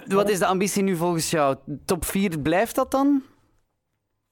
wat 0.08 0.30
is 0.30 0.40
de 0.40 0.46
ambitie 0.46 0.84
nu 0.84 0.96
volgens 0.96 1.32
jou? 1.32 1.56
Top 1.86 2.06
4, 2.06 2.40
blijft 2.40 2.76
dat 2.76 2.92
dan? 2.92 3.24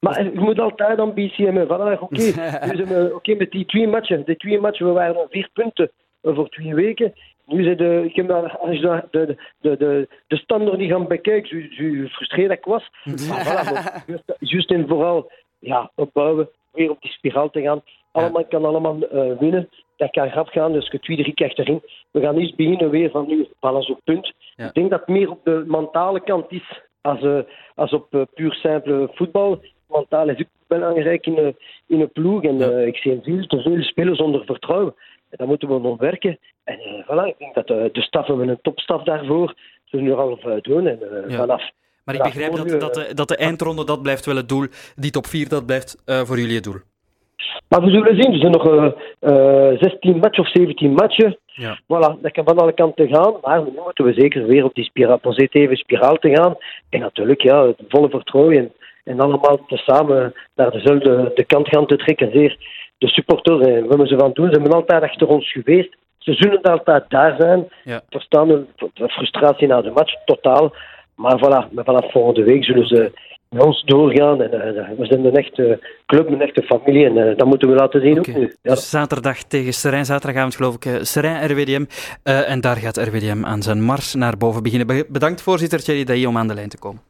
Maar 0.09 0.23
je 0.23 0.39
moet 0.39 0.59
altijd 0.59 0.99
ambitie 0.99 1.45
hebben. 1.45 1.65
Voilà, 1.65 1.99
Oké, 1.99 2.27
okay. 2.81 3.09
okay, 3.09 3.35
met 3.35 3.51
die 3.51 3.65
twee 3.65 3.87
matchen. 3.87 4.23
Die 4.25 4.37
twee 4.37 4.59
matchen, 4.59 4.85
we 4.85 4.91
waren 4.91 5.15
al 5.15 5.27
vier 5.29 5.49
punten 5.53 5.91
voor 6.21 6.49
twee 6.49 6.75
weken. 6.75 7.13
Nu 7.45 7.63
zijn 7.63 7.77
de, 7.77 8.01
ik 8.05 8.15
heb 8.15 8.31
als 8.31 8.75
je 8.75 9.03
de, 9.11 9.37
de, 9.61 9.77
de, 9.77 10.07
de 10.27 10.37
standaard 10.37 10.77
die 10.77 10.89
gaan 10.89 11.07
bekijken, 11.07 11.69
zo, 11.71 11.83
zo 11.83 12.07
frustreerd 12.07 12.51
ik 12.51 12.65
was. 12.65 12.89
Maar 13.29 13.45
voilà, 13.45 13.71
maar 13.71 14.03
juist 14.39 14.71
en 14.71 14.87
vooral 14.87 15.31
ja, 15.59 15.91
opbouwen, 15.95 16.49
weer 16.71 16.89
op 16.89 17.01
die 17.01 17.11
spiraal 17.11 17.49
te 17.49 17.61
gaan. 17.61 17.81
Allemaal 18.11 18.45
kan 18.45 18.65
allemaal 18.65 18.97
uh, 19.13 19.37
winnen. 19.39 19.69
Dat 19.95 20.11
kan 20.11 20.29
grap 20.29 20.47
gaan, 20.47 20.73
dus 20.73 20.89
je 20.91 20.99
twee, 20.99 21.17
drie 21.17 21.33
krijgt 21.33 21.59
erin. 21.59 21.81
We 22.11 22.21
gaan 22.21 22.35
niet 22.35 22.55
beginnen 22.55 22.89
weer 22.89 23.09
van 23.09 23.27
nu, 23.27 23.47
alles 23.59 23.89
op 23.89 23.99
punt. 24.03 24.33
Ja. 24.55 24.65
Ik 24.65 24.73
denk 24.73 24.89
dat 24.89 24.99
het 24.99 25.09
meer 25.09 25.29
op 25.29 25.39
de 25.43 25.63
mentale 25.67 26.19
kant 26.19 26.51
is 26.51 26.81
als, 27.01 27.21
uh, 27.21 27.39
als 27.75 27.93
op 27.93 28.13
uh, 28.13 28.21
puur 28.33 28.53
simpele 28.53 29.09
voetbal 29.13 29.59
mentaal 29.87 30.29
is 30.29 30.39
ook 30.39 30.47
belangrijk 30.67 31.25
in 31.25 31.37
een, 31.37 31.55
in 31.87 32.01
een 32.01 32.11
ploeg. 32.11 32.43
En 32.43 32.55
uh, 32.55 32.87
ik 32.87 32.97
zie 32.97 33.19
veel 33.23 33.45
te 33.47 33.61
veel 33.61 33.81
spelers 33.81 34.17
zonder 34.17 34.45
vertrouwen. 34.45 34.95
En 35.29 35.37
daar 35.37 35.47
moeten 35.47 35.67
we 35.67 35.79
nog 35.79 35.99
werken. 35.99 36.39
En 36.63 36.79
uh, 36.79 37.03
voilà, 37.03 37.27
ik 37.27 37.35
denk 37.37 37.55
dat 37.55 37.67
de, 37.67 37.89
de 37.91 38.01
staf 38.01 38.27
hebben 38.27 38.47
een 38.47 38.61
topstaf 38.61 39.03
daarvoor. 39.03 39.55
Ze 39.83 39.97
er 39.97 40.15
al 40.15 40.39
doen. 40.61 40.87
En 40.87 40.99
uh, 41.01 41.29
ja. 41.29 41.37
vanaf. 41.37 41.69
Maar 42.03 42.15
ik 42.15 42.23
begrijp 42.23 42.55
dat, 42.55 42.79
dat, 42.79 42.93
de, 42.93 43.13
dat 43.13 43.27
de 43.27 43.37
eindronde, 43.37 43.85
dat 43.85 44.01
blijft 44.01 44.25
wel 44.25 44.35
het 44.35 44.49
doel. 44.49 44.65
Die 44.95 45.11
top 45.11 45.25
4, 45.25 45.49
dat 45.49 45.65
blijft 45.65 46.01
voor 46.05 46.37
jullie 46.39 46.55
het 46.55 46.63
doel. 46.63 46.81
Maar 47.69 47.81
we 47.81 47.89
zullen 47.89 48.15
zien. 48.15 48.33
Er 48.33 48.39
zijn 48.39 48.51
nog 48.51 48.65
uh, 49.19 49.79
16 49.79 50.17
matchen 50.17 50.43
of 50.43 50.51
17 50.51 50.93
matchen. 50.93 51.37
Ja. 51.45 51.79
Voilà, 51.83 52.21
dat 52.21 52.31
kan 52.31 52.43
van 52.43 52.57
alle 52.57 52.73
kanten 52.73 53.07
gaan. 53.07 53.35
Maar 53.41 53.63
nu 53.63 53.71
moeten 53.83 54.05
we 54.05 54.13
zeker 54.13 54.45
weer 54.45 54.63
op 54.63 54.75
die 54.75 54.83
spiraal, 54.83 55.17
positieve 55.17 55.75
spiraal 55.75 56.15
te 56.15 56.29
gaan. 56.29 56.57
En 56.89 56.99
natuurlijk, 56.99 57.41
ja, 57.41 57.65
het 57.65 57.81
volle 57.87 58.09
vertrouwen 58.09 58.71
en 59.07 59.19
allemaal 59.19 59.65
tezamen 59.67 60.33
naar 60.55 60.71
dezelfde 60.71 61.31
de 61.35 61.43
kant 61.43 61.67
gaan 61.67 61.85
te 61.85 61.95
trekken. 61.95 62.31
Zeer 62.31 62.57
de 62.97 63.07
supporters, 63.07 63.67
en 63.67 63.87
wat 63.87 63.97
we 63.97 64.07
ze 64.07 64.17
van 64.17 64.31
doen, 64.33 64.45
ze 64.45 64.51
hebben 64.51 64.73
altijd 64.73 65.03
achter 65.03 65.27
ons 65.27 65.51
geweest. 65.51 65.95
Ze 66.17 66.33
zullen 66.33 66.61
altijd 66.61 67.03
daar 67.07 67.35
zijn. 67.39 67.67
Ja. 67.83 68.01
Verstaan 68.09 68.47
de 68.47 69.09
frustratie 69.09 69.67
na 69.67 69.81
de 69.81 69.91
match, 69.91 70.13
totaal. 70.25 70.73
Maar 71.15 71.37
voilà, 71.37 71.73
maar 71.73 71.83
vanaf 71.83 72.11
volgende 72.11 72.43
week 72.43 72.63
zullen 72.63 72.87
ze 72.87 73.11
met 73.49 73.63
ons 73.63 73.83
doorgaan. 73.83 74.41
En, 74.41 74.75
uh, 74.75 74.89
we 74.97 75.05
zijn 75.05 75.25
een 75.25 75.35
echte 75.35 75.79
club, 76.05 76.27
een 76.27 76.41
echte 76.41 76.61
familie. 76.61 77.05
En 77.05 77.17
uh, 77.17 77.37
dat 77.37 77.47
moeten 77.47 77.69
we 77.69 77.75
laten 77.75 78.01
zien 78.01 78.19
okay. 78.19 78.33
ook 78.33 78.39
nu. 78.39 78.55
Ja. 78.61 78.73
Dus 78.73 78.89
zaterdag 78.89 79.43
tegen 79.43 79.73
Serijn, 79.73 80.05
zaterdagavond 80.05 80.55
geloof 80.55 80.75
ik, 80.75 80.85
uh, 80.85 80.95
Serijn 81.01 81.51
RWDM. 81.51 81.85
en 82.23 82.61
daar 82.61 82.75
gaat 82.75 82.97
RWDM 82.97 83.45
aan 83.45 83.61
zijn 83.61 83.83
mars 83.83 84.13
naar 84.13 84.37
boven 84.37 84.63
beginnen. 84.63 85.05
Bedankt 85.09 85.41
voorzitter 85.41 85.83
Thierry 85.83 86.03
Dailly 86.03 86.25
om 86.25 86.37
aan 86.37 86.47
de 86.47 86.53
lijn 86.53 86.69
te 86.69 86.79
komen. 86.79 87.01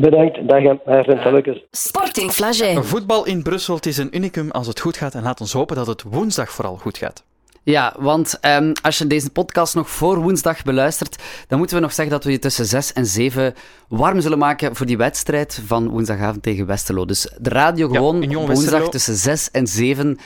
Bedankt, 0.00 0.48
dag 0.48 0.62
en 0.62 1.60
Sporting 1.70 2.30
Flagey. 2.30 2.82
Voetbal 2.82 3.26
in 3.26 3.42
Brussel, 3.42 3.74
het 3.74 3.86
is 3.86 3.96
een 3.96 4.16
unicum 4.16 4.50
als 4.50 4.66
het 4.66 4.80
goed 4.80 4.96
gaat. 4.96 5.14
En 5.14 5.22
laat 5.22 5.40
ons 5.40 5.52
hopen 5.52 5.76
dat 5.76 5.86
het 5.86 6.02
woensdag 6.02 6.50
vooral 6.50 6.76
goed 6.76 6.98
gaat. 6.98 7.24
Ja, 7.62 7.94
want 7.98 8.38
ehm, 8.40 8.72
als 8.82 8.98
je 8.98 9.06
deze 9.06 9.30
podcast 9.30 9.74
nog 9.74 9.90
voor 9.90 10.18
woensdag 10.18 10.62
beluistert, 10.62 11.22
dan 11.48 11.58
moeten 11.58 11.76
we 11.76 11.82
nog 11.82 11.92
zeggen 11.92 12.14
dat 12.14 12.24
we 12.24 12.30
je 12.30 12.38
tussen 12.38 12.64
6 12.64 12.92
en 12.92 13.06
7 13.06 13.54
warm 13.88 14.20
zullen 14.20 14.38
maken 14.38 14.76
voor 14.76 14.86
die 14.86 14.96
wedstrijd 14.96 15.62
van 15.66 15.88
woensdagavond 15.88 16.42
tegen 16.42 16.66
Westerlo. 16.66 17.04
Dus 17.04 17.28
de 17.38 17.50
radio 17.50 17.88
gewoon 17.88 18.46
woensdag 18.46 18.88
tussen 18.88 19.14
6 19.14 19.50
en 19.50 19.66
7 19.66 20.18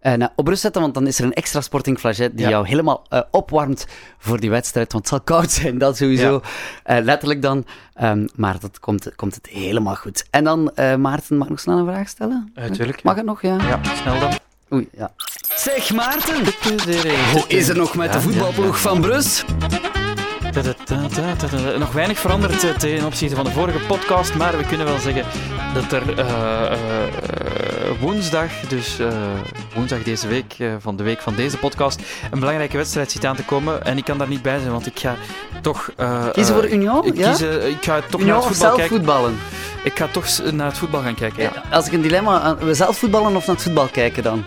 eh, 0.00 0.26
op 0.36 0.46
rust 0.48 0.60
zetten, 0.60 0.80
want 0.82 0.94
dan 0.94 1.06
is 1.06 1.18
er 1.18 1.24
een 1.24 1.32
extra 1.32 1.60
Sporting 1.60 1.98
Flaget 1.98 2.30
die 2.36 2.44
Ja. 2.44 2.48
jou 2.50 2.66
helemaal 2.68 3.04
eh, 3.08 3.20
opwarmt 3.30 3.86
voor 4.18 4.40
die 4.40 4.50
wedstrijd. 4.50 4.92
Want 4.92 5.04
het 5.10 5.12
zal 5.14 5.36
koud 5.36 5.50
zijn, 5.50 5.78
dat 5.78 5.96
sowieso. 5.96 6.40
Eh, 6.84 6.98
letterlijk 7.02 7.42
dan. 7.42 7.64
Ehm, 7.94 8.26
maar 8.34 8.60
dat 8.60 8.80
komt, 8.80 9.14
komt 9.16 9.34
het 9.34 9.46
helemaal 9.46 9.94
goed. 9.94 10.24
En 10.30 10.44
dan, 10.44 10.72
Maarten, 10.98 11.36
mag 11.36 11.44
ik 11.46 11.50
nog 11.50 11.60
snel 11.60 11.78
een 11.78 11.86
vraag 11.86 12.08
stellen? 12.08 12.52
Natuurlijk. 12.54 13.02
Mag 13.02 13.16
het 13.16 13.24
nog, 13.24 13.42
ja? 13.42 13.56
Ja, 13.56 13.80
snel 14.02 14.18
dan. 14.20 14.30
Oei, 14.72 14.88
ja. 14.92 15.10
Zeg 15.56 15.92
Maarten, 15.94 16.44
hoe 17.32 17.44
is 17.48 17.68
het 17.68 17.76
nog 17.76 17.94
met 17.94 18.12
de 18.12 18.20
voetbalploeg 18.20 18.80
van? 18.80 19.02
Ta-ta-ta-ta-ta-ta. 20.52 21.78
Nog 21.78 21.92
weinig 21.92 22.18
veranderd 22.18 22.80
ten 22.80 23.04
opzichte 23.04 23.36
van 23.36 23.44
de 23.44 23.50
vorige 23.50 23.78
podcast, 23.86 24.34
maar 24.34 24.56
we 24.56 24.66
kunnen 24.66 24.86
wel 24.86 24.98
zeggen 24.98 25.24
dat 25.74 25.92
er 25.92 26.02
woensdag, 28.00 28.50
dus 28.68 28.98
eh, 28.98 29.08
woensdag 29.74 30.02
deze 30.02 30.28
week, 30.28 30.54
eh, 30.58 30.72
van 30.78 30.96
de 30.96 31.02
week 31.02 31.20
van 31.20 31.34
deze 31.34 31.56
podcast, 31.56 32.00
een 32.30 32.38
belangrijke 32.38 32.76
wedstrijd 32.76 33.10
zit 33.12 33.24
aan 33.24 33.36
te 33.36 33.44
komen. 33.44 33.84
En 33.84 33.96
ik 33.98 34.04
kan 34.04 34.18
daar 34.18 34.28
niet 34.28 34.42
bij 34.42 34.58
zijn, 34.58 34.70
want 34.72 34.86
ik 34.86 34.98
ga 34.98 35.14
toch... 35.62 35.90
eh, 35.96 36.28
Kiezen 36.32 36.54
voor 36.54 36.64
eh, 36.64 36.72
Union? 36.72 37.04
Ik, 37.06 37.16
Ja? 37.16 37.32
eh, 37.38 37.66
ik 37.68 37.84
ga 37.84 38.00
toch 38.10 38.20
Union 38.20 38.26
naar 38.26 38.36
het 38.36 38.44
voetbal 38.46 38.56
zelf 38.66 38.76
kijken. 38.76 38.96
voetballen? 38.96 39.38
Ik 39.82 39.98
ga 39.98 40.06
toch 40.06 40.26
naar 40.52 40.66
het 40.66 40.78
voetbal 40.78 41.02
gaan 41.02 41.14
kijken, 41.14 41.42
ja. 41.42 41.52
Als 41.70 41.86
ik 41.86 41.92
een 41.92 42.00
dilemma... 42.02 42.40
aan- 42.40 42.58
We 42.58 42.74
zelf 42.74 42.98
voetballen 42.98 43.36
of 43.36 43.46
naar 43.46 43.54
het 43.54 43.64
voetbal 43.64 43.86
kijken 43.86 44.22
dan? 44.22 44.44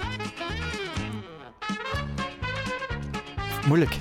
Moeilijk. 3.68 3.96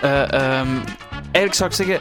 Eh, 0.00 0.22
ehm, 0.32 0.68
eigenlijk 1.22 1.54
zou 1.54 1.70
ik 1.70 1.76
zeggen, 1.76 2.00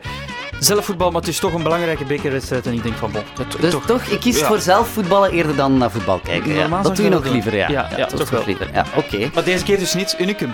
zelf 0.64 0.86
voetbal, 0.86 1.12
maar 1.12 1.22
het 1.22 1.30
is 1.30 1.40
toch 1.40 1.54
een 1.54 1.64
belangrijke 1.64 2.06
bekerwedstrijd. 2.06 2.66
En 2.66 2.74
ik 2.74 2.84
denk 2.84 2.96
van, 2.96 3.12
bon, 3.12 3.24
dat, 3.36 3.62
Dus 3.62 3.76
toch, 3.86 4.04
kiest 4.20 4.40
Ja. 4.40 4.48
voor 4.48 4.60
zelf 4.60 4.88
voetballen 4.88 5.32
eerder 5.32 5.56
dan 5.56 5.78
naar 5.78 5.92
voetbal 5.92 6.20
kijken. 6.20 6.54
Ja. 6.54 6.68
Dat 6.68 6.96
doe 6.96 7.06
je 7.06 7.12
ik 7.12 7.24
nog 7.24 7.32
liever, 7.32 7.56
ja. 7.56 7.70
Ja, 7.70 8.06
toch 8.06 8.30
wel. 8.30 8.44
liever. 8.46 8.70
Ja, 8.74 8.86
oké. 8.96 9.30
Maar 9.34 9.44
deze 9.44 9.64
keer 9.64 9.80
dus 9.80 9.94
niet 9.94 10.16
Unicum. 10.20 10.52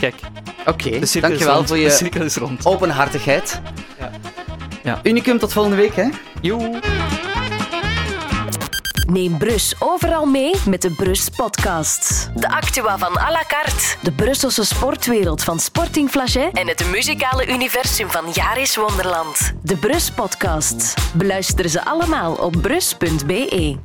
Kijk, 0.00 0.14
Oké, 0.66 0.98
dankjewel 1.20 1.66
voor 1.66 1.78
je 1.78 2.56
openhartigheid. 2.62 3.60
Ja. 3.98 4.10
Ja. 4.82 5.00
Unicum, 5.02 5.38
tot 5.38 5.52
volgende 5.52 5.76
week, 5.76 5.94
hè? 5.96 6.08
Joe. 6.40 6.80
Neem 9.06 9.38
Brus 9.38 9.74
overal 9.78 10.26
mee 10.26 10.54
met 10.66 10.82
de 10.82 10.90
Brus 10.90 11.28
Podcast. 11.28 12.30
De 12.34 12.48
actua 12.48 12.98
van 12.98 13.18
à 13.18 13.30
la 13.30 13.44
carte, 13.46 13.96
de 14.02 14.12
Brusselse 14.12 14.64
sportwereld 14.64 15.44
van 15.44 15.60
Sporting 15.60 16.10
Flagey 16.10 16.50
en 16.52 16.68
het 16.68 16.90
muzikale 16.90 17.46
universum 17.46 18.10
van 18.10 18.24
Jaris 18.32 18.76
Wonderland. 18.76 19.52
De 19.62 19.76
Brus 19.76 20.10
Podcast. 20.10 20.94
Beluister 21.14 21.68
ze 21.68 21.84
allemaal 21.84 22.34
op 22.34 22.56
brus.be. 22.62 23.78